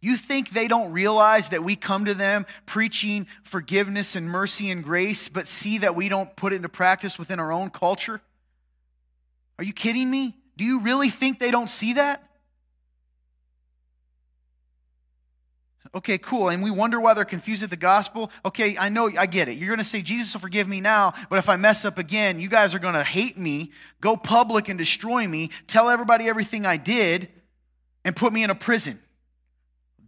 You 0.00 0.16
think 0.16 0.50
they 0.50 0.66
don't 0.66 0.92
realize 0.92 1.50
that 1.50 1.62
we 1.62 1.76
come 1.76 2.06
to 2.06 2.14
them 2.14 2.46
preaching 2.64 3.26
forgiveness 3.44 4.16
and 4.16 4.28
mercy 4.28 4.70
and 4.70 4.82
grace, 4.82 5.28
but 5.28 5.46
see 5.46 5.78
that 5.78 5.94
we 5.94 6.08
don't 6.08 6.34
put 6.34 6.54
it 6.54 6.56
into 6.56 6.70
practice 6.70 7.18
within 7.18 7.38
our 7.38 7.52
own 7.52 7.68
culture? 7.68 8.22
Are 9.58 9.64
you 9.64 9.74
kidding 9.74 10.10
me? 10.10 10.34
Do 10.56 10.64
you 10.64 10.80
really 10.80 11.10
think 11.10 11.38
they 11.38 11.50
don't 11.50 11.70
see 11.70 11.92
that? 11.92 12.26
Okay, 15.94 16.16
cool. 16.16 16.48
And 16.48 16.62
we 16.62 16.70
wonder 16.70 16.98
why 17.00 17.12
they're 17.12 17.24
confused 17.24 17.62
at 17.62 17.68
the 17.68 17.76
gospel. 17.76 18.30
Okay, 18.46 18.78
I 18.78 18.88
know, 18.88 19.10
I 19.18 19.26
get 19.26 19.48
it. 19.48 19.58
You're 19.58 19.68
going 19.68 19.78
to 19.78 19.84
say, 19.84 20.00
Jesus 20.00 20.32
will 20.32 20.40
forgive 20.40 20.66
me 20.66 20.80
now, 20.80 21.12
but 21.28 21.38
if 21.38 21.50
I 21.50 21.56
mess 21.56 21.84
up 21.84 21.98
again, 21.98 22.40
you 22.40 22.48
guys 22.48 22.74
are 22.74 22.78
going 22.78 22.94
to 22.94 23.04
hate 23.04 23.36
me, 23.36 23.72
go 24.00 24.16
public 24.16 24.70
and 24.70 24.78
destroy 24.78 25.26
me, 25.28 25.50
tell 25.66 25.90
everybody 25.90 26.28
everything 26.28 26.64
I 26.64 26.78
did, 26.78 27.28
and 28.04 28.16
put 28.16 28.32
me 28.32 28.42
in 28.42 28.48
a 28.48 28.54
prison. 28.54 28.98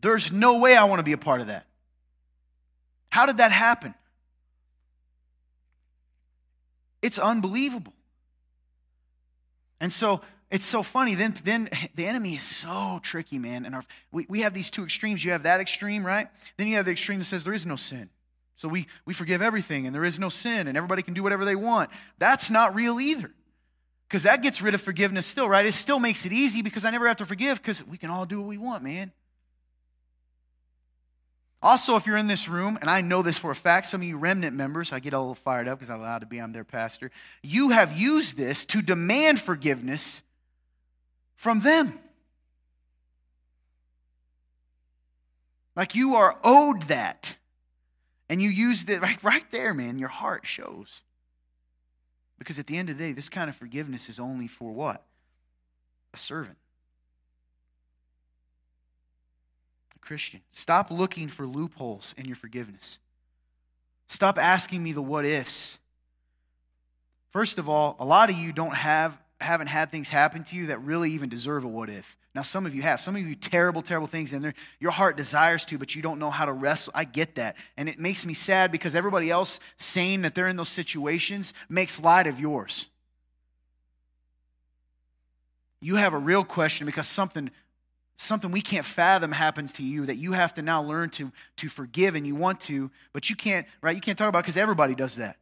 There's 0.00 0.32
no 0.32 0.58
way 0.58 0.74
I 0.74 0.84
want 0.84 1.00
to 1.00 1.04
be 1.04 1.12
a 1.12 1.18
part 1.18 1.42
of 1.42 1.48
that. 1.48 1.66
How 3.10 3.26
did 3.26 3.36
that 3.36 3.52
happen? 3.52 3.94
It's 7.02 7.18
unbelievable. 7.18 7.92
And 9.80 9.92
so 9.92 10.22
it's 10.54 10.64
so 10.64 10.84
funny. 10.84 11.16
Then, 11.16 11.34
then 11.42 11.68
the 11.96 12.06
enemy 12.06 12.36
is 12.36 12.44
so 12.44 13.00
tricky, 13.02 13.40
man. 13.40 13.66
And 13.66 13.74
our, 13.74 13.82
we, 14.12 14.24
we 14.28 14.40
have 14.42 14.54
these 14.54 14.70
two 14.70 14.84
extremes. 14.84 15.24
You 15.24 15.32
have 15.32 15.42
that 15.42 15.58
extreme, 15.58 16.06
right? 16.06 16.28
Then 16.56 16.68
you 16.68 16.76
have 16.76 16.86
the 16.86 16.92
extreme 16.92 17.18
that 17.18 17.24
says 17.24 17.42
there 17.42 17.52
is 17.52 17.66
no 17.66 17.74
sin. 17.74 18.08
So 18.54 18.68
we, 18.68 18.86
we 19.04 19.14
forgive 19.14 19.42
everything 19.42 19.84
and 19.84 19.92
there 19.92 20.04
is 20.04 20.20
no 20.20 20.28
sin 20.28 20.68
and 20.68 20.76
everybody 20.76 21.02
can 21.02 21.12
do 21.12 21.24
whatever 21.24 21.44
they 21.44 21.56
want. 21.56 21.90
That's 22.18 22.50
not 22.50 22.76
real 22.76 23.00
either. 23.00 23.32
Because 24.06 24.22
that 24.22 24.44
gets 24.44 24.62
rid 24.62 24.74
of 24.74 24.80
forgiveness 24.80 25.26
still, 25.26 25.48
right? 25.48 25.66
It 25.66 25.72
still 25.72 25.98
makes 25.98 26.24
it 26.24 26.32
easy 26.32 26.62
because 26.62 26.84
I 26.84 26.90
never 26.90 27.08
have 27.08 27.16
to 27.16 27.26
forgive 27.26 27.60
because 27.60 27.84
we 27.84 27.98
can 27.98 28.10
all 28.10 28.24
do 28.24 28.38
what 28.38 28.46
we 28.46 28.56
want, 28.56 28.84
man. 28.84 29.10
Also, 31.60 31.96
if 31.96 32.06
you're 32.06 32.16
in 32.16 32.28
this 32.28 32.48
room, 32.48 32.78
and 32.80 32.88
I 32.88 33.00
know 33.00 33.22
this 33.22 33.38
for 33.38 33.50
a 33.50 33.56
fact, 33.56 33.86
some 33.86 34.02
of 34.02 34.06
you 34.06 34.18
remnant 34.18 34.54
members, 34.54 34.92
I 34.92 35.00
get 35.00 35.14
a 35.14 35.18
little 35.18 35.34
fired 35.34 35.66
up 35.66 35.80
because 35.80 35.90
I'm 35.90 35.98
allowed 35.98 36.18
to 36.18 36.26
be, 36.26 36.38
I'm 36.38 36.52
their 36.52 36.62
pastor. 36.62 37.10
You 37.42 37.70
have 37.70 37.98
used 37.98 38.36
this 38.36 38.64
to 38.66 38.82
demand 38.82 39.40
forgiveness 39.40 40.22
from 41.36 41.60
them. 41.60 41.98
Like 45.76 45.94
you 45.94 46.14
are 46.16 46.36
owed 46.44 46.84
that. 46.84 47.36
And 48.28 48.40
you 48.40 48.48
use 48.48 48.88
it 48.88 49.02
right, 49.02 49.22
right 49.22 49.44
there, 49.50 49.74
man. 49.74 49.98
Your 49.98 50.08
heart 50.08 50.46
shows. 50.46 51.02
Because 52.38 52.58
at 52.58 52.66
the 52.66 52.78
end 52.78 52.90
of 52.90 52.98
the 52.98 53.04
day, 53.04 53.12
this 53.12 53.28
kind 53.28 53.48
of 53.48 53.56
forgiveness 53.56 54.08
is 54.08 54.18
only 54.18 54.46
for 54.46 54.72
what? 54.72 55.04
A 56.12 56.16
servant. 56.16 56.56
A 59.94 59.98
Christian. 59.98 60.40
Stop 60.52 60.90
looking 60.90 61.28
for 61.28 61.46
loopholes 61.46 62.14
in 62.16 62.24
your 62.24 62.36
forgiveness. 62.36 62.98
Stop 64.08 64.38
asking 64.38 64.82
me 64.82 64.92
the 64.92 65.02
what 65.02 65.26
ifs. 65.26 65.78
First 67.30 67.58
of 67.58 67.68
all, 67.68 67.96
a 67.98 68.04
lot 68.04 68.30
of 68.30 68.36
you 68.36 68.52
don't 68.52 68.74
have 68.74 69.18
haven't 69.40 69.66
had 69.68 69.90
things 69.90 70.08
happen 70.08 70.44
to 70.44 70.56
you 70.56 70.66
that 70.66 70.80
really 70.82 71.12
even 71.12 71.28
deserve 71.28 71.64
a 71.64 71.68
what 71.68 71.90
if. 71.90 72.16
Now, 72.34 72.42
some 72.42 72.66
of 72.66 72.74
you 72.74 72.82
have. 72.82 73.00
Some 73.00 73.14
of 73.14 73.22
you 73.22 73.36
terrible, 73.36 73.80
terrible 73.80 74.08
things 74.08 74.32
in 74.32 74.42
there. 74.42 74.54
Your 74.80 74.90
heart 74.90 75.16
desires 75.16 75.64
to, 75.66 75.78
but 75.78 75.94
you 75.94 76.02
don't 76.02 76.18
know 76.18 76.30
how 76.30 76.46
to 76.46 76.52
wrestle. 76.52 76.92
I 76.94 77.04
get 77.04 77.36
that. 77.36 77.56
And 77.76 77.88
it 77.88 78.00
makes 78.00 78.26
me 78.26 78.34
sad 78.34 78.72
because 78.72 78.96
everybody 78.96 79.30
else 79.30 79.60
saying 79.78 80.22
that 80.22 80.34
they're 80.34 80.48
in 80.48 80.56
those 80.56 80.68
situations 80.68 81.54
makes 81.68 82.00
light 82.00 82.26
of 82.26 82.40
yours. 82.40 82.88
You 85.80 85.96
have 85.96 86.12
a 86.12 86.18
real 86.18 86.44
question 86.44 86.86
because 86.86 87.06
something 87.06 87.50
something 88.16 88.52
we 88.52 88.60
can't 88.60 88.84
fathom 88.84 89.32
happens 89.32 89.72
to 89.74 89.82
you 89.82 90.06
that 90.06 90.16
you 90.16 90.32
have 90.32 90.54
to 90.54 90.62
now 90.62 90.80
learn 90.82 91.10
to, 91.10 91.32
to 91.56 91.68
forgive 91.68 92.14
and 92.14 92.24
you 92.26 92.34
want 92.34 92.60
to, 92.60 92.90
but 93.12 93.28
you 93.28 93.34
can't, 93.34 93.66
right? 93.82 93.94
You 93.94 94.00
can't 94.00 94.16
talk 94.16 94.28
about 94.28 94.44
because 94.44 94.56
everybody 94.56 94.94
does 94.94 95.16
that. 95.16 95.36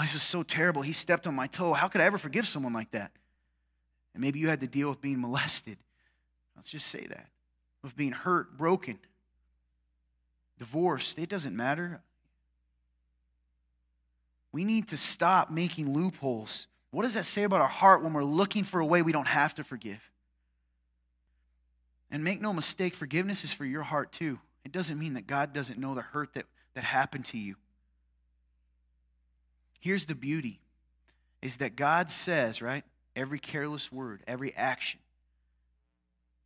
This 0.00 0.14
is 0.14 0.22
so 0.22 0.42
terrible. 0.42 0.82
He 0.82 0.92
stepped 0.92 1.26
on 1.26 1.34
my 1.34 1.46
toe. 1.46 1.72
How 1.72 1.88
could 1.88 2.00
I 2.00 2.04
ever 2.04 2.18
forgive 2.18 2.46
someone 2.46 2.72
like 2.72 2.90
that? 2.92 3.12
And 4.14 4.20
maybe 4.20 4.38
you 4.38 4.48
had 4.48 4.60
to 4.60 4.66
deal 4.66 4.88
with 4.88 5.00
being 5.00 5.20
molested. 5.20 5.78
Let's 6.56 6.70
just 6.70 6.86
say 6.86 7.06
that. 7.08 7.28
With 7.82 7.96
being 7.96 8.12
hurt, 8.12 8.56
broken, 8.56 8.98
divorced. 10.58 11.18
It 11.18 11.28
doesn't 11.28 11.54
matter. 11.54 12.00
We 14.52 14.64
need 14.64 14.88
to 14.88 14.96
stop 14.96 15.50
making 15.50 15.92
loopholes. 15.92 16.68
What 16.92 17.02
does 17.02 17.14
that 17.14 17.24
say 17.24 17.42
about 17.42 17.60
our 17.60 17.68
heart 17.68 18.04
when 18.04 18.12
we're 18.12 18.22
looking 18.24 18.62
for 18.62 18.80
a 18.80 18.86
way 18.86 19.02
we 19.02 19.12
don't 19.12 19.26
have 19.26 19.54
to 19.54 19.64
forgive? 19.64 20.00
And 22.10 22.22
make 22.22 22.40
no 22.40 22.52
mistake, 22.52 22.94
forgiveness 22.94 23.42
is 23.42 23.52
for 23.52 23.64
your 23.64 23.82
heart 23.82 24.12
too. 24.12 24.38
It 24.64 24.70
doesn't 24.70 24.98
mean 24.98 25.14
that 25.14 25.26
God 25.26 25.52
doesn't 25.52 25.78
know 25.78 25.94
the 25.96 26.02
hurt 26.02 26.34
that, 26.34 26.46
that 26.74 26.84
happened 26.84 27.24
to 27.26 27.38
you. 27.38 27.56
Here's 29.84 30.06
the 30.06 30.14
beauty 30.14 30.60
is 31.42 31.58
that 31.58 31.76
God 31.76 32.10
says, 32.10 32.62
right? 32.62 32.84
Every 33.14 33.38
careless 33.38 33.92
word, 33.92 34.22
every 34.26 34.54
action 34.56 34.98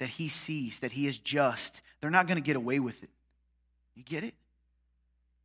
that 0.00 0.08
He 0.08 0.28
sees, 0.28 0.80
that 0.80 0.90
He 0.90 1.06
is 1.06 1.18
just, 1.18 1.80
they're 2.00 2.10
not 2.10 2.26
going 2.26 2.36
to 2.36 2.42
get 2.42 2.56
away 2.56 2.80
with 2.80 3.00
it. 3.04 3.10
You 3.94 4.02
get 4.02 4.24
it? 4.24 4.34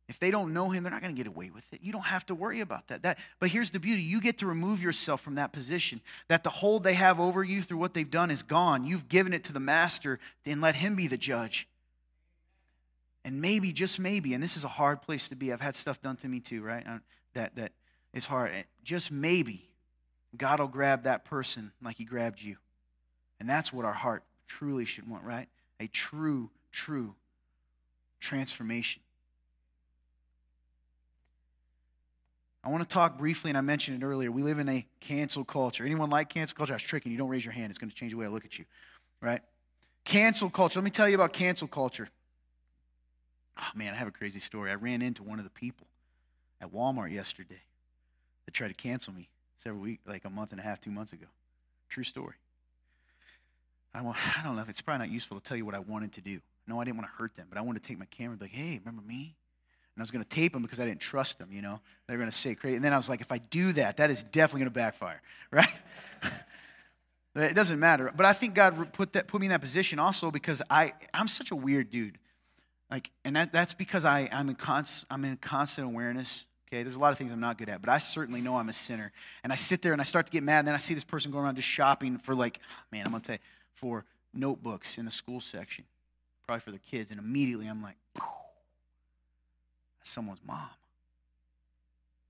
If 0.08 0.18
they 0.18 0.32
don't 0.32 0.52
know 0.52 0.70
him, 0.70 0.82
they're 0.82 0.90
not 0.90 1.02
going 1.02 1.14
to 1.14 1.16
get 1.16 1.28
away 1.28 1.50
with 1.54 1.64
it. 1.72 1.82
You 1.84 1.92
don't 1.92 2.02
have 2.02 2.26
to 2.26 2.34
worry 2.34 2.60
about 2.60 2.88
that. 2.88 3.04
that. 3.04 3.18
But 3.38 3.50
here's 3.50 3.70
the 3.70 3.78
beauty 3.78 4.02
you 4.02 4.20
get 4.20 4.38
to 4.38 4.46
remove 4.46 4.82
yourself 4.82 5.20
from 5.20 5.36
that 5.36 5.52
position. 5.52 6.00
That 6.26 6.42
the 6.42 6.50
hold 6.50 6.82
they 6.82 6.94
have 6.94 7.20
over 7.20 7.44
you 7.44 7.62
through 7.62 7.78
what 7.78 7.94
they've 7.94 8.10
done 8.10 8.32
is 8.32 8.42
gone. 8.42 8.84
You've 8.84 9.08
given 9.08 9.32
it 9.32 9.44
to 9.44 9.52
the 9.52 9.60
master, 9.60 10.18
then 10.42 10.60
let 10.60 10.74
him 10.74 10.96
be 10.96 11.06
the 11.06 11.16
judge. 11.16 11.68
And 13.24 13.40
maybe, 13.40 13.72
just 13.72 14.00
maybe, 14.00 14.34
and 14.34 14.42
this 14.42 14.56
is 14.56 14.64
a 14.64 14.68
hard 14.68 15.00
place 15.00 15.28
to 15.28 15.36
be. 15.36 15.52
I've 15.52 15.60
had 15.60 15.76
stuff 15.76 16.02
done 16.02 16.16
to 16.16 16.28
me 16.28 16.40
too, 16.40 16.60
right? 16.60 16.84
Uh, 16.86 16.98
that, 17.34 17.54
that 17.56 17.72
is 18.14 18.26
hard. 18.26 18.52
Just 18.84 19.10
maybe, 19.10 19.68
God 20.36 20.60
will 20.60 20.68
grab 20.68 21.02
that 21.02 21.24
person 21.24 21.72
like 21.82 21.96
he 21.96 22.04
grabbed 22.04 22.40
you. 22.40 22.56
And 23.40 23.50
that's 23.50 23.72
what 23.72 23.84
our 23.84 23.92
heart 23.92 24.22
truly 24.46 24.84
should 24.84 25.08
want, 25.08 25.24
right? 25.24 25.48
A 25.80 25.88
true, 25.88 26.50
true 26.72 27.14
transformation. 28.20 29.02
I 32.62 32.70
want 32.70 32.82
to 32.82 32.88
talk 32.88 33.18
briefly, 33.18 33.50
and 33.50 33.58
I 33.58 33.60
mentioned 33.60 34.02
it 34.02 34.06
earlier. 34.06 34.32
We 34.32 34.42
live 34.42 34.58
in 34.58 34.68
a 34.70 34.86
cancel 35.00 35.44
culture. 35.44 35.84
Anyone 35.84 36.08
like 36.08 36.30
cancel 36.30 36.56
culture? 36.56 36.72
I 36.72 36.76
was 36.76 36.82
tricking 36.82 37.12
you. 37.12 37.18
Don't 37.18 37.28
raise 37.28 37.44
your 37.44 37.52
hand. 37.52 37.68
It's 37.68 37.76
going 37.76 37.90
to 37.90 37.96
change 37.96 38.12
the 38.12 38.18
way 38.18 38.24
I 38.24 38.30
look 38.30 38.46
at 38.46 38.58
you, 38.58 38.64
right? 39.20 39.42
Cancel 40.04 40.48
culture. 40.48 40.78
Let 40.78 40.84
me 40.84 40.90
tell 40.90 41.08
you 41.08 41.16
about 41.16 41.34
cancel 41.34 41.68
culture. 41.68 42.08
Oh, 43.58 43.70
man, 43.74 43.92
I 43.92 43.96
have 43.96 44.08
a 44.08 44.12
crazy 44.12 44.38
story. 44.38 44.70
I 44.70 44.74
ran 44.74 45.02
into 45.02 45.22
one 45.22 45.38
of 45.38 45.44
the 45.44 45.50
people 45.50 45.86
at 46.60 46.72
Walmart 46.72 47.12
yesterday 47.12 47.60
tried 48.54 48.68
to 48.68 48.74
cancel 48.74 49.12
me 49.12 49.28
several 49.62 49.82
weeks, 49.82 50.02
like 50.06 50.24
a 50.24 50.30
month 50.30 50.52
and 50.52 50.60
a 50.60 50.62
half, 50.62 50.80
two 50.80 50.90
months 50.90 51.12
ago. 51.12 51.26
True 51.88 52.04
story. 52.04 52.34
I, 53.94 54.00
I 54.00 54.42
don't 54.42 54.56
know 54.56 54.62
if 54.62 54.68
it's 54.68 54.80
probably 54.80 55.06
not 55.06 55.12
useful 55.12 55.38
to 55.38 55.44
tell 55.44 55.56
you 55.56 55.64
what 55.64 55.74
I 55.74 55.78
wanted 55.78 56.12
to 56.14 56.20
do. 56.20 56.40
No, 56.66 56.80
I 56.80 56.84
didn't 56.84 56.96
want 56.96 57.10
to 57.10 57.16
hurt 57.16 57.34
them, 57.34 57.46
but 57.48 57.58
I 57.58 57.60
wanted 57.60 57.82
to 57.82 57.88
take 57.88 57.98
my 57.98 58.06
camera 58.06 58.32
and 58.32 58.38
be 58.38 58.46
like, 58.46 58.52
hey, 58.52 58.80
remember 58.84 59.02
me? 59.06 59.36
And 59.94 60.00
I 60.00 60.02
was 60.02 60.10
going 60.10 60.24
to 60.24 60.28
tape 60.28 60.52
them 60.52 60.62
because 60.62 60.80
I 60.80 60.86
didn't 60.86 61.00
trust 61.00 61.38
them, 61.38 61.50
you 61.52 61.62
know. 61.62 61.80
They 62.08 62.14
were 62.14 62.18
going 62.18 62.30
to 62.30 62.36
say 62.36 62.54
crazy. 62.54 62.76
And 62.76 62.84
then 62.84 62.92
I 62.92 62.96
was 62.96 63.08
like, 63.08 63.20
if 63.20 63.30
I 63.30 63.38
do 63.38 63.72
that, 63.74 63.98
that 63.98 64.10
is 64.10 64.22
definitely 64.24 64.60
going 64.60 64.72
to 64.72 64.80
backfire, 64.80 65.20
right? 65.50 65.68
it 67.36 67.54
doesn't 67.54 67.78
matter. 67.78 68.10
But 68.14 68.26
I 68.26 68.32
think 68.32 68.54
God 68.54 68.92
put, 68.92 69.12
that, 69.12 69.28
put 69.28 69.40
me 69.40 69.46
in 69.46 69.50
that 69.50 69.60
position 69.60 69.98
also 69.98 70.30
because 70.30 70.62
I, 70.68 70.94
I'm 71.12 71.28
such 71.28 71.50
a 71.50 71.56
weird 71.56 71.90
dude. 71.90 72.18
Like, 72.90 73.10
and 73.24 73.36
that, 73.36 73.52
that's 73.52 73.74
because 73.74 74.04
I, 74.04 74.28
I'm, 74.32 74.48
in 74.48 74.56
const, 74.56 75.06
I'm 75.10 75.24
in 75.24 75.36
constant 75.36 75.86
awareness. 75.86 76.46
Okay, 76.68 76.82
there's 76.82 76.96
a 76.96 76.98
lot 76.98 77.12
of 77.12 77.18
things 77.18 77.30
I'm 77.30 77.40
not 77.40 77.58
good 77.58 77.68
at, 77.68 77.80
but 77.80 77.90
I 77.90 77.98
certainly 77.98 78.40
know 78.40 78.56
I'm 78.56 78.68
a 78.68 78.72
sinner. 78.72 79.12
And 79.42 79.52
I 79.52 79.56
sit 79.56 79.82
there 79.82 79.92
and 79.92 80.00
I 80.00 80.04
start 80.04 80.26
to 80.26 80.32
get 80.32 80.42
mad, 80.42 80.60
and 80.60 80.68
then 80.68 80.74
I 80.74 80.78
see 80.78 80.94
this 80.94 81.04
person 81.04 81.30
going 81.30 81.44
around 81.44 81.56
just 81.56 81.68
shopping 81.68 82.18
for, 82.18 82.34
like, 82.34 82.58
man, 82.90 83.04
I'm 83.06 83.12
going 83.12 83.22
to 83.22 83.26
tell 83.26 83.36
you, 83.36 83.42
for 83.74 84.04
notebooks 84.32 84.98
in 84.98 85.04
the 85.04 85.10
school 85.10 85.40
section, 85.40 85.84
probably 86.46 86.60
for 86.60 86.70
the 86.70 86.78
kids. 86.78 87.10
And 87.10 87.20
immediately 87.20 87.66
I'm 87.66 87.82
like, 87.82 87.96
that's 88.14 90.10
someone's 90.10 90.40
mom. 90.46 90.68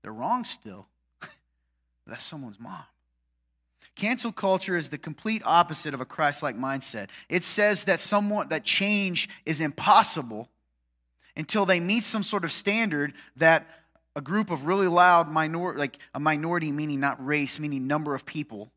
They're 0.01 0.13
wrong 0.13 0.43
still. 0.43 0.85
that's 2.07 2.23
someone's 2.23 2.59
mom. 2.59 2.83
Cancel 3.95 4.33
culture 4.33 4.75
is 4.75 4.89
the 4.89 4.97
complete 4.97 5.41
opposite 5.45 5.93
of 5.93 6.01
a 6.01 6.05
Christ-like 6.05 6.57
mindset. 6.57 7.07
It 7.29 7.43
says 7.43 7.85
that 7.85 8.01
someone 8.01 8.49
that 8.49 8.65
change 8.65 9.29
is 9.45 9.61
impossible 9.61 10.49
until 11.37 11.65
they 11.65 11.79
meet 11.79 12.03
some 12.03 12.23
sort 12.23 12.43
of 12.43 12.51
standard 12.51 13.13
that 13.37 13.67
a 14.15 14.21
group 14.21 14.49
of 14.49 14.65
really 14.65 14.87
loud 14.87 15.29
minority, 15.29 15.79
like 15.79 15.99
a 16.13 16.19
minority 16.19 16.71
meaning 16.71 16.99
not 16.99 17.23
race, 17.23 17.59
meaning 17.59 17.87
number 17.87 18.15
of 18.15 18.25
people. 18.25 18.71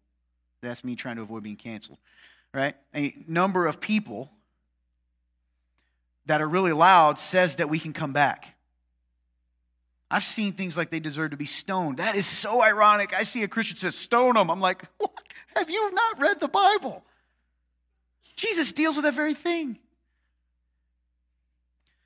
That's 0.62 0.82
me 0.82 0.96
trying 0.96 1.16
to 1.16 1.22
avoid 1.22 1.44
being 1.44 1.56
canceled, 1.56 1.98
right? 2.52 2.74
A 2.94 3.14
number 3.28 3.66
of 3.66 3.80
people 3.80 4.30
that 6.26 6.40
are 6.40 6.48
really 6.48 6.72
loud 6.72 7.18
says 7.18 7.56
that 7.56 7.70
we 7.70 7.78
can 7.78 7.92
come 7.92 8.12
back. 8.12 8.56
I've 10.10 10.24
seen 10.24 10.52
things 10.52 10.76
like 10.76 10.90
they 10.90 11.00
deserve 11.00 11.30
to 11.32 11.36
be 11.36 11.46
stoned. 11.46 11.98
That 11.98 12.16
is 12.16 12.26
so 12.26 12.62
ironic. 12.62 13.12
I 13.14 13.22
see 13.22 13.42
a 13.42 13.48
Christian 13.48 13.76
says, 13.76 13.94
stone 13.94 14.34
them. 14.34 14.50
I'm 14.50 14.60
like, 14.60 14.82
what? 14.98 15.12
Have 15.56 15.70
you 15.70 15.90
not 15.92 16.18
read 16.18 16.40
the 16.40 16.48
Bible? 16.48 17.04
Jesus 18.36 18.72
deals 18.72 18.96
with 18.96 19.04
that 19.04 19.14
very 19.14 19.34
thing. 19.34 19.78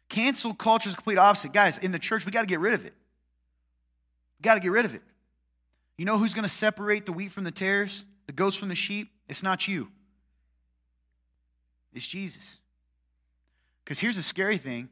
Cancel 0.09 0.53
culture 0.53 0.89
is 0.89 0.95
the 0.95 0.97
complete 0.97 1.19
opposite. 1.19 1.53
Guys, 1.53 1.79
in 1.79 1.93
the 1.93 1.99
church, 1.99 2.27
we 2.27 2.33
got 2.33 2.43
to 2.43 2.47
get 2.47 2.61
rid 2.61 2.75
of 2.75 2.85
it. 2.85 2.95
Got 4.43 4.55
to 4.55 4.61
get 4.61 4.73
rid 4.73 4.85
of 4.85 4.95
it. 4.95 5.03
You 5.97 6.05
know 6.05 6.19
who's 6.19 6.35
going 6.35 6.43
to 6.43 6.49
separate 6.49 7.07
the 7.07 7.13
wheat 7.13 7.31
from 7.33 7.45
the 7.45 7.51
tares, 7.51 8.05
the 8.27 8.33
goats 8.33 8.57
from 8.57 8.69
the 8.69 8.75
sheep? 8.75 9.11
It's 9.29 9.43
not 9.43 9.69
you, 9.69 9.89
it's 11.95 12.07
Jesus. 12.07 12.59
Because 13.85 13.99
here's 13.99 14.17
the 14.17 14.23
scary 14.23 14.59
thing 14.59 14.89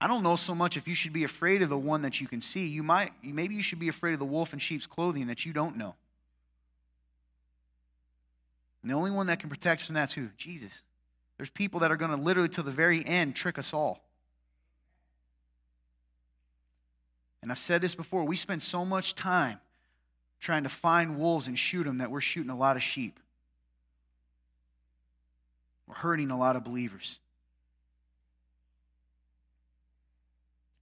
I 0.00 0.06
don't 0.06 0.22
know 0.22 0.36
so 0.36 0.54
much 0.54 0.76
if 0.76 0.86
you 0.86 0.94
should 0.94 1.12
be 1.12 1.24
afraid 1.24 1.62
of 1.62 1.70
the 1.70 1.78
one 1.78 2.02
that 2.02 2.20
you 2.20 2.26
can 2.26 2.40
see. 2.40 2.66
You 2.66 2.82
might, 2.82 3.12
maybe 3.22 3.54
you 3.54 3.62
should 3.62 3.78
be 3.78 3.88
afraid 3.88 4.12
of 4.12 4.18
the 4.18 4.26
wolf 4.26 4.52
in 4.52 4.58
sheep's 4.58 4.86
clothing 4.86 5.28
that 5.28 5.46
you 5.46 5.52
don't 5.52 5.76
know. 5.76 5.94
And 8.82 8.90
the 8.90 8.94
only 8.94 9.10
one 9.10 9.26
that 9.28 9.40
can 9.40 9.48
protect 9.48 9.80
us 9.80 9.86
from 9.86 9.94
that's 9.94 10.12
who? 10.12 10.28
Jesus. 10.36 10.82
There's 11.38 11.50
people 11.50 11.80
that 11.80 11.90
are 11.90 11.96
going 11.96 12.10
to 12.10 12.16
literally, 12.16 12.48
to 12.50 12.62
the 12.62 12.70
very 12.70 13.04
end, 13.04 13.34
trick 13.34 13.58
us 13.58 13.72
all. 13.72 14.05
And 17.46 17.52
I've 17.52 17.60
said 17.60 17.80
this 17.80 17.94
before 17.94 18.24
we 18.24 18.34
spend 18.34 18.60
so 18.60 18.84
much 18.84 19.14
time 19.14 19.60
trying 20.40 20.64
to 20.64 20.68
find 20.68 21.16
wolves 21.16 21.46
and 21.46 21.56
shoot 21.56 21.84
them 21.84 21.98
that 21.98 22.10
we're 22.10 22.20
shooting 22.20 22.50
a 22.50 22.56
lot 22.56 22.74
of 22.74 22.82
sheep. 22.82 23.20
We're 25.86 25.94
hurting 25.94 26.32
a 26.32 26.36
lot 26.36 26.56
of 26.56 26.64
believers. 26.64 27.20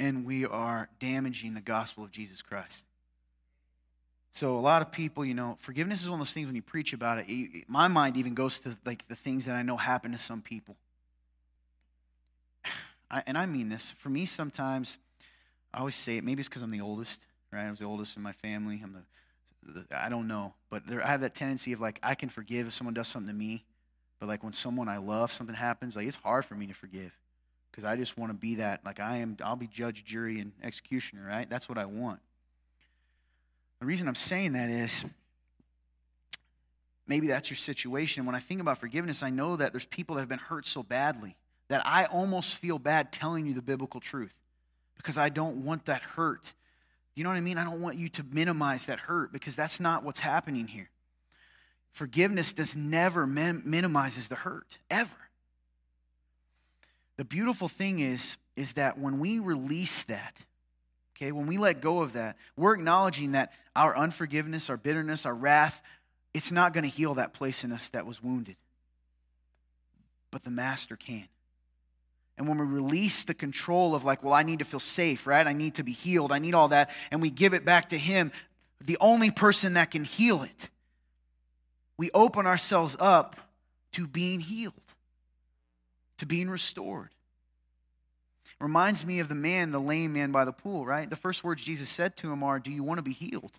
and 0.05 0.27
we 0.27 0.45
are 0.45 0.89
damaging 1.01 1.55
the 1.55 1.61
gospel 1.61 2.05
of 2.05 2.11
Jesus 2.11 2.43
Christ. 2.43 2.87
So 4.33 4.59
a 4.59 4.61
lot 4.61 4.83
of 4.83 4.91
people, 4.91 5.25
you 5.25 5.35
know, 5.35 5.57
forgiveness 5.61 6.03
is 6.03 6.11
one 6.11 6.21
of 6.21 6.27
those 6.27 6.35
things 6.35 6.47
when 6.47 6.57
you 6.57 6.63
preach 6.63 6.93
about 6.93 7.25
it, 7.27 7.69
my 7.69 7.89
mind 7.89 8.17
even 8.17 8.35
goes 8.35 8.59
to 8.61 8.77
like 8.85 9.07
the 9.09 9.15
things 9.15 9.47
that 9.47 9.55
I 9.55 9.63
know 9.63 9.77
happen 9.77 10.13
to 10.13 10.19
some 10.19 10.43
people. 10.43 10.77
I, 13.11 13.23
and 13.27 13.39
I 13.39 13.47
mean 13.47 13.69
this, 13.69 13.93
for 13.93 14.09
me 14.11 14.27
sometimes, 14.27 14.99
I 15.75 15.79
always 15.81 15.97
say 15.97 16.19
it, 16.19 16.25
maybe 16.25 16.39
it's 16.39 16.49
because 16.49 16.63
I'm 16.63 16.71
the 16.71 16.81
oldest, 16.81 17.27
right? 17.53 17.67
I 17.67 17.71
was 17.71 17.81
the 17.81 17.85
oldest 17.85 18.17
in 18.17 18.23
my 18.23 18.33
family. 18.33 18.81
I'm 18.83 19.05
the, 19.65 19.83
the 19.83 19.87
I 19.91 20.09
don't 20.09 20.29
know. 20.29 20.55
But 20.71 20.87
there, 20.87 21.05
I 21.05 21.09
have 21.09 21.23
that 21.23 21.35
tendency 21.35 21.73
of 21.73 21.81
like, 21.81 21.99
I 22.01 22.15
can 22.15 22.29
forgive 22.29 22.69
if 22.69 22.75
someone 22.75 22.95
does 22.95 23.09
something 23.09 23.27
to 23.27 23.35
me. 23.35 23.65
But 24.21 24.29
like 24.29 24.45
when 24.45 24.53
someone 24.53 24.89
I 24.89 24.99
love, 24.99 25.33
something 25.33 25.57
happens, 25.57 25.97
like 25.97 26.07
it's 26.07 26.17
hard 26.17 26.45
for 26.45 26.55
me 26.55 26.69
to 26.69 26.75
forgive 26.75 27.13
because 27.71 27.85
I 27.85 27.97
just 27.97 28.17
want 28.17 28.31
to 28.31 28.39
be 28.39 28.55
that. 28.57 28.85
Like 28.85 29.01
I 29.01 29.17
am, 29.17 29.37
I'll 29.43 29.57
be 29.57 29.67
judge, 29.67 30.05
jury, 30.05 30.39
and 30.39 30.53
executioner, 30.63 31.27
right? 31.27 31.51
That's 31.51 31.69
what 31.69 31.77
I 31.77 31.87
want. 31.87 32.21
The 33.81 33.87
reason 33.87 34.07
I'm 34.07 34.15
saying 34.15 34.53
that 34.53 34.71
is 34.71 35.05
maybe 37.09 37.27
that's 37.27 37.51
your 37.51 37.57
situation. 37.57 38.27
When 38.27 38.37
I 38.37 38.41
think 38.41 38.61
about 38.61 38.79
forgiveness, 38.79 39.25
I 39.25 39.31
know 39.31 39.57
that 39.57 39.73
there's 39.73 39.87
people 39.87 40.15
that 40.15 40.23
have 40.23 40.29
been 40.29 40.39
hurt 40.39 40.67
so 40.67 40.85
badly 40.85 41.35
that 41.67 41.83
I 41.85 42.05
almost 42.05 42.55
feel 42.55 42.79
bad 42.79 43.11
telling 43.11 43.45
you 43.45 43.55
the 43.55 43.63
biblical 43.63 43.99
truth 43.99 44.37
because 45.05 45.19
I 45.19 45.29
don't 45.29 45.67
want 45.67 45.85
that 45.85 46.01
hurt. 46.01 46.55
You 47.15 47.25
know 47.25 47.31
what 47.31 47.37
I 47.37 47.43
mean? 47.43 47.59
I 47.59 47.65
don't 47.65 47.83
want 47.83 47.99
you 47.99 48.09
to 48.09 48.25
minimize 48.33 48.87
that 48.87 48.99
hurt 48.99 49.33
because 49.33 49.55
that's 49.55 49.79
not 49.79 50.03
what's 50.03 50.19
happening 50.19 50.67
here. 50.67 50.89
Forgiveness 51.93 52.55
does 52.55 52.75
never 52.75 53.27
min- 53.27 53.63
minimizes 53.67 54.29
the 54.29 54.35
hurt 54.35 54.79
ever. 54.91 55.11
The 57.19 57.25
beautiful 57.25 57.69
thing 57.69 58.01
is 58.01 58.39
is 58.57 58.73
that 58.75 58.99
when 58.99 59.19
we 59.19 59.41
release 59.41 60.05
that, 60.05 60.39
okay, 61.17 61.33
when 61.33 61.49
we 61.49 61.59
let 61.59 61.83
go 61.83 62.01
of 62.01 62.15
that, 62.15 62.37
we're 62.57 62.75
acknowledging 62.75 63.33
that 63.33 63.53
our 63.77 63.97
unforgiveness, 63.97 64.71
our 64.71 64.77
bitterness, 64.77 65.27
our 65.27 65.35
wrath, 65.35 65.83
it's 66.33 66.51
not 66.51 66.73
going 66.73 66.85
to 66.85 66.91
heal 66.91 67.15
that 67.15 67.35
place 67.35 67.63
in 67.63 67.73
us 67.73 67.91
that 67.91 68.07
was 68.07 68.23
wounded. 68.23 68.57
But 70.31 70.45
the 70.45 70.51
master 70.51 70.97
can. 70.97 71.29
And 72.37 72.49
when 72.49 72.59
we 72.59 72.65
release 72.65 73.25
the 73.25 73.35
control 73.35 73.95
of, 73.95 74.05
like, 74.05 74.23
well, 74.23 74.33
I 74.33 74.43
need 74.43 74.59
to 74.59 74.65
feel 74.65 74.81
safe, 74.81 75.27
right? 75.27 75.47
I 75.47 75.53
need 75.53 75.75
to 75.77 75.85
be 75.85 75.93
healed. 75.93 76.33
I 76.33 76.39
need 76.39 76.55
all 76.55 76.69
that. 76.69 76.91
And 77.11 77.23
we 77.23 77.31
give 77.31 77.55
it 77.55 77.65
back 77.65 77.91
to 77.91 77.99
Him, 77.99 78.33
the 78.81 78.99
only 79.01 79.31
person 79.31 79.75
that 79.75 79.91
can 79.91 80.05
heal 80.05 80.43
it, 80.43 80.69
we 81.97 82.11
open 82.13 82.47
ourselves 82.47 82.97
up 82.99 83.37
to 83.93 84.07
being 84.07 84.41
healed, 84.41 84.75
to 86.19 86.27
being 86.27 86.51
restored. 86.51 87.11
Reminds 88.61 89.05
me 89.05 89.19
of 89.21 89.29
the 89.29 89.35
man, 89.35 89.73
the 89.73 89.81
lame 89.81 90.15
man 90.15 90.33
by 90.33 90.45
the 90.45 90.53
pool, 90.53 90.87
right? 90.87 91.09
The 91.09 91.17
first 91.17 91.45
words 91.45 91.63
Jesus 91.63 91.89
said 91.89 92.17
to 92.17 92.33
him 92.33 92.43
are, 92.43 92.59
Do 92.59 92.71
you 92.71 92.83
want 92.83 92.99
to 92.99 93.03
be 93.03 93.13
healed? 93.13 93.53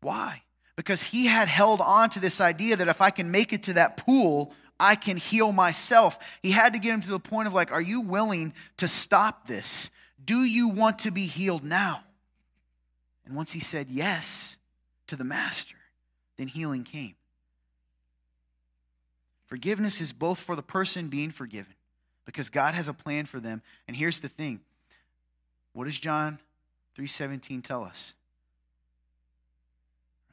Why? 0.00 0.42
Because 0.76 1.02
he 1.02 1.26
had 1.26 1.48
held 1.48 1.80
on 1.80 2.10
to 2.10 2.20
this 2.20 2.40
idea 2.40 2.76
that 2.76 2.88
if 2.88 3.00
I 3.00 3.10
can 3.10 3.30
make 3.30 3.52
it 3.52 3.64
to 3.64 3.72
that 3.74 3.96
pool, 3.96 4.52
I 4.78 4.94
can 4.94 5.16
heal 5.16 5.52
myself. 5.52 6.18
He 6.42 6.50
had 6.50 6.74
to 6.74 6.78
get 6.78 6.92
him 6.92 7.00
to 7.02 7.10
the 7.10 7.20
point 7.20 7.48
of 7.48 7.54
like, 7.54 7.72
are 7.72 7.80
you 7.80 8.00
willing 8.00 8.52
to 8.78 8.88
stop 8.88 9.46
this? 9.46 9.90
Do 10.24 10.44
you 10.44 10.68
want 10.68 11.00
to 11.00 11.10
be 11.10 11.26
healed 11.26 11.64
now? 11.64 12.02
And 13.24 13.34
once 13.34 13.52
he 13.52 13.60
said 13.60 13.88
yes 13.88 14.56
to 15.06 15.16
the 15.16 15.24
master, 15.24 15.76
then 16.36 16.48
healing 16.48 16.84
came. 16.84 17.14
Forgiveness 19.46 20.00
is 20.00 20.12
both 20.12 20.38
for 20.38 20.56
the 20.56 20.62
person 20.62 21.08
being 21.08 21.30
forgiven 21.30 21.74
because 22.24 22.50
God 22.50 22.74
has 22.74 22.88
a 22.88 22.92
plan 22.92 23.26
for 23.26 23.40
them. 23.40 23.62
And 23.86 23.96
here's 23.96 24.20
the 24.20 24.28
thing. 24.28 24.60
What 25.72 25.84
does 25.84 25.98
John 25.98 26.38
3:17 26.98 27.62
tell 27.62 27.84
us? 27.84 28.14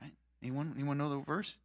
Right? 0.01 0.13
Anyone 0.41 0.73
anyone 0.75 0.97
know 0.97 1.09
the 1.09 1.17
verse? 1.17 1.55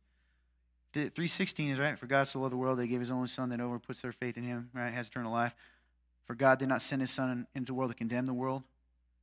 316 0.93 1.70
is 1.70 1.78
right. 1.78 1.99
For 1.99 2.07
God 2.07 2.24
so 2.24 2.41
loved 2.41 2.53
the 2.53 2.57
world, 2.57 2.78
they 2.78 2.86
gave 2.86 3.01
his 3.01 3.11
only 3.11 3.28
son 3.28 3.51
that 3.51 3.61
over 3.61 3.78
puts 3.78 4.01
their 4.01 4.12
faith 4.12 4.36
in 4.36 4.45
him, 4.45 4.70
right, 4.72 4.93
has 4.93 5.09
eternal 5.09 5.32
life. 5.32 5.55
For 6.26 6.34
God 6.34 6.59
did 6.59 6.68
not 6.68 6.82
send 6.82 7.01
his 7.01 7.11
son 7.11 7.47
into 7.55 7.66
the 7.66 7.74
world 7.74 7.91
to 7.91 7.97
condemn 7.97 8.26
the 8.26 8.34
world, 8.34 8.62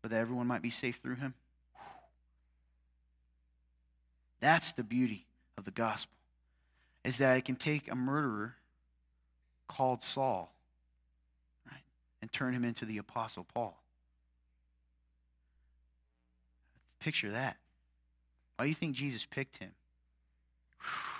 but 0.01 0.11
that 0.11 0.19
everyone 0.19 0.47
might 0.47 0.61
be 0.61 0.69
safe 0.69 0.99
through 1.01 1.15
him. 1.15 1.33
That's 4.39 4.71
the 4.71 4.83
beauty 4.83 5.25
of 5.57 5.65
the 5.65 5.71
gospel, 5.71 6.15
is 7.03 7.17
that 7.17 7.31
I 7.31 7.41
can 7.41 7.55
take 7.55 7.89
a 7.89 7.95
murderer 7.95 8.55
called 9.67 10.03
Saul, 10.03 10.51
right, 11.69 11.81
and 12.21 12.31
turn 12.31 12.53
him 12.53 12.63
into 12.63 12.85
the 12.85 12.99
apostle 12.99 13.45
Paul. 13.53 13.79
Picture 16.99 17.31
that. 17.31 17.57
Why 18.55 18.65
do 18.65 18.69
you 18.69 18.75
think 18.75 18.95
Jesus 18.95 19.25
picked 19.25 19.57
him? 19.57 19.71
Whew 20.79 21.14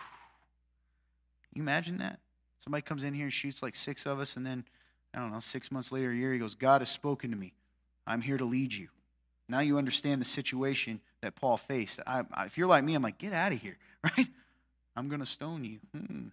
you 1.55 1.61
imagine 1.61 1.97
that? 1.97 2.19
Somebody 2.63 2.81
comes 2.81 3.03
in 3.03 3.13
here 3.13 3.23
and 3.23 3.33
shoots 3.33 3.63
like 3.63 3.75
six 3.75 4.05
of 4.05 4.19
us, 4.19 4.35
and 4.37 4.45
then, 4.45 4.65
I 5.13 5.19
don't 5.19 5.31
know, 5.31 5.39
six 5.39 5.71
months 5.71 5.91
later, 5.91 6.11
a 6.11 6.15
year, 6.15 6.33
he 6.33 6.39
goes, 6.39 6.55
God 6.55 6.81
has 6.81 6.89
spoken 6.89 7.31
to 7.31 7.37
me. 7.37 7.53
I'm 8.05 8.21
here 8.21 8.37
to 8.37 8.45
lead 8.45 8.73
you. 8.73 8.89
Now 9.47 9.59
you 9.59 9.77
understand 9.77 10.19
the 10.19 10.25
situation 10.25 10.99
that 11.21 11.35
Paul 11.35 11.57
faced. 11.57 11.99
I, 12.05 12.23
I, 12.33 12.45
if 12.45 12.57
you're 12.57 12.67
like 12.67 12.83
me, 12.83 12.95
I'm 12.95 13.03
like, 13.03 13.17
get 13.17 13.33
out 13.33 13.53
of 13.53 13.61
here, 13.61 13.77
right? 14.03 14.27
I'm 14.95 15.07
going 15.07 15.19
to 15.19 15.25
stone 15.25 15.63
you. 15.63 15.79
Hmm. 15.95 16.27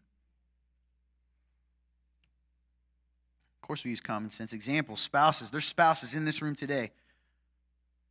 Of 3.63 3.67
course, 3.67 3.85
we 3.85 3.91
use 3.91 4.01
common 4.01 4.31
sense. 4.31 4.53
Examples 4.53 5.01
spouses. 5.01 5.51
There's 5.51 5.67
spouses 5.67 6.15
in 6.15 6.25
this 6.25 6.43
room 6.43 6.55
today 6.55 6.91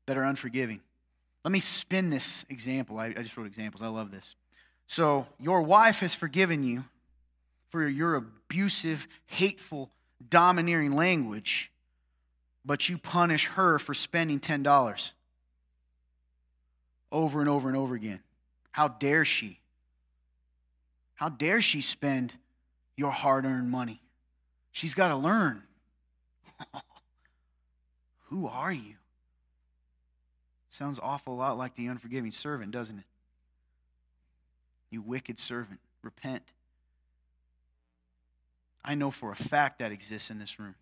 that 0.06 0.18
are 0.18 0.24
unforgiving. 0.24 0.82
Let 1.44 1.52
me 1.52 1.60
spin 1.60 2.10
this 2.10 2.46
example. 2.50 3.00
I, 3.00 3.08
I 3.08 3.22
just 3.24 3.36
wrote 3.36 3.48
examples. 3.48 3.82
I 3.82 3.88
love 3.88 4.12
this. 4.12 4.36
So, 4.88 5.26
your 5.40 5.62
wife 5.62 6.00
has 6.00 6.14
forgiven 6.14 6.64
you 6.64 6.84
for 7.72 7.88
your 7.88 8.16
abusive, 8.16 9.08
hateful, 9.26 9.90
domineering 10.30 10.96
language, 10.96 11.72
but 12.64 12.90
you 12.90 12.98
punish 12.98 13.48
her 13.48 13.80
for 13.80 13.94
spending 13.94 14.40
$10 14.40 15.12
over 17.12 17.40
and 17.40 17.50
over 17.50 17.68
and 17.68 17.78
over 17.78 17.96
again. 17.96 18.20
How 18.72 18.88
dare 18.88 19.26
she? 19.26 19.60
How 21.16 21.30
dare 21.30 21.62
she 21.62 21.82
spend 21.82 22.34
your 22.96 23.12
hard 23.12 23.46
earned 23.46 23.70
money? 23.70 24.02
She's 24.72 24.94
got 24.94 25.10
to 25.10 25.16
learn. 25.16 25.64
Who 28.30 28.48
are 28.48 28.72
you? 28.72 28.96
Sounds 30.70 31.00
awful 31.02 31.36
lot 31.36 31.58
like 31.58 31.76
the 31.76 31.88
unforgiving 31.88 32.32
servant, 32.32 32.72
doesn't 32.72 32.98
it? 32.98 33.04
You 34.90 35.02
wicked 35.02 35.38
servant, 35.38 35.80
repent. 36.02 36.44
I 38.84 38.96
know 38.96 39.12
for 39.12 39.32
a 39.32 39.36
fact 39.36 39.80
that 39.80 39.92
exists 39.92 40.30
in 40.30 40.40
this 40.40 40.60
room. 40.60 40.76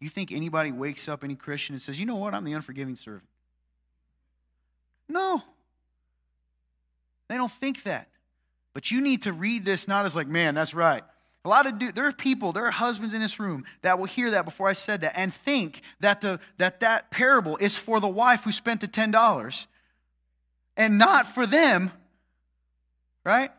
You 0.00 0.08
think 0.08 0.32
anybody 0.32 0.70
wakes 0.70 1.08
up, 1.08 1.24
any 1.24 1.34
Christian, 1.34 1.74
and 1.74 1.80
says, 1.80 1.98
you 1.98 2.04
know 2.04 2.16
what, 2.16 2.34
I'm 2.34 2.44
the 2.44 2.52
unforgiving 2.52 2.96
servant? 2.96 3.28
No. 5.08 5.42
They 7.28 7.36
don't 7.36 7.52
think 7.52 7.84
that. 7.84 8.08
But 8.74 8.90
you 8.90 9.00
need 9.00 9.22
to 9.22 9.32
read 9.32 9.64
this 9.64 9.88
not 9.88 10.04
as 10.04 10.14
like, 10.14 10.26
man, 10.26 10.54
that's 10.54 10.74
right. 10.74 11.02
A 11.44 11.48
lot 11.48 11.66
of 11.66 11.94
there 11.94 12.06
are 12.06 12.12
people, 12.12 12.52
there 12.52 12.64
are 12.64 12.70
husbands 12.70 13.14
in 13.14 13.20
this 13.20 13.38
room 13.38 13.64
that 13.82 13.98
will 13.98 14.06
hear 14.06 14.30
that 14.30 14.46
before 14.46 14.66
I 14.68 14.72
said 14.72 15.02
that 15.02 15.12
and 15.14 15.32
think 15.32 15.82
that 16.00 16.22
the, 16.22 16.40
that, 16.56 16.80
that 16.80 17.10
parable 17.10 17.58
is 17.58 17.76
for 17.76 18.00
the 18.00 18.08
wife 18.08 18.44
who 18.44 18.52
spent 18.52 18.80
the 18.80 18.88
$10 18.88 19.66
and 20.76 20.98
not 20.98 21.34
for 21.34 21.46
them, 21.46 21.92
right? 23.24 23.50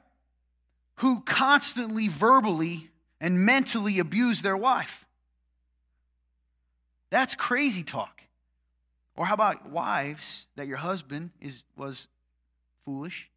Who 0.97 1.21
constantly 1.21 2.07
verbally 2.07 2.89
and 3.19 3.39
mentally 3.39 3.99
abuse 3.99 4.41
their 4.41 4.57
wife. 4.57 5.05
That's 7.09 7.35
crazy 7.35 7.83
talk. 7.83 8.21
Or 9.15 9.25
how 9.25 9.33
about 9.33 9.69
wives 9.69 10.47
that 10.55 10.67
your 10.67 10.77
husband 10.77 11.31
is 11.39 11.63
was 11.77 12.07
foolish? 12.83 13.29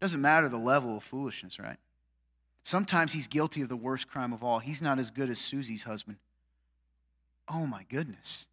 Doesn't 0.00 0.20
matter 0.20 0.48
the 0.48 0.56
level 0.56 0.96
of 0.96 1.04
foolishness, 1.04 1.58
right? 1.58 1.78
Sometimes 2.62 3.12
he's 3.12 3.26
guilty 3.26 3.60
of 3.60 3.68
the 3.68 3.76
worst 3.76 4.08
crime 4.08 4.32
of 4.32 4.42
all. 4.42 4.58
He's 4.58 4.80
not 4.80 4.98
as 4.98 5.10
good 5.10 5.28
as 5.28 5.38
Susie's 5.38 5.82
husband. 5.82 6.16
Oh 7.48 7.66
my 7.66 7.84
goodness. 7.90 8.46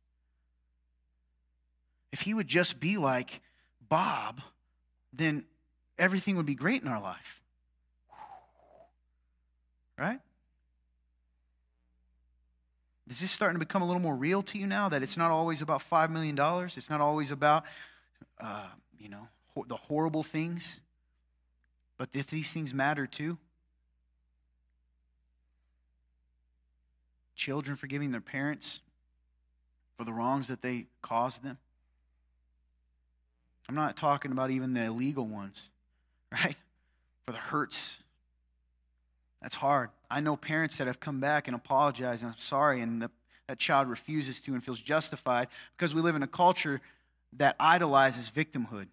If 2.12 2.22
he 2.22 2.34
would 2.34 2.48
just 2.48 2.80
be 2.80 2.98
like 2.98 3.42
Bob, 3.88 4.42
then 5.14 5.46
everything 5.98 6.36
would 6.36 6.46
be 6.46 6.56
great 6.56 6.82
in 6.82 6.90
our 6.90 7.02
life. 7.02 7.41
Right? 10.02 10.20
Is 13.08 13.20
this 13.20 13.30
starting 13.30 13.60
to 13.60 13.64
become 13.64 13.84
a 13.84 13.86
little 13.86 14.02
more 14.02 14.16
real 14.16 14.42
to 14.42 14.58
you 14.58 14.66
now 14.66 14.90
that 14.90 15.04
it's 15.04 15.16
not 15.16 15.30
always 15.30 15.62
about 15.62 15.84
$5 15.88 16.10
million? 16.10 16.36
It's 16.76 16.90
not 16.90 17.02
always 17.02 17.30
about, 17.30 17.66
uh, 18.40 18.66
you 18.98 19.10
know, 19.10 19.28
the 19.68 19.76
horrible 19.76 20.24
things, 20.24 20.80
but 22.00 22.14
that 22.14 22.30
these 22.30 22.52
things 22.52 22.74
matter 22.74 23.06
too? 23.06 23.38
Children 27.36 27.78
forgiving 27.78 28.10
their 28.10 28.22
parents 28.22 28.80
for 29.98 30.04
the 30.04 30.14
wrongs 30.14 30.48
that 30.48 30.64
they 30.64 30.88
caused 31.04 31.44
them. 31.44 31.60
I'm 33.70 33.76
not 33.76 33.96
talking 33.96 34.32
about 34.32 34.50
even 34.50 34.74
the 34.74 34.86
illegal 34.86 35.28
ones, 35.28 35.70
right? 36.32 36.56
For 37.28 37.34
the 37.34 37.38
hurts 37.38 38.01
That's 39.42 39.56
hard. 39.56 39.90
I 40.10 40.20
know 40.20 40.36
parents 40.36 40.78
that 40.78 40.88
have 40.88 41.00
come 41.00 41.20
back 41.20 41.48
and 41.48 41.56
apologized 41.56 42.24
and 42.24 42.32
I'm 42.32 42.38
sorry, 42.38 42.82
and 42.82 43.02
the, 43.02 43.12
that 43.48 43.60
child 43.60 43.90
refuses 43.90 44.40
to 44.42 44.54
and 44.54 44.64
feels 44.64 44.82
justified 44.82 45.48
because 45.76 45.94
we 45.96 46.02
live 46.02 46.16
in 46.16 46.24
a 46.24 46.28
culture 46.28 46.80
that 47.38 47.56
idolizes 47.60 48.30
victimhood. 48.30 48.88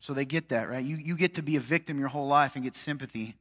So 0.00 0.12
they 0.12 0.24
get 0.24 0.48
that, 0.48 0.68
right? 0.68 0.84
You, 0.84 0.96
you 0.96 1.16
get 1.16 1.34
to 1.34 1.42
be 1.42 1.56
a 1.56 1.60
victim 1.60 1.98
your 1.98 2.08
whole 2.08 2.26
life 2.26 2.56
and 2.56 2.64
get 2.64 2.74
sympathy 2.74 3.36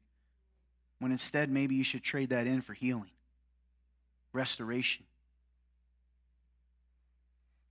when 1.00 1.12
instead 1.12 1.50
maybe 1.50 1.74
you 1.76 1.84
should 1.84 2.04
trade 2.04 2.30
that 2.30 2.46
in 2.46 2.62
for 2.62 2.74
healing, 2.74 3.10
restoration. 4.32 5.04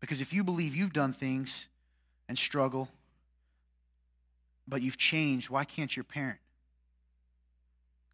Because 0.00 0.20
if 0.20 0.32
you 0.32 0.42
believe 0.42 0.74
you've 0.74 0.92
done 0.92 1.12
things 1.12 1.68
and 2.28 2.36
struggle, 2.36 2.88
but 4.66 4.82
you've 4.82 4.98
changed, 4.98 5.48
why 5.50 5.64
can't 5.64 5.94
your 5.96 6.04
parent? 6.04 6.40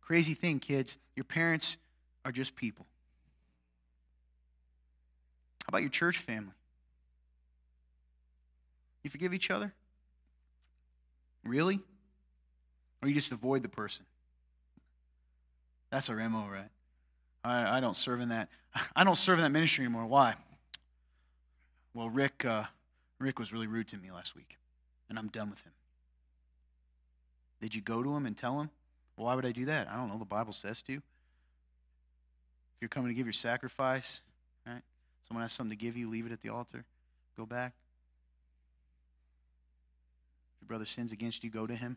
Crazy 0.07 0.35
thing, 0.35 0.61
kids, 0.61 0.99
your 1.17 1.25
parents 1.25 1.79
are 2.25 2.31
just 2.31 2.55
people. 2.55 2.87
How 5.65 5.71
about 5.71 5.83
your 5.83 5.91
church 5.91 6.19
family? 6.19 6.53
You 9.03 9.11
forgive 9.11 9.35
each 9.35 9.51
other? 9.51 9.75
Really? 11.45 11.81
Or 13.03 13.09
you 13.09 13.15
just 13.15 13.33
avoid 13.33 13.65
the 13.65 13.69
person? 13.69 14.05
That's 15.91 16.09
our 16.09 16.29
MO, 16.29 16.47
right? 16.47 16.69
I, 17.43 17.79
I 17.79 17.81
don't 17.81 17.97
serve 17.97 18.21
in 18.21 18.29
that. 18.29 18.49
I 18.97 19.03
don't 19.03 19.19
serve 19.19 19.41
in 19.41 19.43
that 19.43 19.51
ministry 19.51 19.85
anymore. 19.85 20.07
Why? 20.07 20.35
Well, 21.95 22.11
Rick, 22.11 22.45
uh, 22.45 22.65
Rick 23.19 23.41
was 23.41 23.53
really 23.53 23.67
rude 23.67 23.89
to 23.89 23.97
me 23.97 24.13
last 24.13 24.37
week, 24.37 24.57
and 25.09 25.19
I'm 25.19 25.29
done 25.29 25.51
with 25.51 25.63
him. 25.63 25.73
Did 27.61 27.75
you 27.75 27.81
go 27.81 28.05
to 28.05 28.15
him 28.15 28.25
and 28.25 28.37
tell 28.37 28.61
him? 28.61 28.71
Why 29.17 29.35
would 29.35 29.47
I 29.47 29.53
do 29.53 29.65
that? 29.65 29.89
I 29.89 29.97
don't 29.97 30.09
know. 30.09 30.19
The 30.19 30.25
Bible 30.25 30.53
says 30.53 30.83
to. 30.83 30.93
If 30.93 31.03
you're 32.81 32.89
coming 32.89 33.09
to 33.09 33.15
give 33.15 33.27
your 33.27 33.33
sacrifice, 33.33 34.21
right? 34.67 34.83
Someone 35.27 35.43
has 35.43 35.53
something 35.53 35.77
to 35.77 35.83
give 35.83 35.97
you, 35.97 36.09
leave 36.09 36.27
it 36.27 36.33
at 36.33 36.43
the 36.43 36.51
altar. 36.51 36.85
Go 37.37 37.47
back. 37.47 37.73
If 40.55 40.63
your 40.63 40.69
brother 40.69 40.85
sins 40.85 41.13
against 41.13 41.43
you, 41.43 41.51
go 41.51 41.67
to 41.67 41.75
him. 41.75 41.97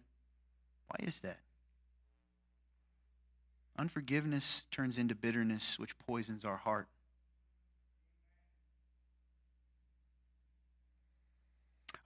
Why 0.88 1.06
is 1.06 1.20
that? 1.20 1.40
Unforgiveness 3.78 4.66
turns 4.72 4.98
into 4.98 5.16
bitterness, 5.16 5.78
which 5.78 5.98
poisons 6.00 6.44
our 6.44 6.58
heart. 6.58 6.88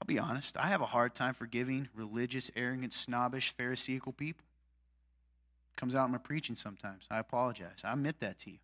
I'll 0.02 0.06
be 0.06 0.20
honest, 0.20 0.58
I 0.58 0.68
have 0.68 0.82
a 0.82 0.88
hard 0.88 1.16
time 1.16 1.34
forgiving 1.34 1.88
religious, 1.96 2.52
arrogant, 2.56 2.94
snobbish, 2.94 3.54
Pharisaical 3.56 4.12
people. 4.12 4.44
Comes 5.76 5.96
out 5.96 6.06
in 6.06 6.12
my 6.12 6.18
preaching 6.18 6.56
sometimes. 6.56 7.04
I 7.10 7.20
apologize. 7.20 7.82
I 7.84 7.94
admit 7.94 8.20
that 8.20 8.40
to 8.42 8.52
you. 8.52 8.58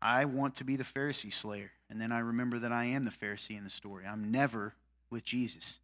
I 0.00 0.24
want 0.24 0.56
to 0.56 0.64
be 0.64 0.76
the 0.76 0.84
Pharisee 0.84 1.32
slayer. 1.32 1.70
And 1.88 2.00
then 2.00 2.12
I 2.12 2.18
remember 2.18 2.58
that 2.58 2.72
I 2.72 2.86
am 2.86 3.04
the 3.04 3.10
Pharisee 3.10 3.56
in 3.56 3.64
the 3.64 3.70
story. 3.70 4.04
I'm 4.06 4.30
never 4.30 4.74
with 5.10 5.24
Jesus. 5.24 5.78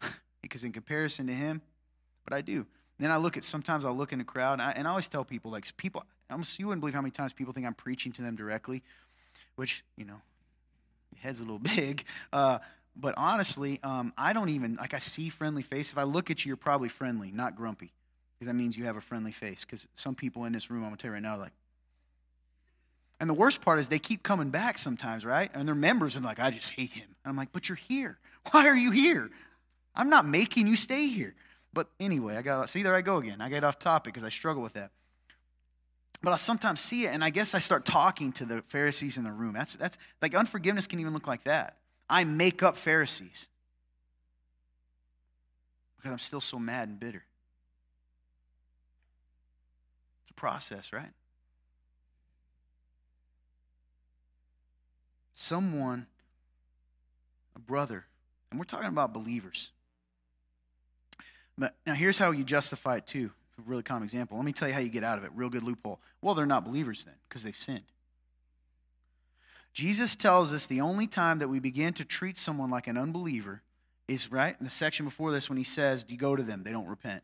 because 0.42 0.64
in 0.64 0.72
comparison 0.72 1.26
to 1.26 1.32
him, 1.32 1.62
but 2.24 2.32
I 2.32 2.40
do. 2.40 2.66
Then 2.98 3.10
I 3.10 3.16
look 3.16 3.36
at 3.36 3.44
sometimes 3.44 3.84
I'll 3.84 3.96
look 3.96 4.12
in 4.12 4.18
the 4.18 4.24
crowd, 4.24 4.54
and 4.54 4.62
I, 4.62 4.70
and 4.72 4.86
I 4.86 4.90
always 4.90 5.08
tell 5.08 5.24
people, 5.24 5.50
like, 5.50 5.74
people, 5.76 6.04
almost, 6.30 6.58
you 6.58 6.66
wouldn't 6.66 6.80
believe 6.80 6.94
how 6.94 7.00
many 7.00 7.10
times 7.10 7.32
people 7.32 7.52
think 7.52 7.66
I'm 7.66 7.74
preaching 7.74 8.12
to 8.12 8.22
them 8.22 8.36
directly, 8.36 8.82
which, 9.56 9.84
you 9.96 10.04
know, 10.04 10.20
head's 11.18 11.38
a 11.38 11.42
little 11.42 11.58
big. 11.76 12.04
Uh, 12.32 12.58
but 12.94 13.14
honestly, 13.16 13.80
um, 13.82 14.12
I 14.16 14.32
don't 14.32 14.48
even, 14.48 14.76
like, 14.76 14.94
I 14.94 14.98
see 14.98 15.28
friendly 15.28 15.62
face. 15.62 15.92
If 15.92 15.98
I 15.98 16.04
look 16.04 16.30
at 16.30 16.44
you, 16.44 16.50
you're 16.50 16.56
probably 16.56 16.88
friendly, 16.88 17.30
not 17.30 17.56
grumpy, 17.56 17.92
because 18.38 18.48
that 18.48 18.54
means 18.54 18.76
you 18.76 18.84
have 18.84 18.96
a 18.96 19.00
friendly 19.00 19.32
face. 19.32 19.64
Because 19.64 19.88
some 19.94 20.14
people 20.14 20.44
in 20.44 20.52
this 20.52 20.70
room, 20.70 20.82
I'm 20.82 20.90
going 20.90 20.96
to 20.96 21.02
tell 21.02 21.08
you 21.10 21.14
right 21.14 21.22
now, 21.22 21.36
like, 21.38 21.52
and 23.18 23.30
the 23.30 23.34
worst 23.34 23.62
part 23.62 23.78
is 23.78 23.88
they 23.88 23.98
keep 23.98 24.22
coming 24.22 24.50
back 24.50 24.76
sometimes, 24.76 25.24
right? 25.24 25.50
And 25.54 25.66
they're 25.66 25.74
members 25.74 26.16
and 26.16 26.24
like, 26.24 26.38
I 26.38 26.50
just 26.50 26.70
hate 26.72 26.90
him. 26.90 27.08
And 27.24 27.30
I'm 27.30 27.36
like, 27.36 27.50
but 27.52 27.68
you're 27.68 27.76
here. 27.76 28.18
Why 28.50 28.68
are 28.68 28.76
you 28.76 28.90
here? 28.90 29.30
I'm 29.94 30.10
not 30.10 30.26
making 30.26 30.66
you 30.66 30.76
stay 30.76 31.06
here. 31.06 31.34
But 31.72 31.88
anyway, 31.98 32.36
I 32.36 32.42
got 32.42 32.68
see 32.70 32.82
there 32.82 32.94
I 32.94 33.00
go 33.00 33.16
again. 33.16 33.40
I 33.40 33.48
get 33.48 33.64
off 33.64 33.78
topic 33.78 34.14
because 34.14 34.26
I 34.26 34.30
struggle 34.30 34.62
with 34.62 34.74
that. 34.74 34.90
But 36.22 36.32
I 36.32 36.36
sometimes 36.36 36.80
see 36.80 37.04
it, 37.04 37.10
and 37.10 37.22
I 37.22 37.30
guess 37.30 37.54
I 37.54 37.58
start 37.58 37.84
talking 37.84 38.32
to 38.32 38.46
the 38.46 38.62
Pharisees 38.68 39.18
in 39.18 39.24
the 39.24 39.32
room. 39.32 39.52
That's 39.52 39.76
that's 39.76 39.98
like 40.22 40.34
unforgiveness 40.34 40.86
can 40.86 41.00
even 41.00 41.12
look 41.12 41.26
like 41.26 41.44
that. 41.44 41.76
I 42.08 42.24
make 42.24 42.62
up 42.62 42.76
Pharisees 42.76 43.48
because 45.96 46.12
I'm 46.12 46.18
still 46.18 46.40
so 46.40 46.58
mad 46.58 46.88
and 46.88 46.98
bitter. 47.00 47.24
It's 50.22 50.25
a 50.25 50.25
process, 50.36 50.92
right? 50.92 51.10
Someone, 55.34 56.06
a 57.54 57.58
brother, 57.58 58.06
and 58.50 58.58
we're 58.58 58.64
talking 58.64 58.88
about 58.88 59.12
believers. 59.12 59.70
But 61.58 61.74
now 61.86 61.94
here's 61.94 62.18
how 62.18 62.30
you 62.30 62.44
justify 62.44 62.96
it 62.96 63.06
too. 63.06 63.30
A 63.58 63.62
really 63.62 63.82
common 63.82 64.04
example. 64.04 64.36
Let 64.36 64.44
me 64.44 64.52
tell 64.52 64.68
you 64.68 64.74
how 64.74 64.80
you 64.80 64.88
get 64.88 65.04
out 65.04 65.18
of 65.18 65.24
it. 65.24 65.30
Real 65.34 65.48
good 65.48 65.62
loophole. 65.62 66.00
Well, 66.20 66.34
they're 66.34 66.46
not 66.46 66.64
believers 66.64 67.04
then 67.04 67.14
because 67.28 67.42
they've 67.42 67.56
sinned. 67.56 67.84
Jesus 69.72 70.16
tells 70.16 70.52
us 70.52 70.66
the 70.66 70.80
only 70.80 71.06
time 71.06 71.38
that 71.38 71.48
we 71.48 71.58
begin 71.58 71.92
to 71.94 72.04
treat 72.04 72.38
someone 72.38 72.70
like 72.70 72.86
an 72.86 72.96
unbeliever 72.96 73.62
is 74.08 74.30
right 74.30 74.56
in 74.58 74.64
the 74.64 74.70
section 74.70 75.04
before 75.04 75.32
this 75.32 75.48
when 75.48 75.58
he 75.58 75.64
says, 75.64 76.04
You 76.08 76.16
go 76.16 76.36
to 76.36 76.42
them, 76.42 76.62
they 76.64 76.70
don't 76.70 76.88
repent. 76.88 77.22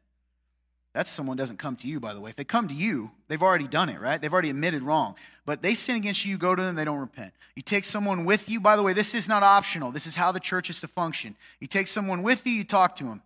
That's 0.92 1.10
someone 1.10 1.38
doesn't 1.38 1.58
come 1.58 1.76
to 1.76 1.86
you, 1.86 2.00
by 2.00 2.12
the 2.12 2.20
way. 2.20 2.30
If 2.30 2.36
they 2.36 2.44
come 2.44 2.68
to 2.68 2.74
you, 2.74 3.10
they've 3.28 3.42
already 3.42 3.66
done 3.66 3.88
it, 3.88 3.98
right? 3.98 4.20
They've 4.20 4.32
already 4.32 4.50
admitted 4.50 4.82
wrong. 4.82 5.14
But 5.46 5.62
they 5.62 5.74
sin 5.74 5.96
against 5.96 6.24
you, 6.24 6.32
you 6.32 6.38
go 6.38 6.54
to 6.54 6.62
them, 6.62 6.74
they 6.74 6.84
don't 6.84 6.98
repent. 6.98 7.32
You 7.56 7.62
take 7.62 7.84
someone 7.84 8.24
with 8.24 8.48
you, 8.48 8.60
by 8.60 8.76
the 8.76 8.82
way, 8.82 8.92
this 8.92 9.14
is 9.14 9.26
not 9.26 9.42
optional. 9.42 9.90
This 9.90 10.06
is 10.06 10.14
how 10.14 10.32
the 10.32 10.40
church 10.40 10.68
is 10.68 10.80
to 10.80 10.88
function. 10.88 11.34
You 11.60 11.66
take 11.66 11.86
someone 11.86 12.22
with 12.22 12.46
you, 12.46 12.52
you 12.52 12.64
talk 12.64 12.94
to 12.96 13.04
them 13.04 13.22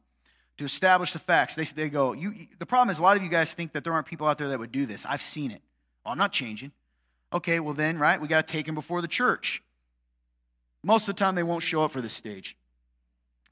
to 0.58 0.64
establish 0.64 1.12
the 1.12 1.18
facts. 1.18 1.54
They, 1.54 1.64
they 1.64 1.88
go, 1.88 2.12
you, 2.12 2.34
the 2.58 2.66
problem 2.66 2.90
is 2.90 2.98
a 2.98 3.02
lot 3.02 3.16
of 3.16 3.22
you 3.22 3.28
guys 3.28 3.52
think 3.52 3.72
that 3.72 3.84
there 3.84 3.92
aren't 3.92 4.06
people 4.06 4.26
out 4.26 4.38
there 4.38 4.48
that 4.48 4.58
would 4.58 4.72
do 4.72 4.86
this. 4.86 5.04
I've 5.04 5.22
seen 5.22 5.50
it. 5.50 5.60
Well, 6.04 6.12
I'm 6.12 6.18
not 6.18 6.32
changing. 6.32 6.72
Okay, 7.32 7.60
well 7.60 7.74
then, 7.74 7.98
right, 7.98 8.20
we 8.20 8.28
got 8.28 8.46
to 8.46 8.52
take 8.52 8.66
him 8.66 8.74
before 8.74 9.02
the 9.02 9.08
church. 9.08 9.62
Most 10.82 11.08
of 11.08 11.16
the 11.16 11.18
time, 11.18 11.34
they 11.34 11.42
won't 11.42 11.64
show 11.64 11.82
up 11.82 11.90
for 11.90 12.00
this 12.00 12.14
stage. 12.14 12.56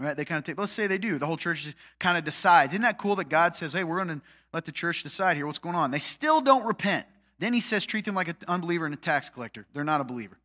Right? 0.01 0.17
They 0.17 0.25
kind 0.25 0.39
of 0.39 0.45
take, 0.45 0.59
let's 0.59 0.73
say 0.73 0.87
they 0.87 0.99
do. 0.99 1.19
The 1.19 1.27
whole 1.27 1.37
church 1.37 1.73
kind 2.01 2.19
of 2.19 2.25
decides. 2.25 2.73
Isn't 2.73 2.83
that 2.83 2.99
cool 2.99 3.17
that 3.17 3.29
God 3.29 3.55
says, 3.55 3.73
hey, 3.73 3.85
we're 3.85 4.05
going 4.05 4.21
to 4.21 4.25
let 4.53 4.65
the 4.65 4.73
church 4.73 5.03
decide 5.03 5.37
here 5.37 5.47
what's 5.47 5.59
going 5.59 5.77
on? 5.77 5.91
They 5.91 5.99
still 5.99 6.41
don't 6.41 6.65
repent. 6.65 7.07
Then 7.39 7.53
he 7.53 7.61
says, 7.61 7.85
treat 7.87 8.05
them 8.05 8.15
like 8.15 8.29
an 8.29 8.37
unbeliever 8.49 8.87
and 8.87 8.95
a 8.95 8.99
tax 8.99 9.31
collector. 9.31 9.67
They're 9.73 9.85
not 9.85 10.01
a 10.01 10.05
believer. 10.05 10.39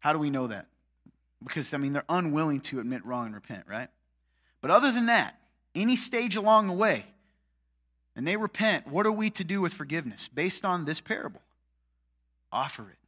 How 0.00 0.12
do 0.12 0.18
we 0.18 0.30
know 0.30 0.48
that? 0.48 0.66
Because, 1.42 1.72
I 1.74 1.76
mean, 1.76 1.92
they're 1.92 2.04
unwilling 2.08 2.60
to 2.62 2.80
admit 2.80 3.04
wrong 3.04 3.26
and 3.26 3.34
repent, 3.34 3.64
right? 3.68 3.88
But 4.60 4.70
other 4.70 4.90
than 4.90 5.06
that, 5.06 5.38
any 5.74 5.96
stage 5.96 6.34
along 6.36 6.66
the 6.66 6.72
way, 6.72 7.04
and 8.16 8.26
they 8.26 8.36
repent, 8.36 8.86
what 8.86 9.06
are 9.06 9.12
we 9.12 9.30
to 9.30 9.44
do 9.44 9.60
with 9.60 9.72
forgiveness 9.72 10.28
based 10.28 10.64
on 10.64 10.84
this 10.84 11.00
parable? 11.00 11.42
Offer 12.50 12.90
it. 12.90 12.98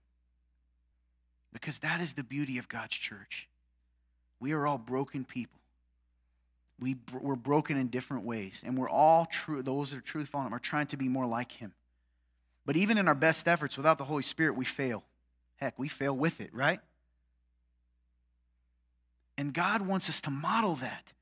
Because 1.52 1.78
that 1.78 2.00
is 2.00 2.12
the 2.12 2.22
beauty 2.22 2.58
of 2.58 2.68
God's 2.68 2.94
church. 2.94 3.47
We 4.40 4.52
are 4.52 4.66
all 4.66 4.78
broken 4.78 5.24
people. 5.24 5.58
We, 6.80 6.96
we're 7.12 7.34
broken 7.34 7.76
in 7.76 7.88
different 7.88 8.24
ways, 8.24 8.62
and 8.64 8.78
we're 8.78 8.88
all 8.88 9.26
true. 9.26 9.62
Those 9.62 9.90
that 9.90 9.98
are 9.98 10.02
truly 10.02 10.26
fallen 10.26 10.52
are 10.52 10.60
trying 10.60 10.86
to 10.88 10.96
be 10.96 11.08
more 11.08 11.26
like 11.26 11.52
Him. 11.52 11.72
But 12.64 12.76
even 12.76 12.98
in 12.98 13.08
our 13.08 13.14
best 13.14 13.48
efforts, 13.48 13.76
without 13.76 13.98
the 13.98 14.04
Holy 14.04 14.22
Spirit, 14.22 14.56
we 14.56 14.64
fail. 14.64 15.02
Heck, 15.56 15.76
we 15.78 15.88
fail 15.88 16.16
with 16.16 16.40
it, 16.40 16.54
right? 16.54 16.80
And 19.36 19.52
God 19.52 19.82
wants 19.82 20.08
us 20.08 20.20
to 20.22 20.30
model 20.30 20.76
that. 20.76 21.12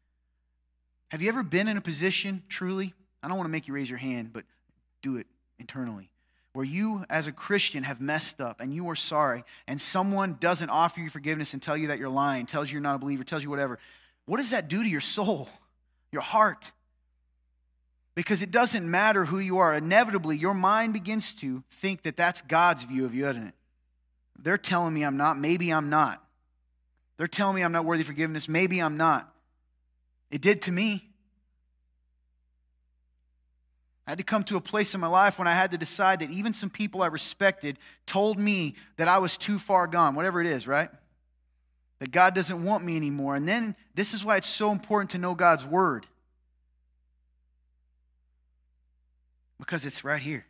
Have 1.09 1.23
you 1.23 1.29
ever 1.29 1.43
been 1.43 1.69
in 1.69 1.77
a 1.77 1.81
position, 1.81 2.43
truly? 2.49 2.93
I 3.23 3.29
don't 3.29 3.39
want 3.39 3.47
to 3.47 3.53
make 3.53 3.67
you 3.67 3.75
raise 3.75 3.89
your 3.89 3.99
hand, 3.99 4.33
but 4.33 4.45
do 5.01 5.17
it 5.17 5.27
internally 5.59 6.11
where 6.57 6.65
you 6.65 7.05
as 7.11 7.27
a 7.27 7.33
Christian 7.33 7.83
have 7.83 8.01
messed 8.01 8.41
up 8.41 8.63
and 8.63 8.75
you 8.75 8.89
are 8.89 8.97
sorry, 8.97 9.45
and 9.69 9.79
someone 9.79 10.39
doesn't 10.41 10.71
offer 10.71 11.01
you 11.01 11.11
forgiveness 11.11 11.53
and 11.53 11.61
tell 11.61 11.77
you 11.77 11.89
that 11.89 11.99
you're 11.99 12.09
lying, 12.09 12.47
tells 12.47 12.71
you 12.71 12.77
you're 12.77 12.81
not 12.81 12.95
a 12.95 12.99
believer, 12.99 13.23
tells 13.25 13.43
you 13.43 13.51
whatever, 13.51 13.79
what 14.25 14.39
does 14.39 14.53
that 14.53 14.67
do 14.67 14.83
to 14.83 14.89
your 14.89 15.03
soul, 15.03 15.51
your 16.11 16.23
heart? 16.23 16.73
Because 18.15 18.41
it 18.41 18.51
doesn't 18.51 18.91
matter 18.91 19.27
who 19.27 19.39
you 19.39 19.59
are. 19.59 19.75
Inevitably, 19.75 20.39
your 20.39 20.55
mind 20.55 20.95
begins 20.95 21.35
to 21.35 21.63
think 21.73 22.05
that 22.05 22.17
that's 22.17 22.41
God's 22.41 22.85
view 22.85 23.05
of 23.05 23.15
you, 23.15 23.25
doesn't 23.25 23.49
it? 23.49 23.55
They're 24.39 24.57
telling 24.57 24.95
me 24.95 25.03
I'm 25.03 25.19
not. 25.19 25.39
Maybe 25.39 25.71
I'm 25.71 25.91
not. 25.91 26.25
They're 27.19 27.27
telling 27.27 27.57
me 27.57 27.65
I'm 27.65 27.73
not 27.73 27.85
worthy 27.85 28.01
of 28.01 28.07
forgiveness. 28.07 28.49
Maybe 28.49 28.81
I'm 28.81 28.97
not. 28.97 29.31
It 30.31 30.41
did 30.41 30.63
to 30.63 30.73
me. 30.73 31.06
I 34.07 34.13
had 34.13 34.19
to 34.19 34.25
come 34.25 34.45
to 34.45 34.57
a 34.57 34.61
place 34.61 34.95
in 34.95 35.01
my 35.01 35.09
life 35.09 35.39
when 35.39 35.49
I 35.49 35.55
had 35.55 35.73
to 35.73 35.79
decide 35.79 36.21
that 36.21 36.31
even 36.31 36.53
some 36.53 36.71
people 36.71 37.03
I 37.03 37.09
respected 37.09 37.77
told 38.07 38.39
me 38.39 38.77
that 38.99 39.09
I 39.09 39.19
was 39.19 39.37
too 39.37 39.59
far 39.59 39.89
gone, 39.89 40.15
whatever 40.15 40.41
it 40.41 40.47
is, 40.47 40.69
right? 40.69 40.91
That 41.99 42.13
God 42.13 42.35
doesn't 42.35 42.63
want 42.63 42.85
me 42.85 42.97
anymore. 42.97 43.35
And 43.35 43.49
then 43.49 43.75
this 43.95 44.15
is 44.15 44.25
why 44.25 44.37
it's 44.37 44.47
so 44.47 44.71
important 44.71 45.11
to 45.11 45.19
know 45.19 45.35
God's 45.35 45.67
word. 45.67 46.07
Because 49.59 49.85
it's 49.85 50.05
right 50.05 50.23
here. 50.23 50.47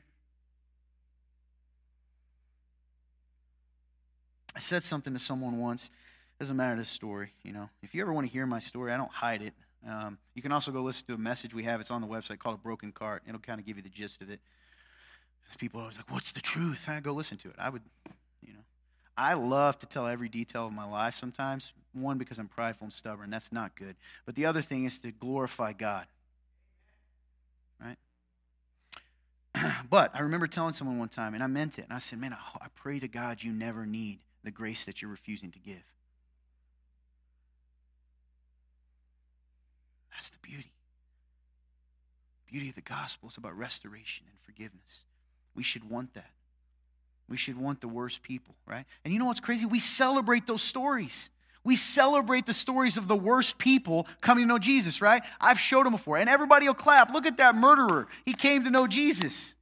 I 4.54 4.58
said 4.58 4.84
something 4.84 5.12
to 5.14 5.18
someone 5.18 5.58
once. 5.58 5.90
Doesn't 6.38 6.56
matter 6.56 6.76
the 6.76 6.84
story, 6.84 7.32
you 7.42 7.52
know. 7.52 7.70
If 7.82 7.94
you 7.94 8.02
ever 8.02 8.12
want 8.12 8.26
to 8.26 8.32
hear 8.32 8.46
my 8.46 8.58
story, 8.58 8.92
I 8.92 8.98
don't 8.98 9.10
hide 9.10 9.40
it. 9.40 9.54
Um, 9.88 10.18
you 10.34 10.42
can 10.42 10.52
also 10.52 10.72
go 10.72 10.82
listen 10.82 11.06
to 11.06 11.14
a 11.14 11.18
message 11.18 11.54
we 11.54 11.62
have. 11.64 11.80
It's 11.80 11.90
on 11.90 12.00
the 12.00 12.08
website 12.08 12.40
called 12.40 12.56
A 12.56 12.58
Broken 12.58 12.90
Cart. 12.90 13.22
It'll 13.26 13.40
kind 13.40 13.60
of 13.60 13.66
give 13.66 13.76
you 13.76 13.82
the 13.82 13.88
gist 13.88 14.20
of 14.20 14.30
it. 14.30 14.40
People 15.58 15.80
are 15.80 15.84
always 15.84 15.96
like, 15.96 16.10
"What's 16.10 16.32
the 16.32 16.40
truth?" 16.40 16.88
I 16.88 16.98
go 16.98 17.12
listen 17.12 17.38
to 17.38 17.48
it. 17.48 17.54
I 17.56 17.70
would, 17.70 17.82
you 18.44 18.52
know, 18.52 18.64
I 19.16 19.34
love 19.34 19.78
to 19.78 19.86
tell 19.86 20.06
every 20.06 20.28
detail 20.28 20.66
of 20.66 20.72
my 20.72 20.84
life. 20.84 21.16
Sometimes 21.16 21.72
one 21.92 22.18
because 22.18 22.38
I'm 22.38 22.48
prideful 22.48 22.86
and 22.86 22.92
stubborn. 22.92 23.30
That's 23.30 23.52
not 23.52 23.76
good. 23.76 23.94
But 24.26 24.34
the 24.34 24.44
other 24.44 24.60
thing 24.60 24.84
is 24.84 24.98
to 24.98 25.12
glorify 25.12 25.72
God. 25.72 26.06
Right. 27.80 27.96
but 29.90 30.10
I 30.14 30.20
remember 30.20 30.48
telling 30.48 30.74
someone 30.74 30.98
one 30.98 31.08
time, 31.08 31.34
and 31.34 31.44
I 31.44 31.46
meant 31.46 31.78
it. 31.78 31.84
And 31.84 31.92
I 31.92 31.98
said, 32.00 32.20
"Man, 32.20 32.32
I, 32.32 32.64
I 32.64 32.66
pray 32.74 32.98
to 32.98 33.08
God 33.08 33.42
you 33.42 33.52
never 33.52 33.86
need 33.86 34.18
the 34.42 34.50
grace 34.50 34.84
that 34.84 35.00
you're 35.00 35.12
refusing 35.12 35.52
to 35.52 35.60
give." 35.60 35.84
That's 40.16 40.30
the 40.30 40.38
beauty. 40.40 40.72
Beauty 42.46 42.70
of 42.70 42.74
the 42.74 42.80
gospel 42.80 43.28
is 43.28 43.36
about 43.36 43.56
restoration 43.56 44.24
and 44.30 44.40
forgiveness. 44.40 45.04
We 45.54 45.62
should 45.62 45.88
want 45.88 46.14
that. 46.14 46.30
We 47.28 47.36
should 47.36 47.58
want 47.58 47.80
the 47.80 47.88
worst 47.88 48.22
people, 48.22 48.54
right? 48.66 48.86
And 49.04 49.12
you 49.12 49.18
know 49.18 49.26
what's 49.26 49.40
crazy? 49.40 49.66
We 49.66 49.78
celebrate 49.78 50.46
those 50.46 50.62
stories. 50.62 51.28
We 51.64 51.76
celebrate 51.76 52.46
the 52.46 52.54
stories 52.54 52.96
of 52.96 53.08
the 53.08 53.16
worst 53.16 53.58
people 53.58 54.06
coming 54.20 54.44
to 54.44 54.48
know 54.48 54.58
Jesus, 54.58 55.02
right? 55.02 55.22
I've 55.40 55.58
showed 55.58 55.84
them 55.84 55.92
before, 55.92 56.16
and 56.16 56.30
everybody 56.30 56.66
will 56.66 56.74
clap. 56.74 57.12
Look 57.12 57.26
at 57.26 57.38
that 57.38 57.56
murderer. 57.56 58.06
He 58.24 58.32
came 58.32 58.64
to 58.64 58.70
know 58.70 58.86
Jesus. 58.86 59.54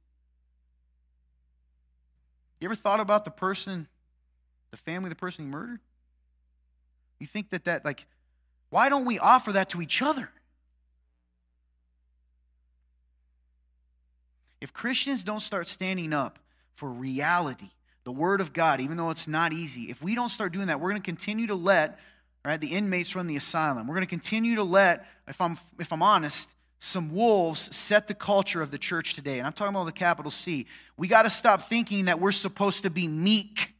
You 2.61 2.67
ever 2.67 2.75
thought 2.75 2.99
about 2.99 3.25
the 3.25 3.31
person, 3.31 3.87
the 4.71 4.77
family, 4.77 5.09
the 5.09 5.15
person 5.15 5.45
he 5.45 5.51
murdered? 5.51 5.79
You 7.19 7.25
think 7.27 7.49
that 7.49 7.65
that, 7.65 7.83
like, 7.83 8.05
why 8.69 8.89
don't 8.89 9.05
we 9.05 9.17
offer 9.17 9.53
that 9.53 9.69
to 9.69 9.81
each 9.81 10.01
other? 10.01 10.29
If 14.61 14.73
Christians 14.73 15.23
don't 15.23 15.41
start 15.41 15.67
standing 15.67 16.13
up 16.13 16.39
for 16.75 16.89
reality, 16.89 17.69
the 18.03 18.11
Word 18.11 18.41
of 18.41 18.53
God, 18.53 18.81
even 18.81 18.97
though 18.97 19.09
it's 19.09 19.27
not 19.27 19.53
easy, 19.53 19.83
if 19.83 20.01
we 20.01 20.15
don't 20.15 20.29
start 20.29 20.53
doing 20.53 20.67
that, 20.67 20.79
we're 20.79 20.89
going 20.89 21.01
to 21.01 21.05
continue 21.05 21.47
to 21.47 21.55
let 21.55 21.99
right, 22.45 22.61
the 22.61 22.67
inmates 22.67 23.15
run 23.15 23.27
the 23.27 23.37
asylum. 23.37 23.87
We're 23.87 23.95
going 23.95 24.05
to 24.05 24.09
continue 24.09 24.55
to 24.55 24.63
let, 24.63 25.05
if 25.27 25.41
I'm, 25.41 25.57
if 25.79 25.91
I'm 25.91 26.01
honest, 26.01 26.49
some 26.79 27.13
wolves 27.13 27.75
set 27.75 28.07
the 28.07 28.13
culture 28.13 28.61
of 28.61 28.71
the 28.71 28.77
church 28.77 29.15
today. 29.15 29.39
And 29.39 29.47
I'm 29.47 29.53
talking 29.53 29.73
about 29.73 29.85
the 29.85 29.91
capital 29.91 30.31
C. 30.31 30.67
We 30.97 31.07
got 31.07 31.23
to 31.23 31.29
stop 31.29 31.69
thinking 31.69 32.05
that 32.05 32.19
we're 32.19 32.31
supposed 32.31 32.83
to 32.83 32.89
be 32.89 33.07
meek 33.07 33.73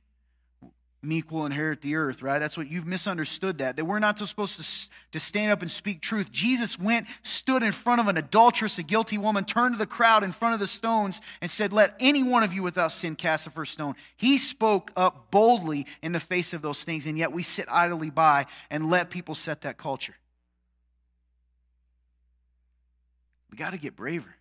meek 1.06 1.32
will 1.32 1.45
inherit 1.45 1.82
the 1.82 1.95
earth, 1.95 2.22
right? 2.22 2.39
That's 2.39 2.58
what 2.58 2.70
you've 2.70 2.86
misunderstood 2.86 3.60
that. 3.60 3.78
That 3.78 3.86
we're 3.86 3.99
not 3.99 4.20
supposed 4.20 4.62
to, 4.62 4.89
to 5.12 5.20
stand 5.20 5.51
up 5.51 5.62
and 5.62 5.70
speak 5.70 6.01
truth. 6.01 6.32
Jesus 6.32 6.78
went, 6.78 7.08
stood 7.24 7.64
in 7.64 7.72
front 7.72 8.01
of 8.01 8.08
an 8.08 8.18
adulteress, 8.18 8.78
a 8.78 8.84
guilty 8.84 9.18
woman, 9.18 9.45
turned 9.45 9.76
to 9.76 9.80
the 9.80 9.86
crowd 9.86 10.24
in 10.24 10.32
front 10.32 10.53
of 10.53 10.60
the 10.60 10.68
stones, 10.68 11.22
and 11.41 11.49
said, 11.49 11.72
Let 11.72 11.95
any 11.99 12.24
one 12.24 12.43
of 12.43 12.53
you 12.53 12.64
without 12.64 12.91
sin 12.91 13.16
cast 13.16 13.45
the 13.45 13.51
first 13.51 13.74
stone. 13.74 13.95
He 14.18 14.38
spoke 14.38 14.91
up 14.97 15.32
boldly 15.32 15.86
in 16.01 16.12
the 16.12 16.20
face 16.20 16.53
of 16.53 16.62
those 16.62 16.84
things, 16.84 17.06
and 17.06 17.18
yet 17.18 17.32
we 17.32 17.43
sit 17.43 17.68
idly 17.72 18.10
by 18.10 18.47
and 18.70 18.89
let 18.89 19.10
people 19.10 19.36
set 19.36 19.62
that 19.62 19.78
culture. 19.78 20.16
We 23.51 23.58
got 23.58 23.72
to 23.72 23.78
get 23.78 23.95
braver. 23.95 24.36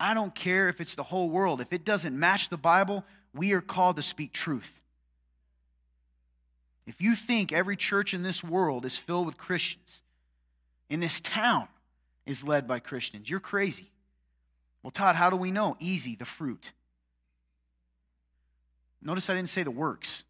I 0.00 0.14
don't 0.14 0.34
care 0.34 0.68
if 0.68 0.80
it's 0.80 0.94
the 0.94 1.02
whole 1.02 1.28
world. 1.28 1.60
If 1.60 1.72
it 1.72 1.84
doesn't 1.84 2.18
match 2.18 2.48
the 2.48 2.56
Bible, 2.56 3.04
we 3.34 3.52
are 3.52 3.60
called 3.60 3.96
to 3.96 4.02
speak 4.02 4.32
truth. 4.32 4.79
If 6.90 7.00
you 7.00 7.14
think 7.14 7.52
every 7.52 7.76
church 7.76 8.12
in 8.12 8.24
this 8.24 8.42
world 8.42 8.84
is 8.84 8.96
filled 8.96 9.26
with 9.26 9.38
Christians, 9.38 10.02
in 10.88 10.98
this 10.98 11.20
town 11.20 11.68
is 12.26 12.42
led 12.42 12.66
by 12.66 12.80
Christians, 12.80 13.30
you're 13.30 13.38
crazy. 13.38 13.92
Well, 14.82 14.90
Todd, 14.90 15.14
how 15.14 15.30
do 15.30 15.36
we 15.36 15.52
know? 15.52 15.76
Easy, 15.78 16.16
the 16.16 16.24
fruit. 16.24 16.72
Notice 19.00 19.30
I 19.30 19.36
didn't 19.36 19.50
say 19.50 19.62
the 19.62 19.70
works. 19.70 20.24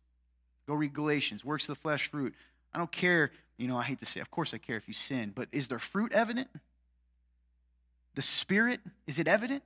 Go 0.69 0.75
read 0.75 0.93
Galatians, 0.93 1.47
works 1.47 1.67
of 1.67 1.77
the 1.77 1.81
flesh, 1.81 2.11
fruit. 2.11 2.35
I 2.75 2.79
don't 2.79 2.93
care, 2.93 3.31
you 3.57 3.67
know, 3.67 3.79
I 3.79 3.85
hate 3.85 4.01
to 4.01 4.07
say, 4.07 4.21
of 4.21 4.31
course 4.31 4.53
I 4.53 4.59
care 4.59 4.77
if 4.77 4.87
you 4.87 4.93
sin, 4.93 5.33
but 5.35 5.49
is 5.53 5.69
there 5.69 5.79
fruit 5.79 6.13
evident? 6.13 6.49
The 8.17 8.23
Spirit, 8.23 8.81
is 9.07 9.19
it 9.19 9.27
evident? 9.27 9.63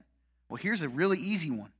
Well, 0.48 0.58
here's 0.58 0.82
a 0.82 0.88
really 0.88 1.18
easy 1.18 1.50
one 1.50 1.72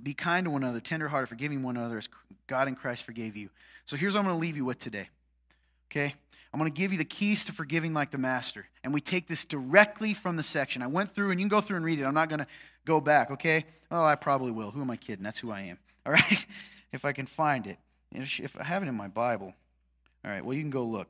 Be 0.00 0.14
kind 0.14 0.44
to 0.44 0.50
one 0.50 0.62
another, 0.62 0.80
tenderhearted, 0.80 1.28
forgiving 1.28 1.62
one 1.62 1.76
another 1.76 1.98
as 1.98 2.08
God 2.46 2.68
in 2.68 2.74
Christ 2.74 3.04
forgave 3.04 3.36
you. 3.36 3.50
So 3.84 3.96
here's 3.96 4.14
what 4.14 4.20
I'm 4.20 4.26
going 4.26 4.36
to 4.36 4.40
leave 4.40 4.56
you 4.56 4.64
with 4.64 4.78
today. 4.78 5.08
Okay? 5.90 6.14
I'm 6.52 6.58
going 6.58 6.70
to 6.70 6.76
give 6.76 6.92
you 6.92 6.98
the 6.98 7.04
keys 7.04 7.44
to 7.46 7.52
forgiving 7.52 7.92
like 7.92 8.10
the 8.10 8.18
master. 8.18 8.66
And 8.84 8.94
we 8.94 9.00
take 9.00 9.28
this 9.28 9.44
directly 9.44 10.14
from 10.14 10.36
the 10.36 10.42
section. 10.42 10.82
I 10.82 10.86
went 10.86 11.14
through, 11.14 11.30
and 11.30 11.40
you 11.40 11.44
can 11.44 11.50
go 11.50 11.60
through 11.60 11.76
and 11.76 11.84
read 11.84 12.00
it. 12.00 12.04
I'm 12.04 12.14
not 12.14 12.28
going 12.28 12.40
to 12.40 12.46
go 12.84 13.00
back, 13.00 13.30
okay? 13.30 13.64
Oh, 13.90 14.04
I 14.04 14.14
probably 14.14 14.50
will. 14.50 14.70
Who 14.70 14.80
am 14.80 14.90
I 14.90 14.96
kidding? 14.96 15.22
That's 15.22 15.38
who 15.38 15.50
I 15.50 15.62
am. 15.62 15.78
All 16.06 16.12
right? 16.12 16.46
if 16.92 17.04
I 17.04 17.12
can 17.12 17.26
find 17.26 17.66
it. 17.66 17.78
If 18.12 18.56
I 18.58 18.64
have 18.64 18.82
it 18.82 18.88
in 18.88 18.94
my 18.94 19.08
Bible. 19.08 19.54
All 20.24 20.30
right, 20.30 20.44
well, 20.44 20.54
you 20.54 20.62
can 20.62 20.70
go 20.70 20.84
look. 20.84 21.08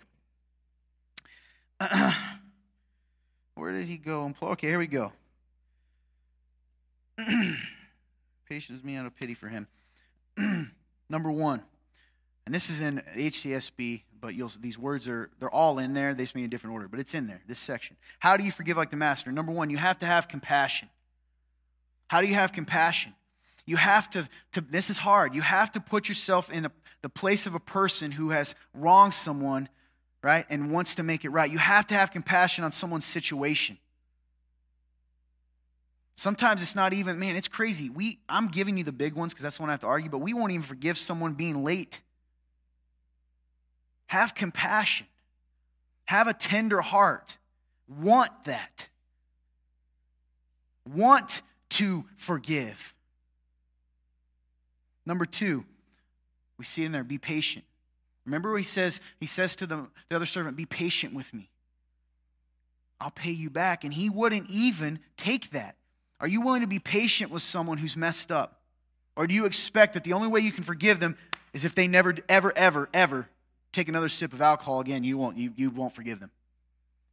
Where 3.55 3.73
did 3.73 3.87
he 3.87 3.99
go? 3.99 4.33
Okay, 4.41 4.69
here 4.69 4.79
we 4.79 4.87
go. 4.87 5.13
Patience 8.53 8.85
me 8.85 8.97
out 8.97 9.07
of 9.07 9.17
pity 9.17 9.33
for 9.33 9.49
him. 9.49 9.67
Number 11.09 11.31
one, 11.31 11.63
and 12.45 12.55
this 12.55 12.69
is 12.69 12.83
in 12.83 13.03
HCSB, 13.17 14.03
but 14.21 14.35
you'll, 14.35 14.53
these 14.61 14.79
words 14.79 15.09
are, 15.09 15.31
they're 15.41 15.49
all 15.49 15.79
in 15.79 15.95
there. 15.95 16.13
They 16.13 16.25
just 16.25 16.35
mean 16.35 16.45
in 16.45 16.51
different 16.51 16.75
order, 16.75 16.87
but 16.87 17.01
it's 17.01 17.15
in 17.15 17.27
there, 17.27 17.41
this 17.49 17.59
section. 17.59 17.97
How 18.19 18.37
do 18.37 18.45
you 18.45 18.53
forgive 18.53 18.77
like 18.77 18.91
the 18.91 18.99
master? 18.99 19.33
Number 19.33 19.53
one, 19.53 19.71
you 19.71 19.79
have 19.79 19.99
to 20.01 20.07
have 20.07 20.29
compassion. 20.29 20.91
How 22.09 22.21
do 22.21 22.29
you 22.29 22.35
have 22.35 22.53
compassion? 22.53 23.15
You 23.65 23.77
have 23.77 24.11
to, 24.11 24.29
to 24.53 24.61
this 24.61 24.91
is 24.91 24.99
hard. 24.99 25.35
You 25.35 25.41
have 25.41 25.73
to 25.73 25.81
put 25.81 26.07
yourself 26.07 26.53
in 26.53 26.65
the, 26.65 26.73
the 27.01 27.09
place 27.09 27.47
of 27.47 27.55
a 27.55 27.61
person 27.61 28.11
who 28.11 28.33
has 28.33 28.55
wronged 28.75 29.15
someone, 29.15 29.71
right, 30.23 30.45
and 30.51 30.71
wants 30.71 30.97
to 30.97 31.03
make 31.03 31.25
it 31.25 31.31
right. 31.31 31.51
You 31.51 31.57
have 31.57 31.87
to 31.87 31.95
have 31.95 32.11
compassion 32.11 32.65
on 32.65 32.73
someone's 32.73 33.07
situation. 33.07 33.79
Sometimes 36.17 36.63
it's 36.63 36.75
not 36.75 36.93
even, 36.93 37.19
man, 37.19 37.37
it's 37.37 37.49
crazy. 37.49 37.91
We, 37.91 38.19
I'm 38.29 38.49
giving 38.49 38.77
you 38.77 38.85
the 38.85 38.93
big 38.93 39.15
ones 39.15 39.33
because 39.33 39.43
that's 39.43 39.57
the 39.57 39.63
one 39.63 39.71
I 39.71 39.73
have 39.73 39.81
to 39.81 39.87
argue, 39.87 40.11
but 40.11 40.19
we 40.19 40.35
won't 40.35 40.53
even 40.53 40.63
forgive 40.63 40.99
someone 40.99 41.35
being 41.35 41.65
late. 41.65 42.01
Have 44.07 44.35
compassion. 44.35 45.07
Have 46.05 46.29
a 46.29 46.35
tender 46.35 46.81
heart. 46.81 47.39
Want 47.89 48.31
that. 48.45 48.89
Want 50.95 51.43
to 51.71 52.05
forgive. 52.17 52.95
Number 55.07 55.25
two, 55.25 55.65
we 56.59 56.65
see 56.65 56.85
in 56.85 56.93
there, 56.93 57.03
be 57.03 57.19
patient. 57.19 57.65
Remember 58.25 58.51
what 58.51 58.59
he 58.59 58.65
says? 58.65 59.01
He 59.19 59.27
says 59.27 59.57
to 59.57 59.67
the, 59.67 59.89
the 60.09 60.17
other 60.17 60.27
servant, 60.27 60.57
Be 60.57 60.67
patient 60.67 61.15
with 61.15 61.33
me. 61.35 61.51
I'll 63.01 63.11
pay 63.11 63.33
you 63.33 63.51
back. 63.51 63.83
And 63.83 63.93
he 63.93 64.09
wouldn't 64.09 64.49
even 64.49 65.01
take 65.17 65.51
that. 65.51 65.77
Are 66.23 66.29
you 66.29 66.41
willing 66.41 66.61
to 66.61 66.69
be 66.69 66.79
patient 66.79 67.33
with 67.33 67.43
someone 67.43 67.79
who's 67.79 67.97
messed 67.97 68.31
up? 68.31 68.61
Or 69.17 69.27
do 69.27 69.35
you 69.35 69.45
expect 69.45 69.95
that 69.95 70.05
the 70.05 70.13
only 70.13 70.29
way 70.29 70.41
you 70.41 70.53
can 70.53 70.63
forgive 70.63 71.01
them 71.01 71.19
is 71.53 71.65
if 71.65 71.75
they 71.75 71.89
never, 71.89 72.15
ever, 72.29 72.53
ever, 72.57 72.89
ever 72.95 73.29
take 73.73 73.89
another 73.89 74.09
sip 74.09 74.33
of 74.33 74.41
alcohol 74.41 74.81
again, 74.81 75.03
you 75.03 75.19
won't, 75.19 75.37
you, 75.37 75.53
you 75.57 75.71
won't 75.71 75.97
forgive 75.97 76.21
them? 76.21 76.31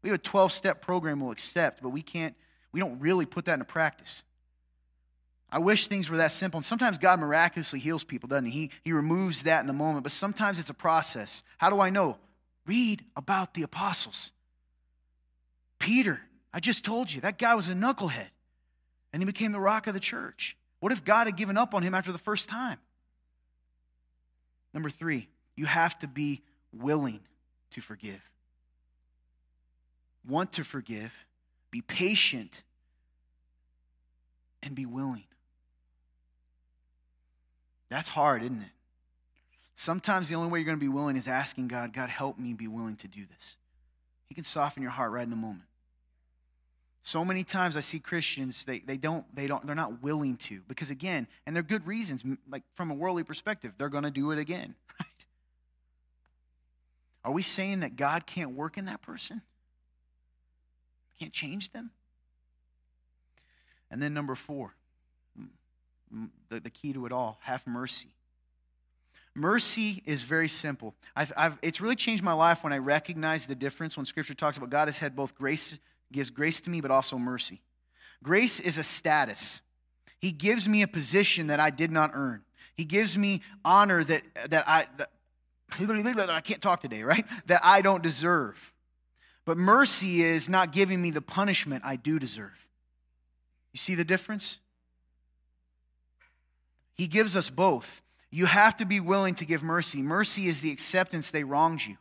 We 0.04 0.12
have 0.12 0.20
a 0.20 0.22
12 0.22 0.52
step 0.52 0.82
program 0.82 1.20
we'll 1.20 1.32
accept, 1.32 1.82
but 1.82 1.90
we 1.90 2.04
can't, 2.04 2.36
we 2.72 2.80
don't 2.80 3.00
really 3.00 3.26
put 3.26 3.46
that 3.46 3.54
into 3.54 3.66
practice. 3.66 4.24
I 5.52 5.58
wish 5.58 5.88
things 5.88 6.08
were 6.08 6.18
that 6.18 6.32
simple. 6.32 6.60
And 6.60 6.66
sometimes 6.66 7.00
God 7.00 7.20
miraculously 7.20 7.80
heals 7.80 8.04
people, 8.04 8.28
doesn't 8.28 8.46
he? 8.46 8.52
He, 8.52 8.72
he 8.86 8.94
removes 8.94 9.42
that 9.44 9.62
in 9.62 9.68
the 9.68 9.74
moment, 9.74 10.04
but 10.04 10.12
sometimes 10.12 10.60
it's 10.60 10.70
a 10.70 10.76
process. 10.76 11.42
How 11.58 11.72
do 11.72 11.80
I 11.80 11.90
know? 11.90 12.18
Read 12.68 13.04
about 13.16 13.56
the 13.56 13.64
apostles. 13.64 14.32
Peter, 15.80 16.22
I 16.54 16.60
just 16.60 16.86
told 16.86 17.12
you, 17.12 17.22
that 17.22 17.40
guy 17.40 17.56
was 17.56 17.68
a 17.68 17.74
knucklehead 17.74 18.28
and 19.12 19.22
he 19.22 19.26
became 19.26 19.52
the 19.52 19.60
rock 19.60 19.88
of 19.88 19.94
the 19.94 20.00
church. 20.00 20.56
What 20.80 20.92
if 20.92 21.04
God 21.04 21.28
had 21.28 21.36
given 21.36 21.58
up 21.58 21.74
on 21.74 21.84
him 21.84 21.94
after 21.94 22.12
the 22.12 22.18
first 22.18 22.50
time? 22.50 22.80
Number 24.74 24.90
three, 24.90 25.28
you 25.56 25.66
have 25.66 25.98
to 26.00 26.08
be 26.08 26.44
willing 26.72 27.22
to 27.72 27.82
forgive. 27.82 28.22
Want 30.28 30.54
to 30.54 30.64
forgive, 30.64 31.12
be 31.72 31.82
patient, 31.82 32.64
and 34.62 34.76
be 34.76 34.86
willing. 34.86 35.24
That's 37.90 38.10
hard, 38.10 38.44
isn't 38.44 38.62
it? 38.62 38.72
Sometimes 39.76 40.30
the 40.30 40.36
only 40.36 40.52
way 40.52 40.60
you're 40.60 40.66
going 40.66 40.78
to 40.78 40.84
be 40.84 40.90
willing 40.90 41.16
is 41.16 41.28
asking 41.28 41.70
God, 41.70 41.94
God, 41.94 42.10
help 42.10 42.38
me 42.38 42.54
be 42.54 42.68
willing 42.68 42.98
to 42.98 43.08
do 43.08 43.26
this. 43.26 43.56
He 44.28 44.36
can 44.36 44.44
soften 44.44 44.84
your 44.84 44.92
heart 44.92 45.12
right 45.12 45.24
in 45.24 45.30
the 45.30 45.36
moment. 45.36 45.64
So 47.02 47.24
many 47.24 47.44
times 47.44 47.78
I 47.78 47.80
see 47.80 48.00
Christians, 48.00 48.66
they, 48.66 48.80
they 48.80 48.98
don't, 48.98 49.24
they 49.36 49.48
don't, 49.48 49.66
they're 49.66 49.76
not 49.76 50.04
willing 50.04 50.36
to. 50.38 50.62
Because 50.68 50.90
again, 50.90 51.28
and 51.46 51.56
they're 51.56 51.64
good 51.64 51.88
reasons, 51.88 52.24
like 52.50 52.64
from 52.76 52.92
a 52.92 52.94
worldly 52.94 53.24
perspective, 53.24 53.74
they're 53.78 53.90
going 53.90 54.04
to 54.04 54.12
do 54.12 54.32
it 54.32 54.40
again, 54.40 54.76
right? 55.00 55.26
Are 57.24 57.32
we 57.32 57.42
saying 57.42 57.80
that 57.82 57.96
God 57.96 58.26
can't 58.26 58.52
work 58.52 58.78
in 58.78 58.86
that 58.86 59.02
person? 59.02 59.42
Can't 61.20 61.34
change 61.34 61.72
them? 61.72 61.92
And 63.92 64.02
then 64.02 64.14
number 64.14 64.36
four, 64.36 64.76
the, 66.50 66.60
the 66.60 66.70
key 66.70 66.94
to 66.94 67.06
it 67.06 67.12
all, 67.12 67.40
have 67.42 67.66
mercy. 67.66 68.10
Mercy 69.36 70.02
is 70.06 70.24
very 70.24 70.48
simple. 70.48 70.96
I've, 71.16 71.32
I've, 71.38 71.58
it's 71.62 71.80
really 71.80 71.96
changed 71.96 72.24
my 72.24 72.34
life 72.34 72.64
when 72.64 72.74
I 72.74 72.78
recognize 72.78 73.46
the 73.46 73.56
difference 73.56 73.96
when 73.96 74.06
Scripture 74.06 74.34
talks 74.34 74.58
about 74.58 74.70
God 74.70 74.88
has 74.88 74.98
had 74.98 75.16
both 75.16 75.36
grace, 75.36 75.78
gives 76.12 76.30
grace 76.30 76.62
to 76.62 76.70
me, 76.70 76.82
but 76.82 76.92
also 76.92 77.18
mercy. 77.18 77.62
Grace 78.24 78.60
is 78.60 78.78
a 78.78 78.84
status. 78.84 79.62
He 80.20 80.32
gives 80.32 80.68
me 80.68 80.82
a 80.82 80.88
position 80.88 81.48
that 81.48 81.60
I 81.60 81.70
did 81.70 81.92
not 81.92 82.12
earn. 82.14 82.42
He 82.76 82.86
gives 82.86 83.18
me 83.18 83.42
honor 83.64 84.04
that, 84.04 84.24
that 84.50 84.68
I 84.68 84.88
that, 84.98 86.30
I 86.30 86.42
can't 86.42 86.62
talk 86.62 86.82
today, 86.82 87.04
right? 87.04 87.26
That 87.46 87.62
I 87.64 87.82
don't 87.82 88.02
deserve. 88.02 88.74
But 89.46 89.58
mercy 89.58 90.24
is 90.24 90.50
not 90.50 90.72
giving 90.72 91.02
me 91.02 91.12
the 91.12 91.22
punishment 91.22 91.84
I 91.86 91.96
do 91.96 92.20
deserve. 92.20 92.68
You 93.74 93.78
see 93.78 93.96
the 93.96 94.04
difference? 94.04 94.60
He 96.96 97.08
gives 97.08 97.36
us 97.36 97.50
both. 97.50 98.02
You 98.32 98.46
have 98.46 98.76
to 98.78 98.86
be 98.86 99.00
willing 99.00 99.36
to 99.36 99.46
give 99.46 99.64
mercy. 99.64 100.02
Mercy 100.02 100.48
is 100.48 100.62
the 100.62 100.72
acceptance 100.72 101.32
they 101.32 101.44
wronged 101.44 101.82
you 101.82 101.98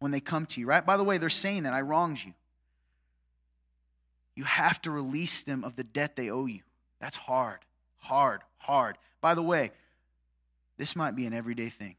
when 0.00 0.10
they 0.10 0.20
come 0.20 0.46
to 0.46 0.60
you, 0.60 0.66
right? 0.66 0.84
By 0.84 0.96
the 0.96 1.04
way, 1.04 1.18
they're 1.18 1.30
saying 1.30 1.62
that 1.62 1.72
I 1.72 1.80
wronged 1.80 2.22
you. 2.24 2.32
You 4.40 4.46
have 4.46 4.80
to 4.82 4.90
release 4.90 5.42
them 5.42 5.64
of 5.64 5.76
the 5.76 5.84
debt 5.84 6.16
they 6.16 6.30
owe 6.30 6.46
you. 6.46 6.62
That's 6.98 7.18
hard, 7.18 7.58
hard, 7.98 8.40
hard. 8.56 8.96
By 9.20 9.34
the 9.34 9.42
way, 9.42 9.70
this 10.78 10.96
might 10.96 11.14
be 11.14 11.26
an 11.26 11.34
everyday 11.34 11.68
thing. 11.68 11.96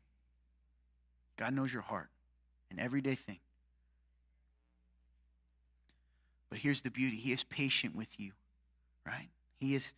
God 1.38 1.54
knows 1.54 1.72
your 1.72 1.84
heart, 1.84 2.10
an 2.72 2.80
everyday 2.80 3.14
thing. 3.14 3.38
But 6.50 6.58
here's 6.58 6.82
the 6.82 6.90
beauty 6.90 7.16
He 7.16 7.32
is 7.32 7.44
patient 7.44 7.96
with 7.96 8.20
you, 8.20 8.32
right? 9.06 9.30
He 9.60 9.76
is, 9.76 9.94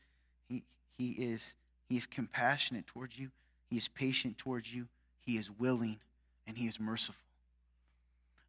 he, 0.49 0.63
he 0.97 1.11
is 1.11 1.55
he 1.87 1.95
is 1.95 2.05
compassionate 2.05 2.87
towards 2.87 3.17
you, 3.17 3.29
He 3.69 3.77
is 3.77 3.87
patient 3.87 4.37
towards 4.37 4.73
you, 4.73 4.89
He 5.21 5.37
is 5.37 5.49
willing, 5.49 5.99
and 6.45 6.57
He 6.57 6.67
is 6.67 6.77
merciful. 6.77 7.15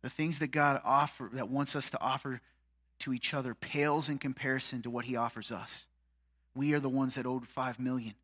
The 0.02 0.10
things 0.10 0.40
that 0.40 0.48
God 0.48 0.80
offer 0.84 1.30
that 1.34 1.48
wants 1.48 1.76
us 1.76 1.90
to 1.90 2.00
offer 2.02 2.40
to 3.00 3.12
each 3.12 3.34
other 3.34 3.54
pales 3.54 4.08
in 4.08 4.18
comparison 4.18 4.82
to 4.82 4.90
what 4.90 5.04
He 5.04 5.16
offers 5.16 5.50
us. 5.50 5.86
We 6.54 6.72
are 6.74 6.80
the 6.80 6.88
ones 6.88 7.14
that 7.16 7.26
owed 7.26 7.48
five 7.48 7.78
million. 7.78 8.14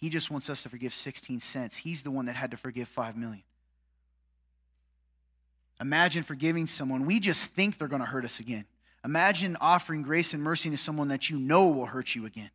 He 0.00 0.08
just 0.08 0.30
wants 0.30 0.48
us 0.48 0.62
to 0.62 0.68
forgive 0.68 0.94
16 0.94 1.40
cents. 1.40 1.76
He's 1.76 2.02
the 2.02 2.10
one 2.10 2.26
that 2.26 2.34
had 2.34 2.50
to 2.52 2.56
forgive 2.56 2.88
5 2.88 3.16
million. 3.16 3.42
Imagine 5.78 6.22
forgiving 6.22 6.66
someone. 6.66 7.04
We 7.04 7.20
just 7.20 7.46
think 7.46 7.78
they're 7.78 7.88
going 7.88 8.02
to 8.02 8.08
hurt 8.08 8.24
us 8.24 8.40
again. 8.40 8.64
Imagine 9.04 9.56
offering 9.60 10.02
grace 10.02 10.32
and 10.32 10.42
mercy 10.42 10.70
to 10.70 10.76
someone 10.76 11.08
that 11.08 11.28
you 11.28 11.38
know 11.38 11.68
will 11.68 11.86
hurt 11.86 12.14
you 12.14 12.26
again. 12.26 12.50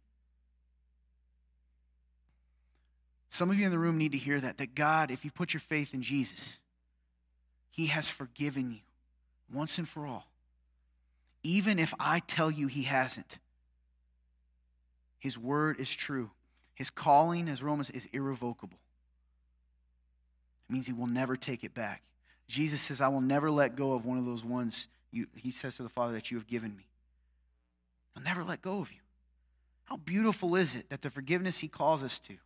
Some 3.29 3.51
of 3.51 3.59
you 3.59 3.65
in 3.65 3.71
the 3.71 3.79
room 3.79 3.97
need 3.97 4.13
to 4.13 4.17
hear 4.17 4.39
that, 4.39 4.57
that 4.59 4.75
God, 4.75 5.11
if 5.11 5.25
you 5.25 5.31
put 5.31 5.53
your 5.53 5.61
faith 5.61 5.93
in 5.93 6.01
Jesus, 6.01 6.59
He 7.69 7.87
has 7.87 8.09
forgiven 8.09 8.71
you 8.71 8.79
once 9.51 9.77
and 9.77 9.87
for 9.87 10.07
all. 10.07 10.27
Even 11.45 11.77
if 11.77 11.93
I 11.99 12.21
tell 12.21 12.49
you 12.49 12.65
He 12.65 12.83
hasn't, 12.83 13.37
His 15.19 15.37
word 15.37 15.79
is 15.79 15.91
true. 15.91 16.31
His 16.73 16.89
calling, 16.89 17.47
as 17.47 17.61
Romans, 17.61 17.91
is 17.91 18.07
irrevocable. 18.11 18.79
It 20.67 20.73
means 20.73 20.87
He 20.87 20.91
will 20.91 21.05
never 21.05 21.35
take 21.35 21.63
it 21.63 21.75
back. 21.75 22.01
Jesus 22.47 22.81
says, 22.81 22.99
I 22.99 23.09
will 23.09 23.21
never 23.21 23.51
let 23.51 23.75
go 23.75 23.93
of 23.93 24.05
one 24.05 24.17
of 24.17 24.25
those 24.25 24.43
ones 24.43 24.87
you, 25.11 25.27
He 25.35 25.51
says 25.51 25.75
to 25.75 25.83
the 25.83 25.89
Father 25.89 26.13
that 26.13 26.31
you 26.31 26.37
have 26.37 26.47
given 26.47 26.75
me. 26.75 26.87
I'll 28.17 28.23
never 28.23 28.43
let 28.43 28.63
go 28.63 28.79
of 28.79 28.91
you. 28.91 29.01
How 29.83 29.97
beautiful 29.97 30.55
is 30.55 30.73
it 30.73 30.89
that 30.89 31.03
the 31.03 31.11
forgiveness 31.11 31.59
He 31.59 31.67
calls 31.67 32.01
us 32.01 32.17
to 32.21 32.37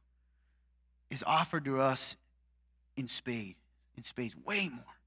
is 1.10 1.24
offered 1.26 1.64
to 1.64 1.80
us 1.80 2.18
in 2.97 3.08
spade, 3.08 3.56
in 3.95 4.04
spades, 4.04 4.36
way 4.36 4.68
more. 4.68 4.99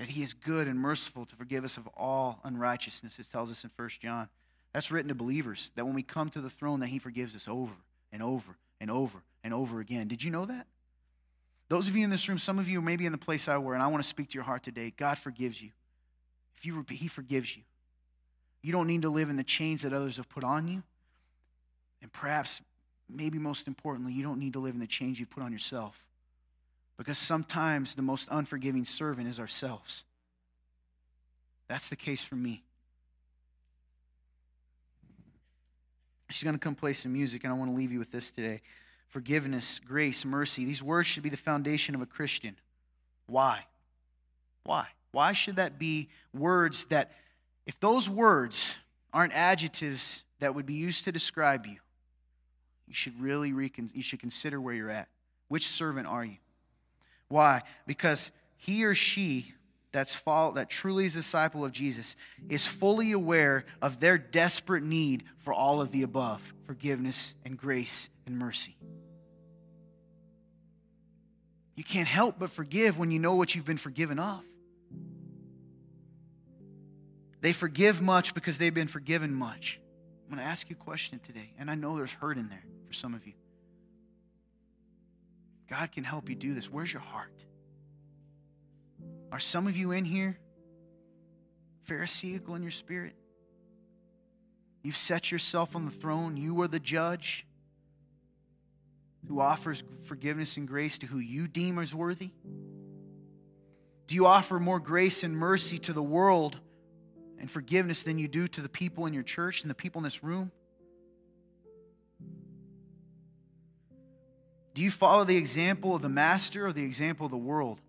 That 0.00 0.08
he 0.08 0.22
is 0.22 0.32
good 0.32 0.66
and 0.66 0.80
merciful 0.80 1.26
to 1.26 1.36
forgive 1.36 1.62
us 1.62 1.76
of 1.76 1.86
all 1.94 2.40
unrighteousness, 2.42 3.18
it 3.18 3.26
tells 3.30 3.50
us 3.50 3.64
in 3.64 3.70
1 3.76 3.88
John. 4.00 4.30
That's 4.72 4.90
written 4.90 5.10
to 5.10 5.14
believers, 5.14 5.70
that 5.74 5.84
when 5.84 5.94
we 5.94 6.02
come 6.02 6.30
to 6.30 6.40
the 6.40 6.48
throne, 6.48 6.80
that 6.80 6.86
he 6.86 6.98
forgives 6.98 7.36
us 7.36 7.46
over 7.46 7.74
and 8.10 8.22
over 8.22 8.56
and 8.80 8.90
over 8.90 9.18
and 9.44 9.52
over 9.52 9.78
again. 9.78 10.08
Did 10.08 10.24
you 10.24 10.30
know 10.30 10.46
that? 10.46 10.66
Those 11.68 11.86
of 11.86 11.94
you 11.94 12.02
in 12.02 12.08
this 12.08 12.26
room, 12.30 12.38
some 12.38 12.58
of 12.58 12.66
you 12.66 12.80
may 12.80 12.96
be 12.96 13.04
in 13.04 13.12
the 13.12 13.18
place 13.18 13.46
I 13.46 13.58
were, 13.58 13.74
and 13.74 13.82
I 13.82 13.88
want 13.88 14.02
to 14.02 14.08
speak 14.08 14.30
to 14.30 14.34
your 14.34 14.44
heart 14.44 14.62
today. 14.62 14.90
God 14.96 15.18
forgives 15.18 15.60
you. 15.60 15.70
If 16.56 16.64
you 16.64 16.82
he 16.88 17.06
forgives 17.06 17.54
you. 17.54 17.62
You 18.62 18.72
don't 18.72 18.86
need 18.86 19.02
to 19.02 19.10
live 19.10 19.28
in 19.28 19.36
the 19.36 19.44
chains 19.44 19.82
that 19.82 19.92
others 19.92 20.16
have 20.16 20.30
put 20.30 20.44
on 20.44 20.66
you. 20.66 20.82
And 22.00 22.10
perhaps 22.10 22.62
maybe 23.06 23.38
most 23.38 23.68
importantly, 23.68 24.14
you 24.14 24.22
don't 24.22 24.38
need 24.38 24.54
to 24.54 24.60
live 24.60 24.74
in 24.74 24.80
the 24.80 24.86
chains 24.86 25.20
you've 25.20 25.30
put 25.30 25.42
on 25.42 25.52
yourself. 25.52 26.06
Because 27.00 27.16
sometimes 27.16 27.94
the 27.94 28.02
most 28.02 28.28
unforgiving 28.30 28.84
servant 28.84 29.26
is 29.26 29.40
ourselves. 29.40 30.04
That's 31.66 31.88
the 31.88 31.96
case 31.96 32.22
for 32.22 32.34
me. 32.34 32.62
She's 36.28 36.44
going 36.44 36.56
to 36.56 36.60
come 36.60 36.74
play 36.74 36.92
some 36.92 37.14
music, 37.14 37.42
and 37.42 37.54
I 37.54 37.56
want 37.56 37.70
to 37.70 37.74
leave 37.74 37.90
you 37.90 37.98
with 37.98 38.12
this 38.12 38.30
today. 38.30 38.60
Forgiveness, 39.08 39.78
grace, 39.78 40.26
mercy. 40.26 40.66
These 40.66 40.82
words 40.82 41.08
should 41.08 41.22
be 41.22 41.30
the 41.30 41.38
foundation 41.38 41.94
of 41.94 42.02
a 42.02 42.06
Christian. 42.06 42.56
Why? 43.26 43.64
Why? 44.64 44.88
Why 45.10 45.32
should 45.32 45.56
that 45.56 45.78
be 45.78 46.10
words 46.34 46.84
that, 46.90 47.12
if 47.64 47.80
those 47.80 48.10
words 48.10 48.76
aren't 49.10 49.32
adjectives 49.32 50.22
that 50.40 50.54
would 50.54 50.66
be 50.66 50.74
used 50.74 51.04
to 51.04 51.12
describe 51.12 51.64
you, 51.64 51.78
you 52.86 52.92
should 52.92 53.18
really 53.18 53.54
recon- 53.54 53.90
you 53.94 54.02
should 54.02 54.20
consider 54.20 54.60
where 54.60 54.74
you're 54.74 54.90
at. 54.90 55.08
Which 55.48 55.66
servant 55.66 56.06
are 56.06 56.26
you? 56.26 56.36
Why? 57.30 57.62
Because 57.86 58.32
he 58.56 58.84
or 58.84 58.94
she 58.94 59.54
that's 59.92 60.14
follow, 60.14 60.52
that 60.54 60.68
truly 60.68 61.06
is 61.06 61.14
a 61.14 61.20
disciple 61.20 61.64
of 61.64 61.72
Jesus 61.72 62.16
is 62.48 62.66
fully 62.66 63.12
aware 63.12 63.64
of 63.80 64.00
their 64.00 64.18
desperate 64.18 64.82
need 64.82 65.24
for 65.38 65.52
all 65.52 65.80
of 65.80 65.92
the 65.92 66.02
above 66.02 66.42
forgiveness 66.66 67.34
and 67.44 67.56
grace 67.56 68.08
and 68.26 68.38
mercy. 68.38 68.76
You 71.76 71.84
can't 71.84 72.08
help 72.08 72.38
but 72.38 72.50
forgive 72.50 72.98
when 72.98 73.10
you 73.10 73.18
know 73.18 73.36
what 73.36 73.54
you've 73.54 73.64
been 73.64 73.78
forgiven 73.78 74.18
of. 74.18 74.42
They 77.40 77.52
forgive 77.52 78.02
much 78.02 78.34
because 78.34 78.58
they've 78.58 78.74
been 78.74 78.86
forgiven 78.86 79.32
much. 79.32 79.80
I'm 80.24 80.34
going 80.36 80.44
to 80.44 80.50
ask 80.50 80.68
you 80.68 80.76
a 80.78 80.84
question 80.84 81.20
today, 81.20 81.54
and 81.58 81.70
I 81.70 81.74
know 81.74 81.96
there's 81.96 82.12
hurt 82.12 82.36
in 82.36 82.48
there 82.48 82.64
for 82.86 82.92
some 82.92 83.14
of 83.14 83.26
you. 83.26 83.32
God 85.70 85.92
can 85.92 86.02
help 86.02 86.28
you 86.28 86.34
do 86.34 86.52
this. 86.52 86.68
Where's 86.70 86.92
your 86.92 87.00
heart? 87.00 87.44
Are 89.30 89.38
some 89.38 89.68
of 89.68 89.76
you 89.76 89.92
in 89.92 90.04
here 90.04 90.36
Pharisaical 91.84 92.56
in 92.56 92.62
your 92.62 92.72
spirit? 92.72 93.14
You've 94.82 94.96
set 94.96 95.30
yourself 95.30 95.76
on 95.76 95.84
the 95.84 95.92
throne. 95.92 96.36
You 96.36 96.60
are 96.62 96.68
the 96.68 96.80
judge 96.80 97.46
who 99.28 99.40
offers 99.40 99.84
forgiveness 100.04 100.56
and 100.56 100.66
grace 100.66 100.98
to 100.98 101.06
who 101.06 101.18
you 101.18 101.46
deem 101.46 101.78
as 101.78 101.94
worthy. 101.94 102.30
Do 104.08 104.16
you 104.16 104.26
offer 104.26 104.58
more 104.58 104.80
grace 104.80 105.22
and 105.22 105.36
mercy 105.36 105.78
to 105.80 105.92
the 105.92 106.02
world 106.02 106.58
and 107.38 107.48
forgiveness 107.48 108.02
than 108.02 108.18
you 108.18 108.26
do 108.26 108.48
to 108.48 108.60
the 108.60 108.68
people 108.68 109.06
in 109.06 109.14
your 109.14 109.22
church 109.22 109.62
and 109.62 109.70
the 109.70 109.74
people 109.74 110.00
in 110.00 110.04
this 110.04 110.24
room? 110.24 110.50
Do 114.74 114.82
you 114.82 114.90
follow 114.90 115.24
the 115.24 115.36
example 115.36 115.94
of 115.94 116.02
the 116.02 116.08
master 116.08 116.66
or 116.66 116.72
the 116.72 116.84
example 116.84 117.26
of 117.26 117.32
the 117.32 117.38
world? 117.38 117.80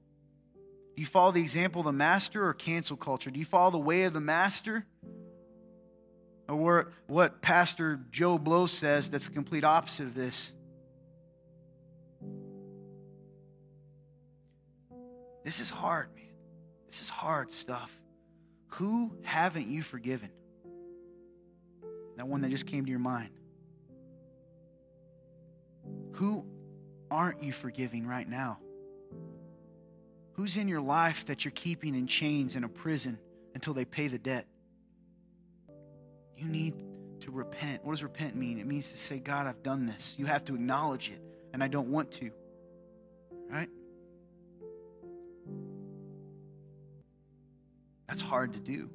Do 0.95 1.01
you 1.01 1.05
follow 1.05 1.31
the 1.31 1.41
example 1.41 1.81
of 1.81 1.85
the 1.85 1.91
master 1.91 2.45
or 2.45 2.53
cancel 2.53 2.97
culture? 2.97 3.29
Do 3.29 3.39
you 3.39 3.45
follow 3.45 3.71
the 3.71 3.77
way 3.77 4.03
of 4.03 4.13
the 4.13 4.19
master? 4.19 4.85
Or 6.49 6.91
what 7.07 7.41
Pastor 7.41 7.99
Joe 8.11 8.37
Blow 8.37 8.65
says 8.65 9.09
that's 9.09 9.27
the 9.27 9.33
complete 9.33 9.63
opposite 9.63 10.07
of 10.07 10.15
this? 10.15 10.51
This 15.43 15.59
is 15.59 15.69
hard, 15.69 16.13
man. 16.15 16.25
This 16.87 17.01
is 17.01 17.09
hard 17.09 17.51
stuff. 17.51 17.91
Who 18.75 19.11
haven't 19.23 19.67
you 19.67 19.81
forgiven? 19.81 20.29
That 22.17 22.27
one 22.27 22.41
that 22.41 22.49
just 22.49 22.67
came 22.67 22.85
to 22.85 22.89
your 22.89 22.99
mind. 22.99 23.31
Who 26.13 26.45
aren't 27.11 27.43
you 27.43 27.51
forgiving 27.51 28.07
right 28.07 28.27
now? 28.27 28.57
Who's 30.33 30.57
in 30.57 30.67
your 30.67 30.81
life 30.81 31.25
that 31.27 31.45
you're 31.45 31.51
keeping 31.51 31.93
in 31.93 32.07
chains 32.07 32.55
in 32.55 32.63
a 32.63 32.69
prison 32.69 33.19
until 33.53 33.73
they 33.73 33.85
pay 33.85 34.07
the 34.07 34.17
debt. 34.17 34.47
You 36.35 36.47
need 36.47 36.73
to 37.21 37.31
repent. 37.31 37.83
What 37.85 37.93
does 37.93 38.03
repent 38.03 38.35
mean? 38.35 38.59
It 38.59 38.65
means 38.65 38.91
to 38.91 38.97
say, 38.97 39.19
God, 39.19 39.47
I've 39.47 39.63
done 39.63 39.85
this. 39.85 40.15
You 40.17 40.25
have 40.25 40.43
to 40.45 40.55
acknowledge 40.55 41.09
it, 41.09 41.21
and 41.53 41.63
I 41.63 41.67
don't 41.67 41.89
want 41.91 42.11
to. 42.13 42.31
Right? 43.49 43.69
That's 48.07 48.21
hard 48.21 48.53
to 48.53 48.59
do. 48.59 48.89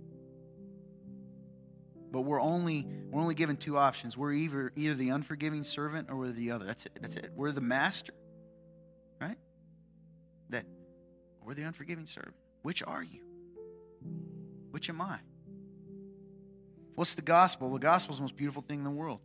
But 2.10 2.22
we're 2.22 2.40
only 2.40 2.86
we're 3.10 3.20
only 3.20 3.34
given 3.34 3.56
two 3.56 3.76
options. 3.76 4.16
We're 4.16 4.32
either 4.32 4.72
either 4.76 4.94
the 4.94 5.10
unforgiving 5.10 5.64
servant 5.64 6.08
or 6.10 6.16
we're 6.16 6.32
the 6.32 6.50
other. 6.50 6.64
That's 6.64 6.86
it. 6.86 6.92
That's 7.00 7.16
it. 7.16 7.32
We're 7.34 7.52
the 7.52 7.60
master. 7.60 8.12
Right? 9.20 9.38
That 10.50 10.64
we're 11.42 11.54
the 11.54 11.62
unforgiving 11.62 12.06
servant. 12.06 12.34
Which 12.62 12.82
are 12.82 13.02
you? 13.02 13.20
Which 14.70 14.88
am 14.88 15.00
I? 15.00 15.18
What's 16.94 17.14
the 17.14 17.22
gospel? 17.22 17.72
The 17.72 17.78
gospel 17.78 18.12
is 18.12 18.18
the 18.18 18.22
most 18.22 18.36
beautiful 18.36 18.62
thing 18.62 18.78
in 18.78 18.84
the 18.84 18.90
world. 18.90 19.20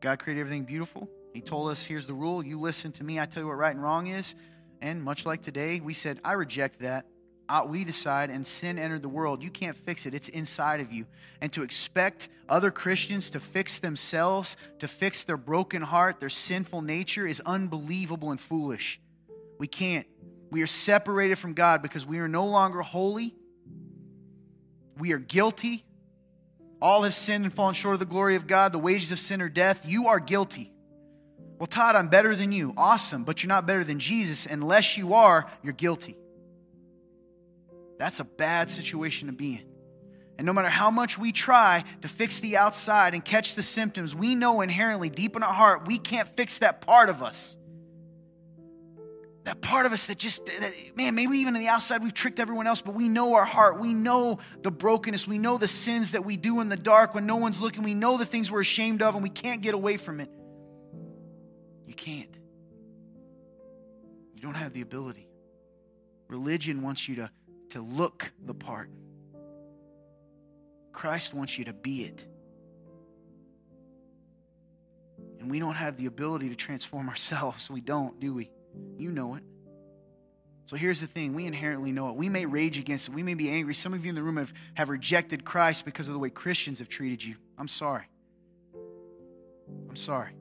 God 0.00 0.18
created 0.18 0.40
everything 0.40 0.64
beautiful. 0.64 1.08
He 1.32 1.40
told 1.40 1.70
us, 1.70 1.84
here's 1.84 2.06
the 2.06 2.14
rule. 2.14 2.44
You 2.44 2.58
listen 2.58 2.92
to 2.92 3.04
me. 3.04 3.20
I 3.20 3.26
tell 3.26 3.42
you 3.42 3.46
what 3.48 3.56
right 3.56 3.74
and 3.74 3.82
wrong 3.82 4.08
is. 4.08 4.34
And 4.80 5.02
much 5.02 5.24
like 5.24 5.42
today, 5.42 5.80
we 5.80 5.94
said, 5.94 6.20
I 6.24 6.32
reject 6.32 6.80
that. 6.80 7.06
Uh, 7.48 7.64
we 7.68 7.84
decide, 7.84 8.30
and 8.30 8.46
sin 8.46 8.78
entered 8.78 9.02
the 9.02 9.08
world. 9.08 9.42
You 9.42 9.50
can't 9.50 9.76
fix 9.76 10.06
it, 10.06 10.14
it's 10.14 10.28
inside 10.28 10.80
of 10.80 10.92
you. 10.92 11.06
And 11.40 11.52
to 11.52 11.62
expect 11.62 12.28
other 12.48 12.70
Christians 12.70 13.30
to 13.30 13.40
fix 13.40 13.78
themselves, 13.78 14.56
to 14.80 14.88
fix 14.88 15.22
their 15.22 15.36
broken 15.36 15.82
heart, 15.82 16.20
their 16.20 16.28
sinful 16.28 16.82
nature, 16.82 17.26
is 17.26 17.40
unbelievable 17.46 18.30
and 18.30 18.40
foolish. 18.40 19.00
We 19.58 19.66
can't. 19.68 20.06
We 20.50 20.62
are 20.62 20.66
separated 20.66 21.36
from 21.36 21.54
God 21.54 21.82
because 21.82 22.06
we 22.06 22.18
are 22.18 22.28
no 22.28 22.46
longer 22.46 22.82
holy. 22.82 23.34
We 24.98 25.12
are 25.12 25.18
guilty. 25.18 25.84
All 26.80 27.02
have 27.02 27.14
sinned 27.14 27.44
and 27.44 27.52
fallen 27.52 27.74
short 27.74 27.94
of 27.94 28.00
the 28.00 28.06
glory 28.06 28.36
of 28.36 28.46
God. 28.46 28.72
The 28.72 28.78
wages 28.78 29.12
of 29.12 29.18
sin 29.18 29.40
are 29.40 29.48
death. 29.48 29.84
You 29.86 30.08
are 30.08 30.20
guilty. 30.20 30.72
Well, 31.58 31.66
Todd, 31.66 31.96
I'm 31.96 32.08
better 32.08 32.36
than 32.36 32.52
you. 32.52 32.74
Awesome, 32.76 33.24
but 33.24 33.42
you're 33.42 33.48
not 33.48 33.66
better 33.66 33.82
than 33.82 33.98
Jesus. 33.98 34.46
Unless 34.46 34.98
you 34.98 35.14
are, 35.14 35.50
you're 35.62 35.72
guilty. 35.72 36.16
That's 37.98 38.20
a 38.20 38.24
bad 38.24 38.70
situation 38.70 39.28
to 39.28 39.32
be 39.32 39.54
in. 39.54 39.64
And 40.38 40.46
no 40.46 40.52
matter 40.52 40.68
how 40.68 40.90
much 40.90 41.18
we 41.18 41.32
try 41.32 41.84
to 42.02 42.08
fix 42.08 42.40
the 42.40 42.58
outside 42.58 43.14
and 43.14 43.24
catch 43.24 43.54
the 43.54 43.62
symptoms, 43.62 44.14
we 44.14 44.34
know 44.34 44.60
inherently, 44.60 45.08
deep 45.08 45.34
in 45.34 45.42
our 45.42 45.52
heart, 45.52 45.86
we 45.86 45.98
can't 45.98 46.28
fix 46.36 46.58
that 46.58 46.82
part 46.82 47.08
of 47.08 47.22
us 47.22 47.56
that 49.46 49.60
part 49.60 49.86
of 49.86 49.92
us 49.92 50.06
that 50.06 50.18
just, 50.18 50.44
that, 50.46 50.74
man, 50.96 51.14
maybe 51.14 51.38
even 51.38 51.54
on 51.54 51.60
the 51.60 51.68
outside 51.68 52.02
we've 52.02 52.12
tricked 52.12 52.40
everyone 52.40 52.66
else, 52.66 52.82
but 52.82 52.96
we 52.96 53.08
know 53.08 53.34
our 53.34 53.44
heart. 53.44 53.78
We 53.78 53.94
know 53.94 54.40
the 54.62 54.72
brokenness. 54.72 55.28
We 55.28 55.38
know 55.38 55.56
the 55.56 55.68
sins 55.68 56.10
that 56.12 56.24
we 56.24 56.36
do 56.36 56.60
in 56.60 56.68
the 56.68 56.76
dark 56.76 57.14
when 57.14 57.26
no 57.26 57.36
one's 57.36 57.60
looking. 57.60 57.84
We 57.84 57.94
know 57.94 58.16
the 58.16 58.26
things 58.26 58.50
we're 58.50 58.62
ashamed 58.62 59.02
of 59.02 59.14
and 59.14 59.22
we 59.22 59.30
can't 59.30 59.60
get 59.60 59.74
away 59.74 59.98
from 59.98 60.18
it. 60.18 60.28
You 61.86 61.94
can't. 61.94 62.36
You 64.34 64.42
don't 64.42 64.54
have 64.54 64.72
the 64.72 64.80
ability. 64.80 65.28
Religion 66.26 66.82
wants 66.82 67.08
you 67.08 67.14
to, 67.16 67.30
to 67.70 67.80
look 67.80 68.30
the 68.44 68.54
part, 68.54 68.90
Christ 70.92 71.34
wants 71.34 71.58
you 71.58 71.66
to 71.66 71.72
be 71.72 72.04
it. 72.04 72.24
And 75.40 75.50
we 75.50 75.58
don't 75.58 75.74
have 75.74 75.96
the 75.96 76.06
ability 76.06 76.48
to 76.48 76.56
transform 76.56 77.08
ourselves. 77.10 77.70
We 77.70 77.80
don't, 77.80 78.18
do 78.18 78.34
we? 78.34 78.50
You 78.98 79.10
know 79.10 79.34
it. 79.34 79.42
So 80.66 80.74
here's 80.74 81.00
the 81.00 81.06
thing 81.06 81.34
we 81.34 81.46
inherently 81.46 81.92
know 81.92 82.08
it. 82.08 82.16
We 82.16 82.28
may 82.28 82.44
rage 82.44 82.76
against 82.76 83.08
it. 83.08 83.14
We 83.14 83.22
may 83.22 83.34
be 83.34 83.50
angry. 83.50 83.72
Some 83.72 83.94
of 83.94 84.04
you 84.04 84.08
in 84.08 84.16
the 84.16 84.22
room 84.22 84.36
have, 84.36 84.52
have 84.74 84.88
rejected 84.88 85.44
Christ 85.44 85.84
because 85.84 86.08
of 86.08 86.12
the 86.12 86.18
way 86.18 86.28
Christians 86.28 86.80
have 86.80 86.88
treated 86.88 87.22
you. 87.22 87.36
I'm 87.56 87.68
sorry. 87.68 88.04
I'm 89.88 89.96
sorry. 89.96 90.32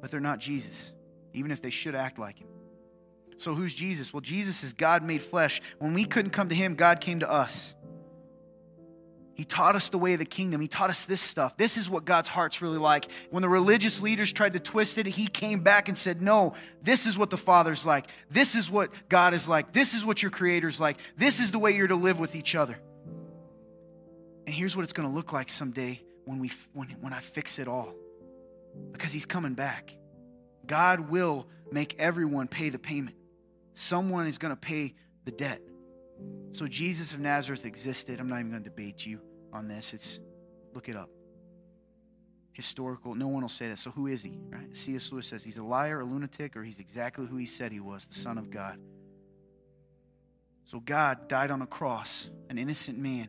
But 0.00 0.10
they're 0.10 0.18
not 0.18 0.38
Jesus, 0.38 0.92
even 1.34 1.50
if 1.50 1.60
they 1.60 1.68
should 1.68 1.94
act 1.94 2.18
like 2.18 2.38
him. 2.38 2.48
So 3.40 3.54
who's 3.54 3.74
Jesus? 3.74 4.12
Well, 4.12 4.20
Jesus 4.20 4.62
is 4.62 4.74
God 4.74 5.02
made 5.02 5.22
flesh. 5.22 5.62
When 5.78 5.94
we 5.94 6.04
couldn't 6.04 6.30
come 6.30 6.50
to 6.50 6.54
him, 6.54 6.74
God 6.74 7.00
came 7.00 7.20
to 7.20 7.30
us. 7.30 7.72
He 9.32 9.46
taught 9.46 9.74
us 9.74 9.88
the 9.88 9.96
way 9.96 10.12
of 10.12 10.18
the 10.18 10.26
kingdom. 10.26 10.60
He 10.60 10.68
taught 10.68 10.90
us 10.90 11.06
this 11.06 11.22
stuff. 11.22 11.56
This 11.56 11.78
is 11.78 11.88
what 11.88 12.04
God's 12.04 12.28
heart's 12.28 12.60
really 12.60 12.76
like. 12.76 13.10
When 13.30 13.40
the 13.40 13.48
religious 13.48 14.02
leaders 14.02 14.30
tried 14.30 14.52
to 14.52 14.60
twist 14.60 14.98
it, 14.98 15.06
he 15.06 15.26
came 15.26 15.60
back 15.60 15.88
and 15.88 15.96
said, 15.96 16.20
No, 16.20 16.52
this 16.82 17.06
is 17.06 17.16
what 17.16 17.30
the 17.30 17.38
Father's 17.38 17.86
like. 17.86 18.08
This 18.30 18.54
is 18.54 18.70
what 18.70 18.90
God 19.08 19.32
is 19.32 19.48
like. 19.48 19.72
This 19.72 19.94
is 19.94 20.04
what 20.04 20.20
your 20.20 20.30
Creator's 20.30 20.78
like. 20.78 20.98
This 21.16 21.40
is 21.40 21.50
the 21.50 21.58
way 21.58 21.74
you're 21.74 21.88
to 21.88 21.96
live 21.96 22.20
with 22.20 22.36
each 22.36 22.54
other. 22.54 22.78
And 24.46 24.54
here's 24.54 24.76
what 24.76 24.82
it's 24.82 24.92
going 24.92 25.08
to 25.08 25.14
look 25.14 25.32
like 25.32 25.48
someday 25.48 26.02
when, 26.26 26.40
we, 26.40 26.52
when, 26.74 26.88
when 27.00 27.14
I 27.14 27.20
fix 27.20 27.58
it 27.58 27.68
all. 27.68 27.94
Because 28.92 29.12
He's 29.12 29.24
coming 29.24 29.54
back. 29.54 29.94
God 30.66 31.08
will 31.08 31.46
make 31.72 31.96
everyone 31.98 32.48
pay 32.48 32.68
the 32.68 32.78
payment, 32.78 33.16
someone 33.80 34.26
is 34.26 34.38
going 34.38 34.52
to 34.52 34.60
pay 34.60 34.94
the 35.24 35.30
debt. 35.30 35.60
So 36.52 36.66
Jesus 36.66 37.12
of 37.12 37.20
Nazareth 37.20 37.64
existed. 37.64 38.20
I'm 38.20 38.28
not 38.28 38.40
even 38.40 38.50
going 38.50 38.62
to 38.62 38.68
debate 38.68 39.06
you 39.06 39.20
on 39.52 39.68
this. 39.68 39.94
It's 39.94 40.20
look 40.74 40.88
it 40.88 40.96
up. 40.96 41.08
Historical. 42.52 43.14
No 43.14 43.28
one 43.28 43.42
will 43.42 43.48
say 43.48 43.68
that. 43.68 43.78
So 43.78 43.90
who 43.90 44.06
is 44.06 44.22
he? 44.22 44.38
Right? 44.50 44.76
C.S. 44.76 45.10
Lewis 45.10 45.28
says 45.28 45.42
he's 45.42 45.56
a 45.56 45.64
liar, 45.64 46.00
a 46.00 46.04
lunatic, 46.04 46.56
or 46.56 46.62
he's 46.62 46.78
exactly 46.78 47.26
who 47.26 47.36
he 47.36 47.46
said 47.46 47.72
he 47.72 47.80
was, 47.80 48.06
the 48.06 48.14
Son 48.14 48.36
of 48.36 48.50
God. 48.50 48.78
So 50.64 50.78
God 50.78 51.26
died 51.26 51.50
on 51.50 51.62
a 51.62 51.66
cross, 51.66 52.28
an 52.48 52.58
innocent 52.58 52.98
man, 52.98 53.28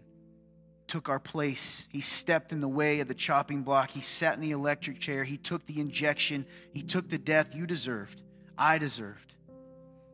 took 0.88 1.08
our 1.08 1.20
place. 1.20 1.88
He 1.92 2.02
stepped 2.02 2.52
in 2.52 2.60
the 2.60 2.68
way 2.68 3.00
of 3.00 3.08
the 3.08 3.14
chopping 3.14 3.64
block. 3.64 3.92
He 3.92 4.02
sat 4.02 4.36
in 4.36 4.42
the 4.42 4.52
electric 4.52 5.00
chair. 5.00 5.24
He 5.24 5.38
took 5.38 5.66
the 5.66 5.80
injection. 5.80 6.46
He 6.74 6.84
took 6.84 7.10
the 7.10 7.18
death 7.18 7.56
you 7.56 7.66
deserved, 7.66 8.22
I 8.58 8.78
deserved. 8.78 9.36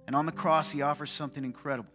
And 0.08 0.16
on 0.16 0.26
the 0.26 0.32
cross, 0.32 0.72
he 0.72 0.82
offers 0.82 1.12
something 1.12 1.44
incredible. 1.44 1.92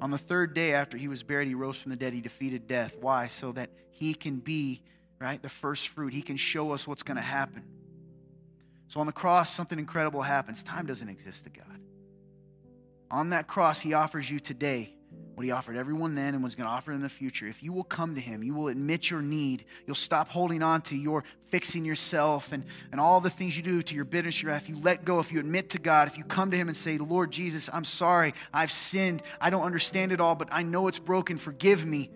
On 0.00 0.10
the 0.10 0.18
third 0.18 0.54
day 0.54 0.72
after 0.72 0.96
he 0.96 1.06
was 1.06 1.22
buried, 1.22 1.48
he 1.48 1.54
rose 1.54 1.78
from 1.78 1.90
the 1.90 1.96
dead. 1.96 2.12
He 2.12 2.20
defeated 2.20 2.66
death. 2.66 2.96
Why? 3.00 3.28
So 3.28 3.52
that 3.52 3.70
he 3.90 4.14
can 4.14 4.38
be, 4.38 4.82
right, 5.20 5.40
the 5.40 5.48
first 5.48 5.88
fruit. 5.88 6.12
He 6.12 6.22
can 6.22 6.36
show 6.36 6.72
us 6.72 6.86
what's 6.86 7.02
going 7.02 7.16
to 7.16 7.22
happen. 7.22 7.62
So 8.88 9.00
on 9.00 9.06
the 9.06 9.12
cross, 9.12 9.52
something 9.52 9.78
incredible 9.78 10.22
happens. 10.22 10.62
Time 10.62 10.86
doesn't 10.86 11.08
exist 11.08 11.44
to 11.44 11.50
God. 11.50 11.80
On 13.10 13.30
that 13.30 13.46
cross, 13.46 13.80
he 13.80 13.94
offers 13.94 14.28
you 14.30 14.40
today 14.40 14.95
what 15.36 15.44
he 15.44 15.52
offered 15.52 15.76
everyone 15.76 16.14
then 16.14 16.34
and 16.34 16.42
was 16.42 16.54
going 16.54 16.66
to 16.66 16.72
offer 16.72 16.92
in 16.92 17.02
the 17.02 17.10
future. 17.10 17.46
If 17.46 17.62
you 17.62 17.70
will 17.70 17.84
come 17.84 18.14
to 18.14 18.20
him, 18.22 18.42
you 18.42 18.54
will 18.54 18.68
admit 18.68 19.10
your 19.10 19.20
need. 19.20 19.66
You'll 19.86 19.94
stop 19.94 20.30
holding 20.30 20.62
on 20.62 20.80
to 20.82 20.96
your 20.96 21.24
fixing 21.50 21.84
yourself 21.84 22.52
and, 22.52 22.64
and 22.90 22.98
all 22.98 23.20
the 23.20 23.28
things 23.28 23.54
you 23.54 23.62
do 23.62 23.82
to 23.82 23.94
your 23.94 24.06
bitterness, 24.06 24.40
your 24.40 24.52
wrath. 24.52 24.66
You 24.66 24.78
let 24.78 25.04
go. 25.04 25.18
If 25.18 25.30
you 25.30 25.38
admit 25.38 25.68
to 25.70 25.78
God, 25.78 26.08
if 26.08 26.16
you 26.16 26.24
come 26.24 26.50
to 26.52 26.56
him 26.56 26.68
and 26.68 26.76
say, 26.76 26.96
Lord 26.96 27.32
Jesus, 27.32 27.68
I'm 27.70 27.84
sorry. 27.84 28.32
I've 28.50 28.72
sinned. 28.72 29.22
I 29.38 29.50
don't 29.50 29.64
understand 29.64 30.10
it 30.10 30.22
all, 30.22 30.36
but 30.36 30.48
I 30.50 30.62
know 30.62 30.88
it's 30.88 30.98
broken. 30.98 31.36
Forgive 31.36 31.84
me. 31.84 32.08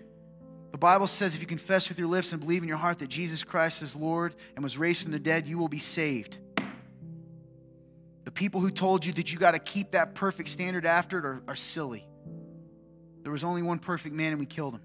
The 0.71 0.79
Bible 0.79 1.07
says 1.07 1.35
if 1.35 1.43
you 1.43 1.47
confess 1.47 1.91
with 1.91 1.99
your 1.99 2.09
lips 2.09 2.33
and 2.33 2.41
believe 2.41 2.63
in 2.63 2.69
your 2.69 2.79
heart 2.79 3.01
that 3.01 3.09
Jesus 3.09 3.45
Christ 3.45 3.83
is 3.83 3.95
Lord 3.95 4.35
and 4.55 4.63
was 4.63 4.79
raised 4.79 5.03
from 5.03 5.13
the 5.13 5.19
dead, 5.19 5.47
you 5.47 5.59
will 5.59 5.69
be 5.69 5.79
saved. 5.79 6.39
The 8.25 8.31
people 8.31 8.63
who 8.63 8.71
told 8.71 9.05
you 9.05 9.13
that 9.13 9.31
you 9.31 9.39
got 9.39 9.51
to 9.51 9.59
keep 9.59 9.91
that 9.91 10.15
perfect 10.15 10.49
standard 10.49 10.87
after 10.87 11.19
it 11.19 11.27
are, 11.27 11.43
are 11.49 11.57
silly. 11.57 12.07
There 13.23 13.33
was 13.33 13.45
only 13.45 13.63
one 13.63 13.79
perfect 13.79 14.15
man, 14.15 14.33
and 14.33 14.41
we 14.41 14.47
killed 14.47 14.75
him. 14.75 14.83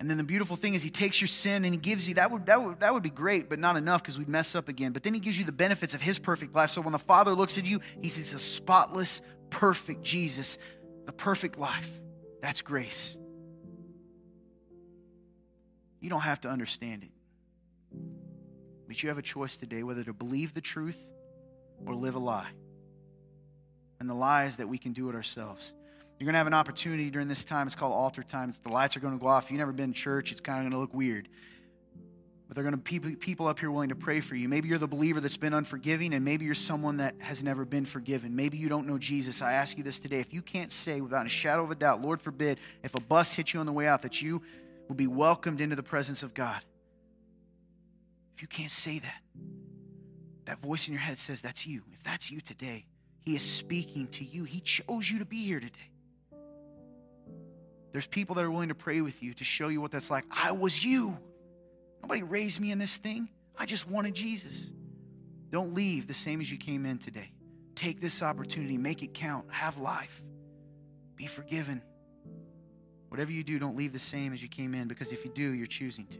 And 0.00 0.08
then 0.08 0.16
the 0.16 0.24
beautiful 0.24 0.56
thing 0.56 0.72
is, 0.72 0.82
he 0.82 0.88
takes 0.88 1.20
your 1.20 1.28
sin 1.28 1.62
and 1.62 1.74
he 1.74 1.78
gives 1.78 2.08
you 2.08 2.14
that 2.14 2.30
would, 2.30 2.46
that 2.46 2.62
would, 2.62 2.80
that 2.80 2.94
would 2.94 3.02
be 3.02 3.10
great, 3.10 3.50
but 3.50 3.58
not 3.58 3.76
enough 3.76 4.02
because 4.02 4.18
we'd 4.18 4.30
mess 4.30 4.54
up 4.54 4.70
again. 4.70 4.92
But 4.92 5.02
then 5.02 5.12
he 5.12 5.20
gives 5.20 5.38
you 5.38 5.44
the 5.44 5.52
benefits 5.52 5.92
of 5.92 6.00
his 6.00 6.18
perfect 6.18 6.54
life. 6.54 6.70
So 6.70 6.80
when 6.80 6.92
the 6.92 6.98
Father 6.98 7.32
looks 7.34 7.58
at 7.58 7.66
you, 7.66 7.82
he 8.00 8.08
sees 8.08 8.32
a 8.32 8.38
spotless, 8.38 9.20
perfect 9.50 10.02
Jesus, 10.02 10.56
the 11.04 11.12
perfect 11.12 11.58
life. 11.58 12.00
That's 12.40 12.62
grace. 12.62 13.14
You 16.00 16.08
don't 16.08 16.22
have 16.22 16.40
to 16.40 16.48
understand 16.48 17.02
it. 17.02 17.10
But 18.88 19.02
you 19.02 19.10
have 19.10 19.18
a 19.18 19.22
choice 19.22 19.54
today 19.54 19.82
whether 19.82 20.02
to 20.02 20.14
believe 20.14 20.54
the 20.54 20.62
truth 20.62 20.98
or 21.84 21.94
live 21.94 22.14
a 22.14 22.18
lie. 22.18 22.48
And 24.00 24.08
the 24.08 24.14
lie 24.14 24.46
is 24.46 24.56
that 24.56 24.68
we 24.68 24.78
can 24.78 24.94
do 24.94 25.10
it 25.10 25.14
ourselves. 25.14 25.74
You're 26.20 26.26
going 26.26 26.34
to 26.34 26.38
have 26.38 26.46
an 26.46 26.54
opportunity 26.54 27.08
during 27.08 27.28
this 27.28 27.44
time. 27.44 27.66
It's 27.66 27.74
called 27.74 27.94
altar 27.94 28.22
time. 28.22 28.50
It's, 28.50 28.58
the 28.58 28.68
lights 28.68 28.94
are 28.94 29.00
going 29.00 29.18
to 29.18 29.18
go 29.18 29.26
off. 29.26 29.50
You've 29.50 29.58
never 29.58 29.72
been 29.72 29.90
in 29.90 29.94
church, 29.94 30.32
it's 30.32 30.40
kind 30.40 30.58
of 30.58 30.64
going 30.64 30.72
to 30.72 30.78
look 30.78 30.92
weird. 30.92 31.30
But 32.46 32.56
they're 32.56 32.64
going 32.64 32.78
to 32.78 33.00
be 33.00 33.16
people 33.16 33.46
up 33.46 33.58
here 33.58 33.70
willing 33.70 33.88
to 33.88 33.94
pray 33.94 34.20
for 34.20 34.34
you. 34.34 34.46
Maybe 34.46 34.68
you're 34.68 34.76
the 34.76 34.86
believer 34.86 35.20
that's 35.20 35.38
been 35.38 35.54
unforgiving, 35.54 36.12
and 36.12 36.22
maybe 36.22 36.44
you're 36.44 36.54
someone 36.54 36.98
that 36.98 37.14
has 37.20 37.42
never 37.42 37.64
been 37.64 37.86
forgiven. 37.86 38.36
Maybe 38.36 38.58
you 38.58 38.68
don't 38.68 38.86
know 38.86 38.98
Jesus. 38.98 39.40
I 39.40 39.54
ask 39.54 39.78
you 39.78 39.84
this 39.84 39.98
today. 39.98 40.20
If 40.20 40.34
you 40.34 40.42
can't 40.42 40.70
say 40.70 41.00
without 41.00 41.24
a 41.24 41.30
shadow 41.30 41.64
of 41.64 41.70
a 41.70 41.74
doubt, 41.74 42.02
Lord 42.02 42.20
forbid, 42.20 42.58
if 42.84 42.94
a 42.94 43.00
bus 43.00 43.32
hits 43.32 43.54
you 43.54 43.60
on 43.60 43.66
the 43.66 43.72
way 43.72 43.86
out, 43.86 44.02
that 44.02 44.20
you 44.20 44.42
will 44.88 44.96
be 44.96 45.06
welcomed 45.06 45.62
into 45.62 45.76
the 45.76 45.82
presence 45.82 46.22
of 46.22 46.34
God. 46.34 46.60
If 48.34 48.42
you 48.42 48.48
can't 48.48 48.72
say 48.72 48.98
that, 48.98 49.22
that 50.44 50.60
voice 50.60 50.86
in 50.86 50.92
your 50.92 51.02
head 51.02 51.18
says 51.18 51.40
that's 51.40 51.66
you. 51.66 51.84
If 51.94 52.02
that's 52.02 52.30
you 52.30 52.42
today, 52.42 52.84
He 53.20 53.36
is 53.36 53.42
speaking 53.42 54.08
to 54.08 54.24
you. 54.24 54.44
He 54.44 54.60
chose 54.60 55.08
you 55.08 55.18
to 55.20 55.24
be 55.24 55.44
here 55.44 55.60
today. 55.60 55.90
There's 57.92 58.06
people 58.06 58.34
that 58.36 58.44
are 58.44 58.50
willing 58.50 58.68
to 58.68 58.74
pray 58.74 59.00
with 59.00 59.22
you 59.22 59.34
to 59.34 59.44
show 59.44 59.68
you 59.68 59.80
what 59.80 59.90
that's 59.90 60.10
like. 60.10 60.24
I 60.30 60.52
was 60.52 60.84
you. 60.84 61.18
Nobody 62.02 62.22
raised 62.22 62.60
me 62.60 62.70
in 62.70 62.78
this 62.78 62.96
thing. 62.96 63.28
I 63.58 63.66
just 63.66 63.88
wanted 63.88 64.14
Jesus. 64.14 64.70
Don't 65.50 65.74
leave 65.74 66.06
the 66.06 66.14
same 66.14 66.40
as 66.40 66.50
you 66.50 66.56
came 66.56 66.86
in 66.86 66.98
today. 66.98 67.32
Take 67.74 68.00
this 68.00 68.22
opportunity, 68.22 68.78
make 68.78 69.02
it 69.02 69.14
count, 69.14 69.46
have 69.50 69.78
life, 69.78 70.22
be 71.16 71.26
forgiven. 71.26 71.82
Whatever 73.08 73.32
you 73.32 73.42
do, 73.42 73.58
don't 73.58 73.76
leave 73.76 73.92
the 73.92 73.98
same 73.98 74.32
as 74.32 74.42
you 74.42 74.48
came 74.48 74.74
in 74.74 74.86
because 74.86 75.10
if 75.10 75.24
you 75.24 75.30
do, 75.30 75.52
you're 75.52 75.66
choosing 75.66 76.06
to. 76.06 76.18